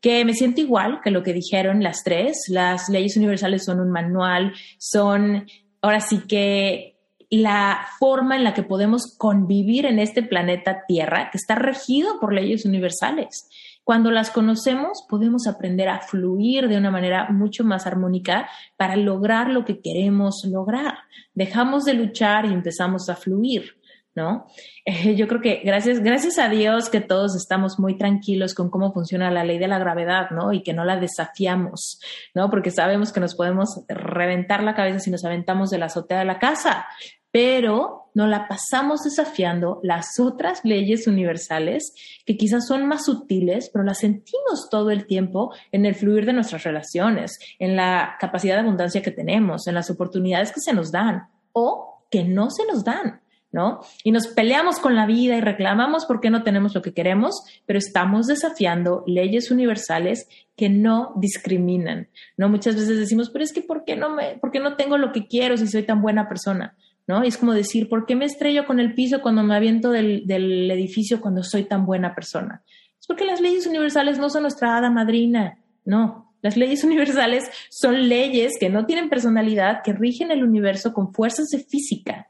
que 0.00 0.24
me 0.24 0.34
siento 0.34 0.60
igual 0.60 1.00
que 1.02 1.10
lo 1.10 1.22
que 1.22 1.32
dijeron 1.32 1.82
las 1.82 2.02
tres. 2.04 2.44
Las 2.48 2.88
leyes 2.88 3.16
universales 3.16 3.64
son 3.64 3.80
un 3.80 3.90
manual, 3.90 4.52
son 4.78 5.46
ahora 5.82 6.00
sí 6.00 6.22
que 6.26 6.96
la 7.30 7.86
forma 7.98 8.36
en 8.36 8.42
la 8.42 8.54
que 8.54 8.64
podemos 8.64 9.16
convivir 9.16 9.86
en 9.86 10.00
este 10.00 10.22
planeta 10.22 10.84
Tierra, 10.88 11.30
que 11.30 11.38
está 11.38 11.54
regido 11.54 12.18
por 12.18 12.32
leyes 12.32 12.64
universales. 12.64 13.48
Cuando 13.84 14.10
las 14.10 14.30
conocemos, 14.30 15.04
podemos 15.08 15.46
aprender 15.46 15.88
a 15.88 16.00
fluir 16.00 16.68
de 16.68 16.76
una 16.76 16.90
manera 16.90 17.28
mucho 17.30 17.64
más 17.64 17.86
armónica 17.86 18.48
para 18.76 18.96
lograr 18.96 19.48
lo 19.48 19.64
que 19.64 19.80
queremos 19.80 20.44
lograr. 20.48 20.98
Dejamos 21.34 21.84
de 21.84 21.94
luchar 21.94 22.46
y 22.46 22.52
empezamos 22.52 23.08
a 23.08 23.16
fluir. 23.16 23.79
¿No? 24.14 24.46
Eh, 24.84 25.14
yo 25.14 25.28
creo 25.28 25.40
que 25.40 25.62
gracias, 25.64 26.00
gracias 26.00 26.38
a 26.38 26.48
Dios 26.48 26.88
que 26.88 27.00
todos 27.00 27.36
estamos 27.36 27.78
muy 27.78 27.96
tranquilos 27.96 28.54
con 28.54 28.70
cómo 28.70 28.92
funciona 28.92 29.30
la 29.30 29.44
ley 29.44 29.58
de 29.58 29.68
la 29.68 29.78
gravedad, 29.78 30.30
¿no? 30.30 30.52
Y 30.52 30.62
que 30.62 30.72
no 30.72 30.84
la 30.84 30.96
desafiamos, 30.96 32.00
¿no? 32.34 32.50
Porque 32.50 32.70
sabemos 32.70 33.12
que 33.12 33.20
nos 33.20 33.34
podemos 33.34 33.84
reventar 33.88 34.62
la 34.62 34.74
cabeza 34.74 35.00
si 35.00 35.10
nos 35.10 35.24
aventamos 35.24 35.70
de 35.70 35.78
la 35.78 35.86
azotea 35.86 36.18
de 36.18 36.24
la 36.24 36.38
casa, 36.38 36.86
pero 37.30 38.10
no 38.14 38.26
la 38.26 38.48
pasamos 38.48 39.04
desafiando 39.04 39.78
las 39.82 40.18
otras 40.18 40.64
leyes 40.64 41.06
universales 41.06 41.94
que 42.26 42.36
quizás 42.36 42.66
son 42.66 42.86
más 42.86 43.04
sutiles, 43.04 43.70
pero 43.72 43.84
las 43.84 43.98
sentimos 43.98 44.68
todo 44.68 44.90
el 44.90 45.06
tiempo 45.06 45.54
en 45.70 45.86
el 45.86 45.94
fluir 45.94 46.26
de 46.26 46.32
nuestras 46.32 46.64
relaciones, 46.64 47.38
en 47.58 47.76
la 47.76 48.16
capacidad 48.18 48.54
de 48.54 48.62
abundancia 48.62 49.02
que 49.02 49.12
tenemos, 49.12 49.68
en 49.68 49.74
las 49.74 49.90
oportunidades 49.90 50.50
que 50.50 50.60
se 50.60 50.72
nos 50.72 50.90
dan 50.90 51.28
o 51.52 52.04
que 52.10 52.24
no 52.24 52.50
se 52.50 52.66
nos 52.66 52.84
dan. 52.84 53.20
¿No? 53.52 53.80
Y 54.04 54.12
nos 54.12 54.28
peleamos 54.28 54.78
con 54.78 54.94
la 54.94 55.06
vida 55.06 55.36
y 55.36 55.40
reclamamos 55.40 56.06
porque 56.06 56.30
no 56.30 56.42
tenemos 56.42 56.74
lo 56.74 56.82
que 56.82 56.94
queremos, 56.94 57.42
pero 57.66 57.78
estamos 57.78 58.26
desafiando 58.26 59.02
leyes 59.06 59.50
universales 59.50 60.28
que 60.56 60.68
no 60.68 61.12
discriminan, 61.16 62.08
¿no? 62.36 62.48
Muchas 62.48 62.76
veces 62.76 62.98
decimos, 62.98 63.30
pero 63.30 63.44
es 63.44 63.52
que 63.52 63.62
¿por 63.62 63.84
qué 63.84 63.96
no 63.96 64.14
me, 64.14 64.36
por 64.36 64.58
no 64.60 64.76
tengo 64.76 64.98
lo 64.98 65.12
que 65.12 65.26
quiero 65.26 65.56
si 65.56 65.66
soy 65.66 65.82
tan 65.82 66.02
buena 66.02 66.28
persona? 66.28 66.76
¿No? 67.06 67.24
Y 67.24 67.28
es 67.28 67.38
como 67.38 67.54
decir, 67.54 67.88
¿por 67.88 68.06
qué 68.06 68.14
me 68.14 68.24
estrello 68.24 68.66
con 68.66 68.78
el 68.78 68.94
piso 68.94 69.20
cuando 69.20 69.42
me 69.42 69.56
aviento 69.56 69.90
del, 69.90 70.28
del 70.28 70.70
edificio 70.70 71.20
cuando 71.20 71.42
soy 71.42 71.64
tan 71.64 71.84
buena 71.84 72.14
persona? 72.14 72.62
Es 73.00 73.06
porque 73.08 73.24
las 73.24 73.40
leyes 73.40 73.66
universales 73.66 74.18
no 74.18 74.30
son 74.30 74.42
nuestra 74.42 74.76
hada 74.76 74.90
madrina, 74.90 75.58
no, 75.84 76.30
las 76.42 76.56
leyes 76.56 76.84
universales 76.84 77.50
son 77.68 78.08
leyes 78.08 78.52
que 78.60 78.70
no 78.70 78.86
tienen 78.86 79.08
personalidad, 79.08 79.82
que 79.82 79.92
rigen 79.92 80.30
el 80.30 80.44
universo 80.44 80.92
con 80.92 81.12
fuerzas 81.12 81.48
de 81.48 81.58
física, 81.58 82.29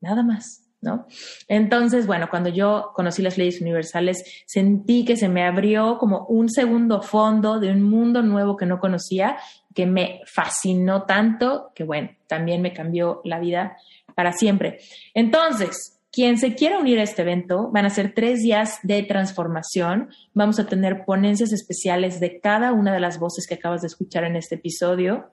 nada 0.00 0.22
más. 0.22 0.64
¿No? 0.80 1.08
Entonces, 1.48 2.06
bueno, 2.06 2.28
cuando 2.30 2.50
yo 2.50 2.92
conocí 2.94 3.20
las 3.20 3.36
leyes 3.36 3.60
universales, 3.60 4.44
sentí 4.46 5.04
que 5.04 5.16
se 5.16 5.28
me 5.28 5.44
abrió 5.44 5.98
como 5.98 6.24
un 6.26 6.48
segundo 6.48 7.02
fondo 7.02 7.58
de 7.58 7.72
un 7.72 7.82
mundo 7.82 8.22
nuevo 8.22 8.56
que 8.56 8.64
no 8.64 8.78
conocía, 8.78 9.38
que 9.74 9.86
me 9.86 10.20
fascinó 10.24 11.02
tanto, 11.02 11.72
que 11.74 11.82
bueno, 11.82 12.10
también 12.28 12.62
me 12.62 12.72
cambió 12.72 13.22
la 13.24 13.40
vida 13.40 13.76
para 14.14 14.32
siempre. 14.32 14.78
Entonces, 15.14 15.98
quien 16.10 16.38
se 16.38 16.54
quiera 16.54 16.78
unir 16.78 16.98
a 16.98 17.02
este 17.02 17.22
evento, 17.22 17.70
van 17.70 17.84
a 17.84 17.90
ser 17.90 18.14
tres 18.14 18.42
días 18.42 18.78
de 18.82 19.02
transformación. 19.02 20.10
Vamos 20.32 20.58
a 20.58 20.66
tener 20.66 21.04
ponencias 21.04 21.52
especiales 21.52 22.18
de 22.18 22.40
cada 22.40 22.72
una 22.72 22.92
de 22.92 23.00
las 23.00 23.18
voces 23.18 23.46
que 23.46 23.54
acabas 23.54 23.82
de 23.82 23.88
escuchar 23.88 24.24
en 24.24 24.36
este 24.36 24.56
episodio. 24.56 25.30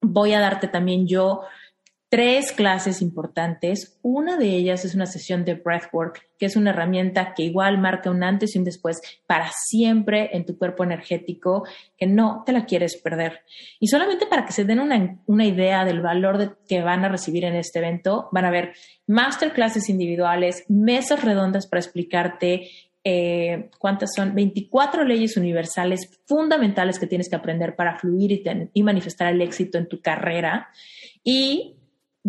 Voy 0.00 0.34
a 0.34 0.40
darte 0.40 0.68
también 0.68 1.06
yo 1.06 1.42
tres 2.08 2.52
clases 2.52 3.02
importantes. 3.02 3.98
Una 4.02 4.38
de 4.38 4.46
ellas 4.46 4.84
es 4.84 4.94
una 4.94 5.06
sesión 5.06 5.44
de 5.44 5.54
breathwork, 5.54 6.26
que 6.38 6.46
es 6.46 6.56
una 6.56 6.70
herramienta 6.70 7.34
que 7.34 7.42
igual 7.42 7.78
marca 7.78 8.10
un 8.10 8.22
antes 8.22 8.54
y 8.54 8.58
un 8.58 8.64
después 8.64 9.00
para 9.26 9.50
siempre 9.52 10.30
en 10.32 10.46
tu 10.46 10.56
cuerpo 10.56 10.84
energético, 10.84 11.64
que 11.98 12.06
no 12.06 12.42
te 12.46 12.52
la 12.52 12.64
quieres 12.64 12.96
perder. 12.96 13.40
Y 13.78 13.88
solamente 13.88 14.26
para 14.26 14.46
que 14.46 14.52
se 14.52 14.64
den 14.64 14.80
una, 14.80 15.44
idea 15.44 15.84
del 15.84 16.00
valor 16.00 16.58
que 16.66 16.82
van 16.82 17.04
a 17.04 17.08
recibir 17.08 17.44
en 17.44 17.54
este 17.54 17.78
evento, 17.78 18.28
van 18.32 18.46
a 18.46 18.50
ver 18.50 18.72
masterclasses 19.06 19.88
individuales, 19.88 20.64
mesas 20.68 21.22
redondas 21.22 21.66
para 21.66 21.80
explicarte 21.80 22.68
eh, 23.04 23.70
¿cuántas 23.78 24.10
son? 24.14 24.34
24 24.34 25.04
leyes 25.04 25.36
universales 25.36 26.20
fundamentales 26.26 26.98
que 26.98 27.06
tienes 27.06 27.30
que 27.30 27.36
aprender 27.36 27.74
para 27.74 27.98
fluir 27.98 28.32
y, 28.32 28.42
y 28.74 28.82
manifestar 28.82 29.32
el 29.32 29.40
éxito 29.40 29.78
en 29.78 29.88
tu 29.88 30.02
carrera. 30.02 30.68
Y 31.24 31.77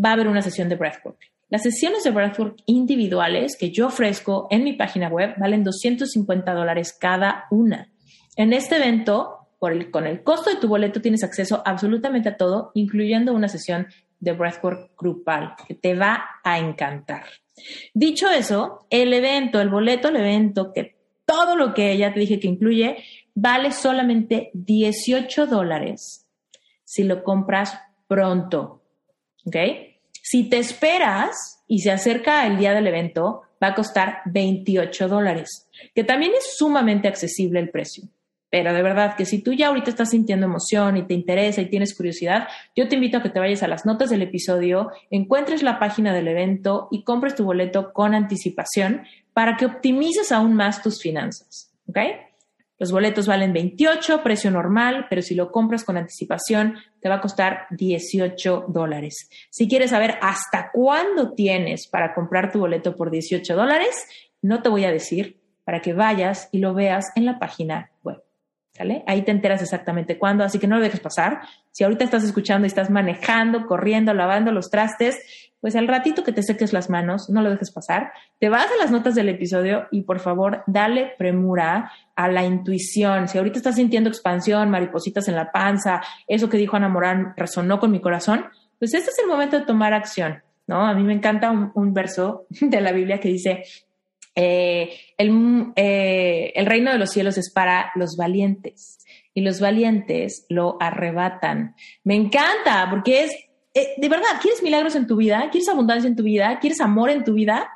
va 0.03 0.09
a 0.09 0.13
haber 0.13 0.27
una 0.27 0.41
sesión 0.41 0.69
de 0.69 0.75
breathwork. 0.75 1.19
Las 1.49 1.63
sesiones 1.63 2.03
de 2.03 2.11
breathwork 2.11 2.57
individuales 2.67 3.57
que 3.57 3.71
yo 3.71 3.87
ofrezco 3.87 4.47
en 4.51 4.63
mi 4.63 4.73
página 4.73 5.09
web 5.09 5.33
valen 5.37 5.63
250 5.63 6.53
dólares 6.53 6.95
cada 6.97 7.45
una. 7.49 7.91
En 8.35 8.53
este 8.53 8.77
evento, 8.77 9.47
con 9.59 10.05
el 10.05 10.23
costo 10.23 10.51
de 10.51 10.57
tu 10.57 10.67
boleto, 10.67 11.01
tienes 11.01 11.23
acceso 11.23 11.63
absolutamente 11.65 12.29
a 12.29 12.37
todo, 12.37 12.71
incluyendo 12.75 13.33
una 13.33 13.47
sesión 13.47 13.87
de 14.19 14.33
breathwork 14.33 14.91
grupal 14.97 15.55
que 15.67 15.73
te 15.73 15.95
va 15.95 16.23
a 16.43 16.59
encantar. 16.59 17.23
Dicho 17.93 18.29
eso, 18.29 18.85
el 18.89 19.11
evento, 19.13 19.59
el 19.59 19.69
boleto, 19.69 20.09
el 20.09 20.17
evento, 20.17 20.71
que 20.73 20.97
todo 21.25 21.55
lo 21.55 21.73
que 21.73 21.97
ya 21.97 22.13
te 22.13 22.19
dije 22.19 22.39
que 22.39 22.47
incluye, 22.47 23.03
vale 23.33 23.71
solamente 23.71 24.51
18 24.53 25.47
dólares 25.47 26.27
si 26.83 27.03
lo 27.03 27.23
compras 27.23 27.79
pronto. 28.07 28.83
¿Ok? 29.45 29.55
Si 30.31 30.43
te 30.43 30.59
esperas 30.59 31.63
y 31.67 31.79
se 31.79 31.89
acerca 31.89 32.45
el 32.45 32.59
día 32.59 32.75
del 32.75 32.85
evento, 32.85 33.41
va 33.63 33.69
a 33.69 33.73
costar 33.73 34.21
28 34.25 35.07
dólares, 35.07 35.67
que 35.95 36.03
también 36.03 36.33
es 36.37 36.55
sumamente 36.55 37.07
accesible 37.07 37.59
el 37.59 37.71
precio. 37.71 38.03
Pero 38.51 38.71
de 38.71 38.83
verdad 38.83 39.15
que 39.15 39.25
si 39.25 39.41
tú 39.41 39.53
ya 39.53 39.69
ahorita 39.69 39.89
estás 39.89 40.11
sintiendo 40.11 40.45
emoción 40.45 40.97
y 40.97 41.07
te 41.07 41.15
interesa 41.15 41.61
y 41.61 41.69
tienes 41.71 41.95
curiosidad, 41.95 42.47
yo 42.75 42.87
te 42.87 42.93
invito 42.93 43.17
a 43.17 43.23
que 43.23 43.29
te 43.29 43.39
vayas 43.39 43.63
a 43.63 43.67
las 43.67 43.87
notas 43.87 44.11
del 44.11 44.21
episodio, 44.21 44.91
encuentres 45.09 45.63
la 45.63 45.79
página 45.79 46.13
del 46.13 46.27
evento 46.27 46.89
y 46.91 47.03
compres 47.03 47.33
tu 47.33 47.43
boleto 47.43 47.91
con 47.91 48.13
anticipación 48.13 49.05
para 49.33 49.57
que 49.57 49.65
optimices 49.65 50.31
aún 50.31 50.53
más 50.53 50.83
tus 50.83 51.01
finanzas. 51.01 51.71
¿Ok? 51.87 51.97
Los 52.79 52.93
boletos 52.93 53.27
valen 53.27 53.51
28, 53.51 54.23
precio 54.23 54.49
normal, 54.49 55.05
pero 55.09 55.21
si 55.21 55.35
lo 55.35 55.51
compras 55.51 55.83
con 55.83 55.97
anticipación 55.97 56.77
te 57.01 57.09
va 57.09 57.15
a 57.15 57.21
costar 57.21 57.67
18 57.71 58.67
dólares. 58.69 59.29
Si 59.49 59.67
quieres 59.67 59.89
saber 59.89 60.17
hasta 60.21 60.71
cuándo 60.71 61.33
tienes 61.33 61.87
para 61.87 62.13
comprar 62.13 62.53
tu 62.53 62.59
boleto 62.59 62.95
por 62.95 63.11
18 63.11 63.53
dólares, 63.53 64.07
no 64.41 64.61
te 64.61 64.69
voy 64.69 64.85
a 64.85 64.91
decir 64.91 65.37
para 65.65 65.81
que 65.81 65.93
vayas 65.93 66.47
y 66.53 66.59
lo 66.59 66.73
veas 66.73 67.11
en 67.15 67.25
la 67.25 67.37
página 67.37 67.91
web. 68.01 68.23
¿Sale? 68.71 69.03
Ahí 69.07 69.23
te 69.23 69.31
enteras 69.31 69.61
exactamente 69.61 70.17
cuándo, 70.17 70.45
así 70.45 70.57
que 70.57 70.67
no 70.67 70.77
lo 70.77 70.81
dejes 70.81 71.01
pasar. 71.01 71.41
Si 71.71 71.83
ahorita 71.83 72.05
estás 72.05 72.23
escuchando 72.23 72.65
y 72.65 72.69
estás 72.69 72.89
manejando, 72.89 73.65
corriendo, 73.65 74.13
lavando 74.13 74.53
los 74.53 74.69
trastes, 74.69 75.48
pues 75.61 75.75
al 75.75 75.87
ratito 75.87 76.23
que 76.23 76.31
te 76.31 76.43
seques 76.43 76.73
las 76.73 76.89
manos, 76.89 77.29
no 77.29 77.41
lo 77.41 77.49
dejes 77.49 77.71
pasar, 77.71 78.11
te 78.39 78.49
vas 78.49 78.67
a 78.67 78.77
las 78.81 78.91
notas 78.91 79.15
del 79.15 79.29
episodio 79.29 79.87
y 79.91 80.03
por 80.03 80.19
favor 80.19 80.63
dale 80.67 81.11
premura 81.17 81.91
a 82.15 82.27
la 82.29 82.43
intuición. 82.43 83.27
Si 83.27 83.37
ahorita 83.37 83.57
estás 83.57 83.75
sintiendo 83.75 84.09
expansión, 84.09 84.69
maripositas 84.69 85.27
en 85.27 85.35
la 85.35 85.51
panza, 85.51 86.01
eso 86.27 86.49
que 86.49 86.57
dijo 86.57 86.77
Ana 86.77 86.89
Morán 86.89 87.33
resonó 87.35 87.79
con 87.79 87.91
mi 87.91 87.99
corazón, 87.99 88.45
pues 88.77 88.93
este 88.93 89.11
es 89.11 89.19
el 89.19 89.27
momento 89.27 89.59
de 89.59 89.65
tomar 89.65 89.93
acción, 89.93 90.41
¿no? 90.67 90.85
A 90.85 90.93
mí 90.93 91.03
me 91.03 91.13
encanta 91.13 91.51
un, 91.51 91.93
verso 91.93 92.45
de 92.61 92.81
la 92.81 92.91
Biblia 92.93 93.19
que 93.19 93.29
dice, 93.29 93.63
eh, 94.35 94.89
el, 95.17 95.73
eh, 95.75 96.53
el 96.55 96.65
reino 96.65 96.91
de 96.91 96.97
los 96.97 97.09
cielos 97.09 97.37
es 97.37 97.51
para 97.51 97.91
los 97.95 98.15
valientes 98.15 98.99
y 99.33 99.41
los 99.41 99.59
valientes 99.59 100.45
lo 100.49 100.77
arrebatan. 100.79 101.75
Me 102.03 102.15
encanta 102.15 102.87
porque 102.89 103.23
es 103.23 103.48
eh, 103.73 103.93
de 103.97 104.09
verdad, 104.09 104.39
¿quieres 104.41 104.63
milagros 104.63 104.95
en 104.95 105.07
tu 105.07 105.17
vida? 105.17 105.49
¿Quieres 105.51 105.69
abundancia 105.69 106.07
en 106.07 106.15
tu 106.15 106.23
vida? 106.23 106.59
¿Quieres 106.59 106.81
amor 106.81 107.09
en 107.09 107.23
tu 107.23 107.33
vida? 107.33 107.69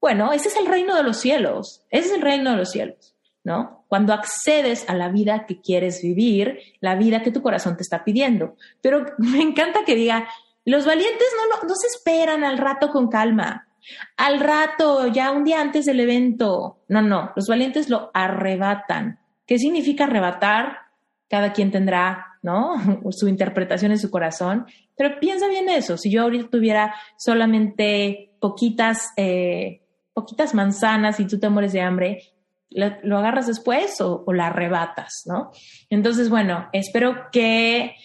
Bueno, 0.00 0.32
ese 0.32 0.48
es 0.48 0.56
el 0.56 0.66
reino 0.66 0.94
de 0.96 1.02
los 1.02 1.18
cielos. 1.18 1.84
Ese 1.90 2.08
es 2.08 2.14
el 2.14 2.22
reino 2.22 2.50
de 2.50 2.56
los 2.56 2.70
cielos, 2.70 3.14
¿no? 3.42 3.84
Cuando 3.88 4.12
accedes 4.12 4.88
a 4.88 4.94
la 4.94 5.08
vida 5.08 5.46
que 5.46 5.60
quieres 5.60 6.02
vivir, 6.02 6.58
la 6.80 6.94
vida 6.94 7.22
que 7.22 7.30
tu 7.30 7.42
corazón 7.42 7.76
te 7.76 7.82
está 7.82 8.04
pidiendo. 8.04 8.56
Pero 8.80 9.04
me 9.18 9.40
encanta 9.40 9.84
que 9.84 9.94
diga, 9.94 10.28
los 10.64 10.86
valientes 10.86 11.28
no, 11.36 11.56
no, 11.56 11.68
no 11.68 11.74
se 11.74 11.86
esperan 11.88 12.44
al 12.44 12.58
rato 12.58 12.90
con 12.90 13.08
calma. 13.08 13.68
Al 14.16 14.40
rato, 14.40 15.08
ya 15.08 15.30
un 15.30 15.44
día 15.44 15.60
antes 15.60 15.84
del 15.84 16.00
evento. 16.00 16.78
No, 16.88 17.02
no, 17.02 17.32
los 17.36 17.46
valientes 17.48 17.90
lo 17.90 18.10
arrebatan. 18.14 19.18
¿Qué 19.46 19.58
significa 19.58 20.04
arrebatar? 20.04 20.78
Cada 21.28 21.52
quien 21.52 21.70
tendrá, 21.70 22.33
¿no? 22.44 22.74
Su 23.10 23.26
interpretación 23.26 23.90
en 23.90 23.98
su 23.98 24.10
corazón, 24.10 24.66
pero 24.96 25.18
piensa 25.18 25.48
bien 25.48 25.68
eso, 25.68 25.96
si 25.96 26.10
yo 26.10 26.22
ahorita 26.22 26.50
tuviera 26.50 26.94
solamente 27.16 28.36
poquitas, 28.38 29.08
eh, 29.16 29.80
poquitas 30.12 30.54
manzanas 30.54 31.18
y 31.18 31.26
tú 31.26 31.40
te 31.40 31.48
mueres 31.48 31.72
de 31.72 31.80
hambre, 31.80 32.22
¿lo, 32.70 33.18
agarras 33.18 33.46
después 33.46 34.00
o, 34.00 34.22
o, 34.26 34.32
la 34.32 34.48
arrebatas, 34.48 35.22
no? 35.24 35.50
Entonces, 35.88 36.28
bueno, 36.28 36.68
espero 36.72 37.30
que 37.32 37.96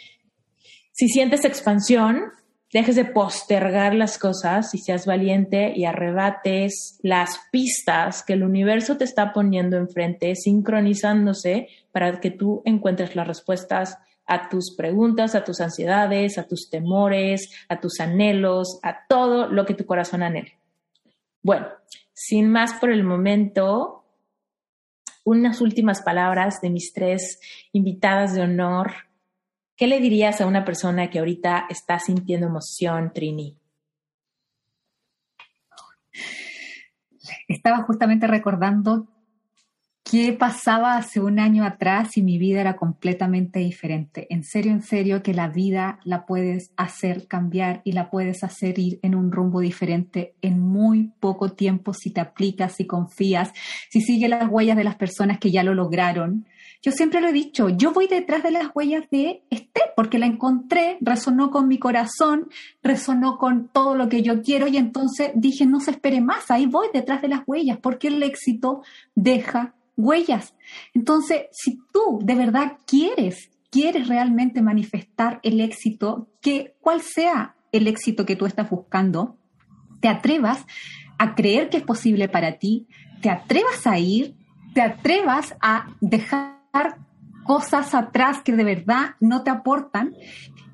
si 0.93 1.09
sientes 1.09 1.43
expansión, 1.43 2.31
dejes 2.71 2.95
de 2.95 3.05
postergar 3.05 3.93
las 3.93 4.17
cosas 4.17 4.73
y 4.73 4.77
seas 4.77 5.05
valiente 5.05 5.73
y 5.75 5.85
arrebates 5.85 6.99
las 7.01 7.39
pistas 7.51 8.23
que 8.23 8.33
el 8.33 8.43
universo 8.43 8.95
te 8.97 9.03
está 9.03 9.33
poniendo 9.33 9.75
enfrente, 9.75 10.35
sincronizándose 10.35 11.67
para 11.91 12.19
que 12.19 12.31
tú 12.31 12.61
encuentres 12.65 13.15
las 13.15 13.27
respuestas 13.27 13.97
a 14.29 14.47
tus 14.47 14.75
preguntas, 14.75 15.35
a 15.35 15.43
tus 15.43 15.59
ansiedades, 15.59 16.37
a 16.37 16.47
tus 16.47 16.69
temores, 16.69 17.51
a 17.67 17.79
tus 17.81 17.99
anhelos, 17.99 18.79
a 18.83 19.05
todo 19.07 19.47
lo 19.47 19.65
que 19.65 19.73
tu 19.73 19.85
corazón 19.85 20.23
anhele. 20.23 20.59
Bueno, 21.41 21.67
sin 22.13 22.49
más 22.51 22.73
por 22.75 22.91
el 22.91 23.03
momento, 23.03 24.05
unas 25.23 25.61
últimas 25.61 26.01
palabras 26.01 26.61
de 26.61 26.69
mis 26.69 26.93
tres 26.93 27.39
invitadas 27.71 28.33
de 28.35 28.41
honor. 28.41 28.93
¿Qué 29.75 29.87
le 29.87 29.99
dirías 29.99 30.41
a 30.41 30.45
una 30.45 30.63
persona 30.63 31.09
que 31.09 31.19
ahorita 31.19 31.65
está 31.69 31.99
sintiendo 31.99 32.47
emoción, 32.47 33.11
Trini? 33.13 33.57
Estaba 37.47 37.83
justamente 37.83 38.27
recordando 38.27 39.07
¿Qué 40.09 40.33
pasaba 40.33 40.97
hace 40.97 41.19
un 41.19 41.37
año 41.37 41.63
atrás 41.63 42.17
y 42.17 42.23
mi 42.23 42.39
vida 42.39 42.61
era 42.61 42.75
completamente 42.75 43.59
diferente? 43.59 44.25
En 44.31 44.43
serio, 44.43 44.71
en 44.71 44.81
serio, 44.81 45.21
que 45.21 45.35
la 45.35 45.49
vida 45.49 45.99
la 46.03 46.25
puedes 46.25 46.71
hacer 46.77 47.27
cambiar 47.27 47.81
y 47.83 47.91
la 47.91 48.09
puedes 48.09 48.43
hacer 48.43 48.79
ir 48.79 48.97
en 49.03 49.13
un 49.13 49.31
rumbo 49.31 49.59
diferente 49.59 50.33
en 50.41 50.61
muy 50.61 51.11
poco 51.19 51.51
tiempo 51.51 51.93
si 51.93 52.09
te 52.09 52.21
aplicas, 52.21 52.73
si 52.73 52.87
confías, 52.87 53.53
si 53.91 54.01
sigues 54.01 54.31
las 54.31 54.49
huellas 54.49 54.77
de 54.77 54.83
las 54.83 54.95
personas 54.95 55.37
que 55.37 55.51
ya 55.51 55.61
lo 55.61 55.75
lograron. 55.75 56.47
Yo 56.81 56.91
siempre 56.91 57.21
lo 57.21 57.27
he 57.27 57.33
dicho, 57.33 57.69
yo 57.69 57.93
voy 57.93 58.07
detrás 58.07 58.41
de 58.41 58.49
las 58.49 58.71
huellas 58.73 59.03
de 59.11 59.43
Esther 59.51 59.91
porque 59.95 60.17
la 60.17 60.25
encontré, 60.25 60.97
resonó 61.01 61.51
con 61.51 61.67
mi 61.67 61.77
corazón, 61.77 62.49
resonó 62.81 63.37
con 63.37 63.67
todo 63.67 63.93
lo 63.93 64.09
que 64.09 64.23
yo 64.23 64.41
quiero 64.41 64.67
y 64.67 64.77
entonces 64.77 65.33
dije, 65.35 65.67
no 65.67 65.79
se 65.81 65.91
espere 65.91 66.19
más, 66.19 66.49
ahí 66.49 66.65
voy 66.65 66.87
detrás 66.91 67.21
de 67.21 67.27
las 67.27 67.41
huellas 67.45 67.77
porque 67.79 68.07
el 68.07 68.23
éxito 68.23 68.81
deja 69.13 69.75
huellas. 69.99 70.55
Entonces, 70.93 71.47
si 71.51 71.79
tú 71.91 72.19
de 72.23 72.35
verdad 72.35 72.77
quieres, 72.87 73.51
quieres 73.69 74.07
realmente 74.07 74.61
manifestar 74.61 75.39
el 75.43 75.59
éxito, 75.59 76.29
que 76.41 76.75
cual 76.81 77.01
sea 77.01 77.55
el 77.71 77.87
éxito 77.87 78.25
que 78.25 78.35
tú 78.35 78.45
estás 78.45 78.69
buscando, 78.69 79.37
te 79.99 80.07
atrevas 80.07 80.65
a 81.17 81.35
creer 81.35 81.69
que 81.69 81.77
es 81.77 81.83
posible 81.83 82.29
para 82.29 82.57
ti, 82.57 82.87
te 83.21 83.29
atrevas 83.29 83.85
a 83.85 83.99
ir, 83.99 84.35
te 84.73 84.81
atrevas 84.81 85.55
a 85.61 85.89
dejar 85.99 86.97
cosas 87.45 87.93
atrás 87.93 88.41
que 88.41 88.53
de 88.53 88.63
verdad 88.63 89.15
no 89.19 89.43
te 89.43 89.49
aportan 89.49 90.15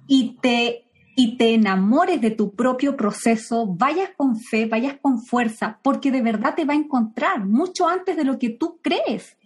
y 0.08 0.38
te 0.42 0.85
y 1.16 1.38
te 1.38 1.54
enamores 1.54 2.20
de 2.20 2.32
tu 2.32 2.54
propio 2.54 2.98
proceso, 2.98 3.66
vayas 3.68 4.12
con 4.18 4.40
fe, 4.40 4.66
vayas 4.66 4.98
con 5.02 5.24
fuerza, 5.24 5.80
porque 5.82 6.12
de 6.12 6.22
verdad 6.22 6.56
te 6.56 6.66
va 6.66 6.74
a 6.74 6.78
encontrar 6.78 7.46
mucho 7.46 7.88
antes 7.88 8.18
de 8.18 8.26
lo 8.26 8.38
que 8.38 8.50
tú 8.50 8.80
crees. 8.82 9.38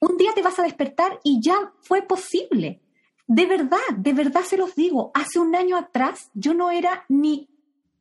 Un 0.00 0.16
día 0.16 0.32
te 0.34 0.42
vas 0.42 0.58
a 0.58 0.64
despertar 0.64 1.20
y 1.22 1.40
ya 1.40 1.72
fue 1.82 2.02
posible. 2.02 2.80
De 3.26 3.46
verdad, 3.46 3.78
de 3.96 4.12
verdad 4.12 4.42
se 4.42 4.56
los 4.56 4.74
digo, 4.74 5.12
hace 5.14 5.38
un 5.38 5.54
año 5.54 5.76
atrás 5.76 6.30
yo 6.34 6.52
no 6.52 6.70
era 6.70 7.04
ni 7.08 7.48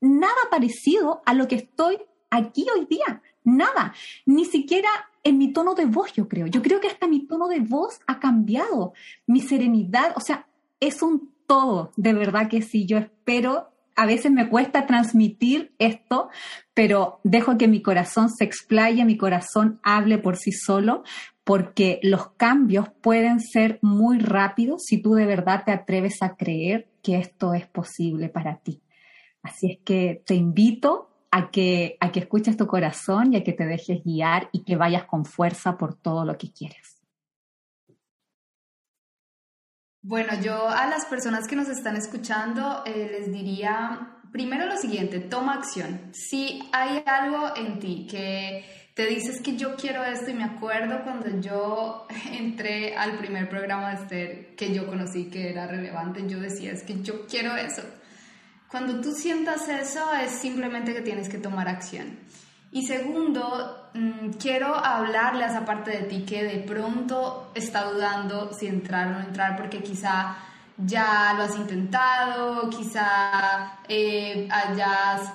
nada 0.01 0.49
parecido 0.49 1.21
a 1.25 1.33
lo 1.33 1.47
que 1.47 1.55
estoy 1.55 1.99
aquí 2.29 2.65
hoy 2.75 2.85
día. 2.85 3.21
Nada. 3.43 3.93
Ni 4.25 4.45
siquiera 4.45 4.89
en 5.23 5.37
mi 5.37 5.53
tono 5.53 5.75
de 5.75 5.85
voz, 5.85 6.13
yo 6.13 6.27
creo. 6.27 6.47
Yo 6.47 6.61
creo 6.61 6.81
que 6.81 6.87
hasta 6.87 7.07
mi 7.07 7.25
tono 7.27 7.47
de 7.47 7.59
voz 7.59 7.99
ha 8.07 8.19
cambiado. 8.19 8.93
Mi 9.27 9.39
serenidad, 9.39 10.13
o 10.15 10.19
sea, 10.19 10.47
es 10.79 11.01
un 11.01 11.32
todo. 11.53 11.91
De 11.95 12.13
verdad 12.13 12.49
que 12.49 12.61
sí. 12.61 12.85
Yo 12.85 12.97
espero 12.97 13.69
a 13.95 14.07
veces 14.07 14.31
me 14.31 14.49
cuesta 14.49 14.87
transmitir 14.87 15.75
esto, 15.77 16.29
pero 16.73 17.19
dejo 17.23 17.59
que 17.59 17.67
mi 17.67 17.83
corazón 17.83 18.31
se 18.31 18.43
explaye, 18.43 19.05
mi 19.05 19.17
corazón 19.17 19.79
hable 19.83 20.17
por 20.17 20.37
sí 20.37 20.51
solo, 20.51 21.03
porque 21.43 21.99
los 22.01 22.31
cambios 22.31 22.89
pueden 23.01 23.39
ser 23.39 23.77
muy 23.83 24.17
rápidos 24.17 24.83
si 24.85 24.99
tú 24.99 25.13
de 25.13 25.27
verdad 25.27 25.63
te 25.63 25.71
atreves 25.71 26.23
a 26.23 26.35
creer 26.35 26.89
que 27.03 27.17
esto 27.17 27.53
es 27.53 27.67
posible 27.67 28.29
para 28.29 28.57
ti. 28.57 28.81
Así 29.43 29.73
es 29.73 29.77
que 29.85 30.23
te 30.25 30.33
invito 30.33 31.11
a 31.29 31.51
que, 31.51 31.97
a 31.99 32.11
que 32.11 32.21
escuches 32.21 32.57
tu 32.57 32.65
corazón 32.65 33.33
y 33.33 33.37
a 33.37 33.43
que 33.43 33.53
te 33.53 33.67
dejes 33.67 34.03
guiar 34.03 34.49
y 34.51 34.63
que 34.63 34.75
vayas 34.75 35.03
con 35.03 35.23
fuerza 35.23 35.77
por 35.77 35.93
todo 35.93 36.25
lo 36.25 36.35
que 36.35 36.51
quieres. 36.51 37.02
Bueno, 40.05 40.33
yo 40.41 40.67
a 40.67 40.85
las 40.87 41.05
personas 41.05 41.47
que 41.47 41.55
nos 41.55 41.69
están 41.69 41.95
escuchando 41.95 42.83
eh, 42.85 43.09
les 43.09 43.31
diría 43.31 44.17
primero 44.33 44.65
lo 44.65 44.75
siguiente, 44.75 45.21
toma 45.21 45.53
acción. 45.53 46.11
Si 46.11 46.61
hay 46.73 47.01
algo 47.05 47.55
en 47.55 47.79
ti 47.79 48.05
que 48.11 48.65
te 48.95 49.05
dices 49.05 49.41
que 49.41 49.55
yo 49.55 49.77
quiero 49.77 50.03
esto 50.03 50.29
y 50.29 50.33
me 50.33 50.43
acuerdo 50.43 51.03
cuando 51.05 51.39
yo 51.39 52.05
entré 52.33 52.97
al 52.97 53.17
primer 53.17 53.47
programa 53.47 53.91
de 53.91 53.95
Esther 53.95 54.55
que 54.57 54.73
yo 54.73 54.87
conocí 54.87 55.29
que 55.29 55.49
era 55.49 55.67
relevante, 55.67 56.27
yo 56.27 56.37
decía 56.41 56.73
es 56.73 56.83
que 56.83 57.01
yo 57.01 57.25
quiero 57.25 57.55
eso. 57.55 57.83
Cuando 58.67 58.99
tú 58.99 59.13
sientas 59.13 59.69
eso 59.69 60.13
es 60.15 60.31
simplemente 60.31 60.93
que 60.93 61.01
tienes 61.01 61.29
que 61.29 61.37
tomar 61.37 61.69
acción. 61.69 62.19
Y 62.73 62.81
segundo, 62.87 63.89
mm, 63.93 64.31
quiero 64.39 64.75
hablarle 64.75 65.43
a 65.43 65.47
esa 65.47 65.63
parte 65.63 65.91
de 65.91 66.03
ti 66.07 66.25
que 66.25 66.43
de 66.43 66.57
pronto 66.57 67.51
está 67.53 67.83
dudando 67.83 68.51
si 68.51 68.65
entrar 68.65 69.09
o 69.09 69.11
no 69.11 69.19
entrar 69.19 69.55
porque 69.55 69.83
quizá 69.83 70.37
ya 70.75 71.35
lo 71.37 71.43
has 71.43 71.55
intentado, 71.55 72.67
quizá 72.71 73.77
eh, 73.87 74.47
hayas 74.51 75.33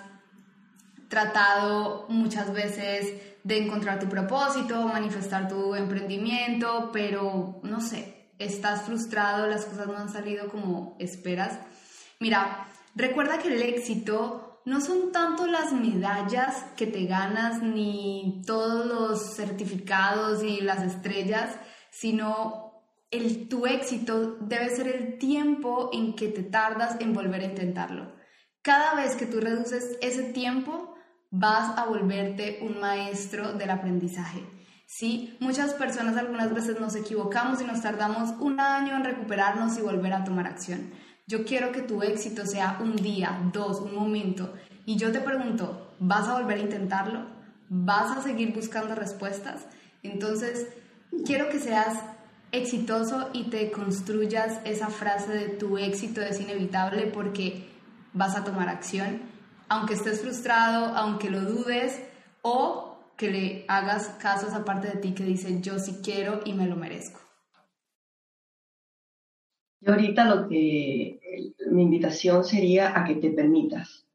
tratado 1.08 2.06
muchas 2.08 2.52
veces 2.52 3.14
de 3.44 3.58
encontrar 3.58 4.00
tu 4.00 4.08
propósito, 4.08 4.88
manifestar 4.88 5.46
tu 5.46 5.76
emprendimiento, 5.76 6.90
pero 6.92 7.60
no 7.62 7.80
sé, 7.80 8.30
estás 8.40 8.82
frustrado, 8.82 9.46
las 9.46 9.64
cosas 9.64 9.86
no 9.86 9.96
han 9.96 10.08
salido 10.08 10.48
como 10.48 10.96
esperas. 10.98 11.56
Mira, 12.18 12.66
recuerda 12.96 13.38
que 13.38 13.54
el 13.54 13.62
éxito 13.62 14.47
no 14.68 14.82
son 14.82 15.12
tanto 15.12 15.46
las 15.46 15.72
medallas 15.72 16.66
que 16.76 16.86
te 16.86 17.06
ganas 17.06 17.62
ni 17.62 18.42
todos 18.46 18.84
los 18.84 19.34
certificados 19.34 20.42
y 20.42 20.60
las 20.60 20.82
estrellas, 20.82 21.56
sino 21.90 22.84
el, 23.10 23.48
tu 23.48 23.64
éxito 23.64 24.36
debe 24.42 24.68
ser 24.68 24.88
el 24.88 25.16
tiempo 25.16 25.88
en 25.94 26.14
que 26.14 26.28
te 26.28 26.42
tardas 26.42 27.00
en 27.00 27.14
volver 27.14 27.40
a 27.40 27.46
intentarlo. 27.46 28.12
Cada 28.60 28.94
vez 28.94 29.16
que 29.16 29.24
tú 29.24 29.40
reduces 29.40 29.96
ese 30.02 30.24
tiempo, 30.34 30.94
vas 31.30 31.78
a 31.78 31.86
volverte 31.86 32.58
un 32.60 32.78
maestro 32.78 33.54
del 33.54 33.70
aprendizaje. 33.70 34.44
Sí, 34.86 35.38
muchas 35.40 35.72
personas 35.72 36.18
algunas 36.18 36.52
veces 36.52 36.78
nos 36.78 36.94
equivocamos 36.94 37.62
y 37.62 37.64
nos 37.64 37.80
tardamos 37.80 38.34
un 38.38 38.60
año 38.60 38.96
en 38.96 39.04
recuperarnos 39.04 39.78
y 39.78 39.80
volver 39.80 40.12
a 40.12 40.24
tomar 40.24 40.46
acción. 40.46 40.92
Yo 41.28 41.44
quiero 41.44 41.72
que 41.72 41.82
tu 41.82 42.02
éxito 42.02 42.46
sea 42.46 42.78
un 42.80 42.96
día, 42.96 43.38
dos, 43.52 43.82
un 43.82 43.94
momento. 43.94 44.54
Y 44.86 44.96
yo 44.96 45.12
te 45.12 45.20
pregunto, 45.20 45.92
¿vas 45.98 46.26
a 46.26 46.40
volver 46.40 46.56
a 46.56 46.62
intentarlo? 46.62 47.26
¿Vas 47.68 48.16
a 48.16 48.22
seguir 48.22 48.54
buscando 48.54 48.94
respuestas? 48.94 49.66
Entonces, 50.02 50.68
quiero 51.26 51.50
que 51.50 51.60
seas 51.60 51.98
exitoso 52.50 53.28
y 53.34 53.50
te 53.50 53.70
construyas 53.70 54.60
esa 54.64 54.88
frase 54.88 55.32
de 55.34 55.48
tu 55.48 55.76
éxito 55.76 56.22
es 56.22 56.40
inevitable 56.40 57.08
porque 57.08 57.68
vas 58.14 58.34
a 58.34 58.42
tomar 58.42 58.70
acción, 58.70 59.20
aunque 59.68 59.94
estés 59.94 60.22
frustrado, 60.22 60.96
aunque 60.96 61.28
lo 61.28 61.42
dudes 61.42 62.00
o 62.40 62.96
que 63.18 63.30
le 63.30 63.64
hagas 63.68 64.08
caso 64.18 64.46
a 64.46 64.48
esa 64.48 64.64
parte 64.64 64.88
de 64.88 64.96
ti 64.96 65.12
que 65.12 65.24
dice 65.24 65.60
yo 65.60 65.78
sí 65.78 65.98
quiero 66.02 66.40
y 66.46 66.54
me 66.54 66.66
lo 66.66 66.76
merezco. 66.76 67.27
Yo 69.80 69.92
ahorita 69.92 70.24
lo 70.24 70.48
que 70.48 71.20
mi 71.70 71.82
invitación 71.82 72.44
sería 72.44 72.98
a 72.98 73.04
que 73.04 73.14
te 73.16 73.30
permitas, 73.30 74.06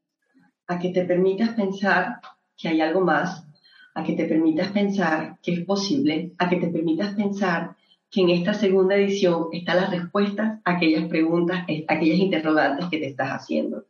a 0.66 0.78
que 0.78 0.90
te 0.90 1.04
permitas 1.04 1.50
pensar 1.50 2.20
que 2.56 2.68
hay 2.68 2.80
algo 2.80 3.00
más, 3.00 3.46
a 3.94 4.04
que 4.04 4.12
te 4.12 4.26
permitas 4.26 4.72
pensar 4.72 5.38
que 5.42 5.54
es 5.54 5.60
posible, 5.64 6.32
a 6.38 6.48
que 6.48 6.56
te 6.56 6.68
permitas 6.68 7.14
pensar 7.14 7.76
que 8.10 8.20
en 8.20 8.30
esta 8.30 8.54
segunda 8.54 8.94
edición 8.94 9.48
están 9.52 9.76
las 9.76 9.90
respuestas 9.90 10.60
a 10.64 10.72
aquellas 10.72 11.08
preguntas, 11.08 11.60
a 11.60 11.94
aquellas 11.94 12.18
interrogantes 12.18 12.86
que 12.88 12.98
te 12.98 13.06
estás 13.06 13.30
haciendo. 13.30 13.86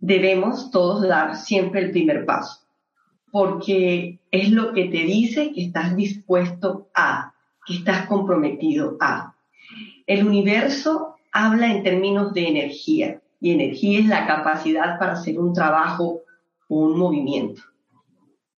Debemos 0.00 0.70
todos 0.70 1.06
dar 1.06 1.36
siempre 1.36 1.80
el 1.80 1.90
primer 1.90 2.24
paso, 2.24 2.62
porque 3.30 4.18
es 4.30 4.50
lo 4.50 4.72
que 4.72 4.84
te 4.84 5.02
dice 5.04 5.52
que 5.52 5.66
estás 5.66 5.94
dispuesto 5.94 6.88
a, 6.94 7.34
que 7.66 7.74
estás 7.74 8.06
comprometido 8.06 8.96
a. 9.00 9.34
El 10.06 10.26
universo 10.26 11.16
habla 11.32 11.72
en 11.72 11.82
términos 11.82 12.32
de 12.32 12.48
energía 12.48 13.20
y 13.40 13.52
energía 13.52 14.00
es 14.00 14.06
la 14.06 14.26
capacidad 14.26 14.98
para 14.98 15.12
hacer 15.12 15.38
un 15.38 15.52
trabajo 15.52 16.22
o 16.68 16.76
un 16.76 16.98
movimiento. 16.98 17.62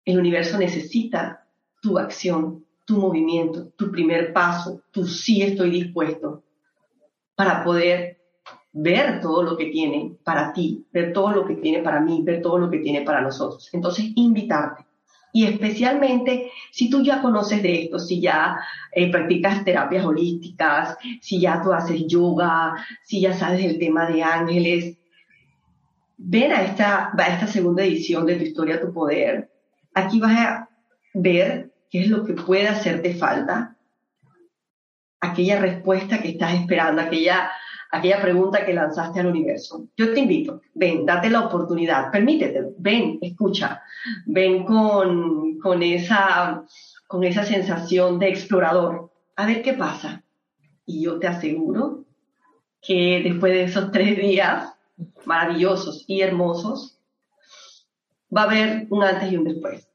El 0.05 0.19
universo 0.19 0.57
necesita 0.57 1.45
tu 1.81 1.97
acción, 1.97 2.65
tu 2.85 2.97
movimiento, 2.97 3.69
tu 3.75 3.91
primer 3.91 4.33
paso, 4.33 4.81
tu 4.91 5.05
sí 5.05 5.41
estoy 5.41 5.69
dispuesto 5.69 6.43
para 7.35 7.63
poder 7.63 8.19
ver 8.73 9.19
todo 9.21 9.43
lo 9.43 9.57
que 9.57 9.65
tiene 9.65 10.17
para 10.23 10.53
ti, 10.53 10.85
ver 10.91 11.13
todo 11.13 11.31
lo 11.31 11.45
que 11.45 11.55
tiene 11.55 11.81
para 11.83 11.99
mí, 11.99 12.21
ver 12.23 12.41
todo 12.41 12.57
lo 12.57 12.69
que 12.69 12.79
tiene 12.79 13.01
para 13.01 13.21
nosotros. 13.21 13.69
Entonces, 13.73 14.11
invitarte 14.15 14.85
y 15.33 15.45
especialmente 15.45 16.51
si 16.71 16.89
tú 16.89 17.03
ya 17.03 17.21
conoces 17.21 17.63
de 17.63 17.83
esto, 17.83 17.99
si 17.99 18.19
ya 18.19 18.57
eh, 18.91 19.09
practicas 19.11 19.63
terapias 19.63 20.05
holísticas, 20.05 20.97
si 21.21 21.39
ya 21.39 21.61
tú 21.61 21.73
haces 21.73 22.05
yoga, 22.07 22.75
si 23.03 23.21
ya 23.21 23.33
sabes 23.33 23.63
el 23.63 23.79
tema 23.79 24.09
de 24.09 24.23
ángeles, 24.23 24.97
ven 26.17 26.51
a 26.51 26.61
esta, 26.61 27.11
a 27.17 27.27
esta 27.27 27.47
segunda 27.47 27.83
edición 27.83 28.25
de 28.25 28.35
Tu 28.35 28.43
Historia, 28.43 28.81
Tu 28.81 28.91
Poder. 28.93 29.49
Aquí 29.93 30.19
vas 30.19 30.37
a 30.37 30.69
ver 31.13 31.71
qué 31.89 32.01
es 32.01 32.07
lo 32.09 32.23
que 32.25 32.33
puede 32.33 32.67
hacerte 32.67 33.13
falta, 33.13 33.75
aquella 35.19 35.59
respuesta 35.59 36.21
que 36.21 36.29
estás 36.29 36.53
esperando, 36.53 37.01
aquella 37.01 37.51
aquella 37.91 38.21
pregunta 38.21 38.65
que 38.65 38.73
lanzaste 38.73 39.19
al 39.19 39.27
universo. 39.27 39.87
Yo 39.97 40.13
te 40.13 40.21
invito, 40.21 40.61
ven, 40.73 41.05
date 41.05 41.29
la 41.29 41.41
oportunidad, 41.41 42.09
permítete, 42.11 42.63
ven, 42.77 43.19
escucha, 43.21 43.81
ven 44.25 44.63
con, 44.63 45.59
con, 45.59 45.83
esa, 45.83 46.65
con 47.07 47.23
esa 47.23 47.43
sensación 47.43 48.17
de 48.17 48.29
explorador, 48.29 49.11
a 49.35 49.45
ver 49.45 49.61
qué 49.61 49.73
pasa. 49.73 50.23
Y 50.85 51.03
yo 51.03 51.19
te 51.19 51.27
aseguro 51.27 52.05
que 52.81 53.21
después 53.23 53.53
de 53.53 53.63
esos 53.63 53.91
tres 53.91 54.17
días 54.17 54.73
maravillosos 55.25 56.05
y 56.07 56.21
hermosos, 56.21 56.99
va 58.35 58.43
a 58.43 58.45
haber 58.45 58.87
un 58.89 59.03
antes 59.03 59.31
y 59.31 59.37
un 59.37 59.43
después. 59.43 59.87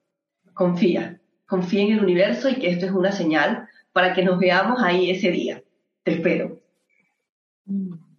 Confía, 0.55 1.21
confía 1.47 1.83
en 1.83 1.93
el 1.93 2.05
universo 2.05 2.49
y 2.49 2.57
que 2.57 2.71
esto 2.71 2.87
es 2.87 2.93
una 2.93 3.13
señal 3.13 3.69
para 3.93 4.13
que 4.15 4.25
nos 4.25 4.39
veamos 4.39 4.83
ahí 4.83 5.11
ese 5.11 5.31
día. 5.31 5.63
Te 6.05 6.13
espero. 6.13 6.46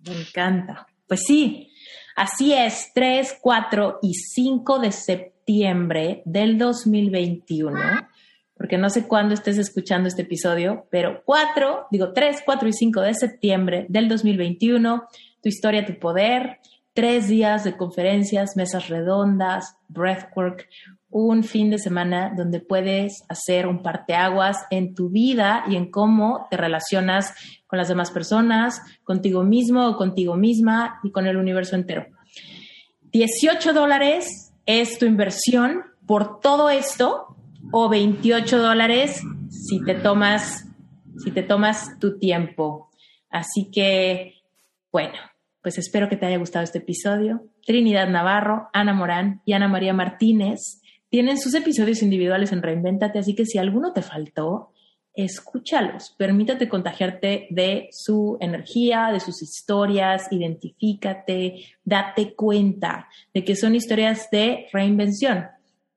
Me 0.10 0.22
encanta. 0.22 0.88
Pues 1.08 1.24
sí, 1.26 1.72
así 2.16 2.54
es, 2.54 2.92
3, 2.94 3.38
4 3.42 4.00
y 4.02 4.14
5 4.14 4.80
de 4.80 4.92
septiembre 4.92 6.22
del 6.26 6.58
2021, 6.58 7.80
porque 8.56 8.78
no 8.78 8.90
sé 8.90 9.08
cuándo 9.08 9.34
estés 9.34 9.58
escuchando 9.58 10.08
este 10.08 10.24
episodio, 10.24 10.88
pero 10.90 11.22
4, 11.26 11.88
digo 11.92 12.12
3, 12.12 12.42
4 12.46 12.68
y 12.68 12.74
5 12.74 13.02
de 13.02 13.14
septiembre 13.14 13.86
del 13.90 14.10
2021, 14.10 15.08
tu 15.42 15.50
historia, 15.50 15.86
tu 15.86 15.98
poder, 15.98 16.60
tres 16.94 17.28
días 17.28 17.64
de 17.64 17.78
conferencias, 17.78 18.58
mesas 18.58 18.90
redondas, 18.90 19.78
breathwork, 19.88 20.68
un 21.10 21.44
fin 21.44 21.70
de 21.70 21.80
semana 21.80 22.34
donde 22.36 22.60
puedes 22.60 23.24
hacer 23.30 23.68
un 23.68 23.82
parteaguas 23.82 24.66
en 24.70 24.94
tu 24.94 25.10
vida 25.10 25.64
y 25.70 25.76
en 25.76 25.90
cómo 25.90 26.48
te 26.50 26.58
relacionas 26.58 27.34
con 27.66 27.78
las 27.78 27.88
demás 27.88 28.12
personas, 28.12 28.82
contigo 29.04 29.44
mismo 29.44 29.88
o 29.88 29.98
contigo 29.98 30.36
misma 30.36 31.00
y 31.04 31.12
con 31.12 31.28
el 31.28 31.38
universo 31.38 31.76
entero. 31.76 32.08
18 33.12 33.74
dólares 33.74 34.54
es 34.66 35.00
tu 35.00 35.06
inversión 35.06 35.84
por 36.06 36.40
todo 36.40 36.70
esto 36.70 37.36
o 37.72 37.90
28 37.90 38.58
dólares 38.60 39.22
si 39.50 39.84
te 39.84 39.96
tomas, 39.96 40.66
si 41.24 41.32
te 41.32 41.44
tomas 41.44 41.98
tu 42.00 42.18
tiempo. 42.20 42.90
Así 43.30 43.70
que, 43.72 44.36
bueno, 44.92 45.18
pues 45.62 45.78
espero 45.78 46.10
que 46.10 46.18
te 46.18 46.26
haya 46.26 46.38
gustado 46.38 46.64
este 46.64 46.80
episodio. 46.80 47.46
Trinidad 47.66 48.08
Navarro, 48.10 48.70
Ana 48.74 48.94
Morán 48.94 49.42
y 49.46 49.54
Ana 49.54 49.68
María 49.68 49.94
Martínez 49.94 50.82
tienen 51.10 51.38
sus 51.38 51.54
episodios 51.54 52.02
individuales 52.02 52.52
en 52.52 52.62
Reinventate, 52.62 53.20
así 53.20 53.36
que 53.36 53.46
si 53.46 53.58
alguno 53.58 53.94
te 53.94 54.02
faltó, 54.02 54.72
escúchalos, 55.14 56.14
permítate 56.16 56.70
contagiarte 56.70 57.48
de 57.50 57.90
su 57.92 58.38
energía, 58.40 59.10
de 59.12 59.20
sus 59.20 59.42
historias, 59.42 60.32
identifícate, 60.32 61.66
date 61.84 62.36
cuenta 62.36 63.08
de 63.34 63.44
que 63.44 63.56
son 63.56 63.74
historias 63.74 64.30
de 64.32 64.68
reinvención. 64.72 65.48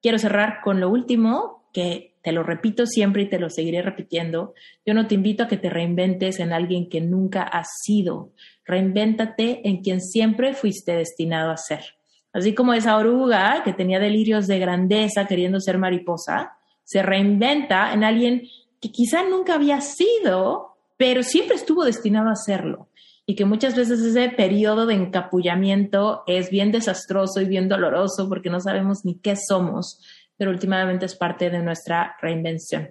Quiero 0.00 0.18
cerrar 0.18 0.60
con 0.64 0.80
lo 0.80 0.88
último, 0.88 1.68
que 1.72 2.14
te 2.22 2.32
lo 2.32 2.42
repito 2.42 2.86
siempre 2.86 3.22
y 3.22 3.28
te 3.28 3.38
lo 3.38 3.50
seguiré 3.50 3.82
repitiendo. 3.82 4.54
Yo 4.86 4.94
no 4.94 5.06
te 5.06 5.16
invito 5.16 5.44
a 5.44 5.48
que 5.48 5.56
te 5.56 5.70
reinventes 5.70 6.40
en 6.40 6.52
alguien 6.52 6.88
que 6.88 7.00
nunca 7.00 7.42
has 7.42 7.68
sido. 7.82 8.32
Reinvéntate 8.64 9.68
en 9.68 9.82
quien 9.82 10.00
siempre 10.00 10.54
fuiste 10.54 10.96
destinado 10.96 11.50
a 11.50 11.56
ser. 11.56 11.99
Así 12.32 12.54
como 12.54 12.74
esa 12.74 12.96
oruga 12.96 13.62
que 13.64 13.72
tenía 13.72 13.98
delirios 13.98 14.46
de 14.46 14.58
grandeza 14.58 15.26
queriendo 15.26 15.60
ser 15.60 15.78
mariposa, 15.78 16.52
se 16.84 17.02
reinventa 17.02 17.92
en 17.92 18.04
alguien 18.04 18.42
que 18.80 18.90
quizá 18.90 19.22
nunca 19.22 19.54
había 19.54 19.80
sido, 19.80 20.76
pero 20.96 21.22
siempre 21.22 21.56
estuvo 21.56 21.84
destinado 21.84 22.30
a 22.30 22.36
serlo. 22.36 22.88
Y 23.26 23.34
que 23.34 23.44
muchas 23.44 23.76
veces 23.76 24.00
ese 24.00 24.28
periodo 24.30 24.86
de 24.86 24.94
encapullamiento 24.94 26.24
es 26.26 26.50
bien 26.50 26.72
desastroso 26.72 27.40
y 27.40 27.44
bien 27.44 27.68
doloroso 27.68 28.28
porque 28.28 28.50
no 28.50 28.60
sabemos 28.60 29.04
ni 29.04 29.14
qué 29.14 29.36
somos, 29.36 30.00
pero 30.36 30.50
últimamente 30.50 31.06
es 31.06 31.14
parte 31.14 31.50
de 31.50 31.62
nuestra 31.62 32.16
reinvención. 32.20 32.90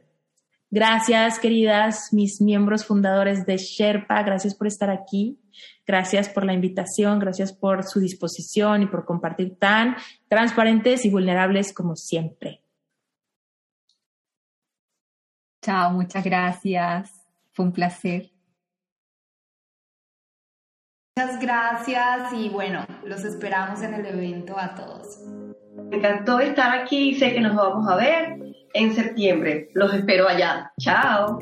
Gracias, 0.72 1.40
queridas, 1.40 2.14
mis 2.14 2.40
miembros 2.42 2.86
fundadores 2.86 3.44
de 3.48 3.58
Sherpa, 3.58 4.22
gracias 4.22 4.54
por 4.54 4.68
estar 4.68 4.92
aquí. 4.92 5.40
Gracias 5.86 6.30
por 6.30 6.46
la 6.46 6.54
invitación, 6.54 7.18
gracias 7.18 7.52
por 7.52 7.84
su 7.84 8.00
disposición 8.00 8.84
y 8.84 8.86
por 8.86 9.04
compartir 9.04 9.58
tan 9.58 9.96
transparentes 10.28 11.06
y 11.06 11.10
vulnerables 11.10 11.74
como 11.74 11.96
siempre. 11.96 12.62
Chao, 15.64 15.92
muchas 15.92 16.24
gracias. 16.24 17.12
Fue 17.52 17.66
un 17.66 17.72
placer. 17.72 18.32
Muchas 21.18 21.40
gracias 21.40 22.34
y 22.34 22.50
bueno, 22.50 22.86
los 23.04 23.26
esperamos 23.26 23.82
en 23.82 23.96
el 23.96 24.06
evento 24.06 24.58
a 24.58 24.76
todos. 24.76 25.20
Me 25.90 25.98
encantó 25.98 26.40
estar 26.40 26.80
aquí 26.80 27.16
sé 27.16 27.34
que 27.34 27.42
nos 27.42 27.56
vamos 27.56 27.90
a 27.90 27.96
ver 27.96 28.49
en 28.74 28.96
septiembre. 28.96 29.70
Los 29.74 29.94
espero 29.94 30.28
allá. 30.28 30.72
Chao. 30.80 31.40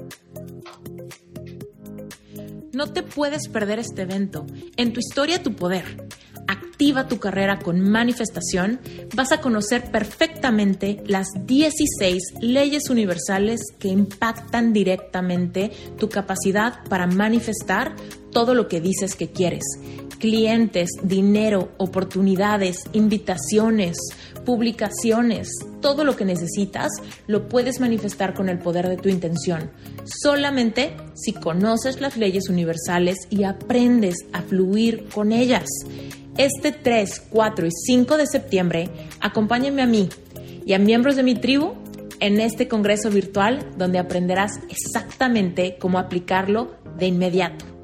No 2.74 2.94
te 2.94 3.04
puedes 3.04 3.48
perder 3.48 3.80
este 3.80 4.04
evento. 4.04 4.46
En 4.76 4.94
tu 4.94 5.00
historia, 5.00 5.42
tu 5.42 5.54
poder 5.54 6.08
activa 6.48 7.08
tu 7.08 7.18
carrera 7.18 7.58
con 7.58 7.82
manifestación, 7.82 8.80
vas 9.16 9.32
a 9.32 9.42
conocer 9.42 9.92
perfectamente 9.92 11.02
las 11.08 11.28
16 11.46 12.36
leyes 12.42 12.92
universales 12.92 13.62
que 13.80 13.88
impactan 13.88 14.74
directamente 14.74 15.72
tu 15.98 16.08
capacidad 16.10 16.84
para 16.88 17.08
manifestar 17.08 17.96
todo 18.32 18.54
lo 18.54 18.68
que 18.68 18.80
dices 18.80 19.16
que 19.16 19.32
quieres. 19.32 19.64
Clientes, 20.20 20.90
dinero, 21.04 21.70
oportunidades, 21.78 22.86
invitaciones, 22.94 23.98
publicaciones, 24.46 25.50
todo 25.82 26.04
lo 26.04 26.16
que 26.16 26.26
necesitas 26.26 26.90
lo 27.28 27.48
puedes 27.48 27.80
manifestar 27.80 28.34
con 28.34 28.50
el 28.50 28.58
poder 28.60 28.88
de 28.88 28.98
tu 28.98 29.10
intención. 29.10 29.70
Solamente 30.06 30.96
si 31.14 31.34
conoces 31.34 32.02
las 32.02 32.18
leyes 32.18 32.50
universales 32.50 33.18
y 33.30 33.44
aprendes 33.44 34.16
a 34.34 34.42
fluir 34.42 35.08
con 35.14 35.32
ellas. 35.32 35.66
Este 36.38 36.72
3, 36.72 37.28
4 37.30 37.68
y 37.68 37.72
5 37.72 38.18
de 38.18 38.28
septiembre, 38.28 38.90
acompáñenme 39.20 39.82
a 39.82 39.88
mí 39.88 40.10
y 40.66 40.74
a 40.74 40.80
miembros 40.80 41.16
de 41.16 41.24
mi 41.24 41.36
tribu 41.36 41.74
en 42.20 42.40
este 42.40 42.68
congreso 42.68 43.10
virtual 43.10 43.66
donde 43.78 44.00
aprenderás 44.00 44.60
exactamente 44.70 45.78
cómo 45.80 46.00
aplicarlo 46.00 46.76
de 46.98 47.08
inmediato. 47.08 47.77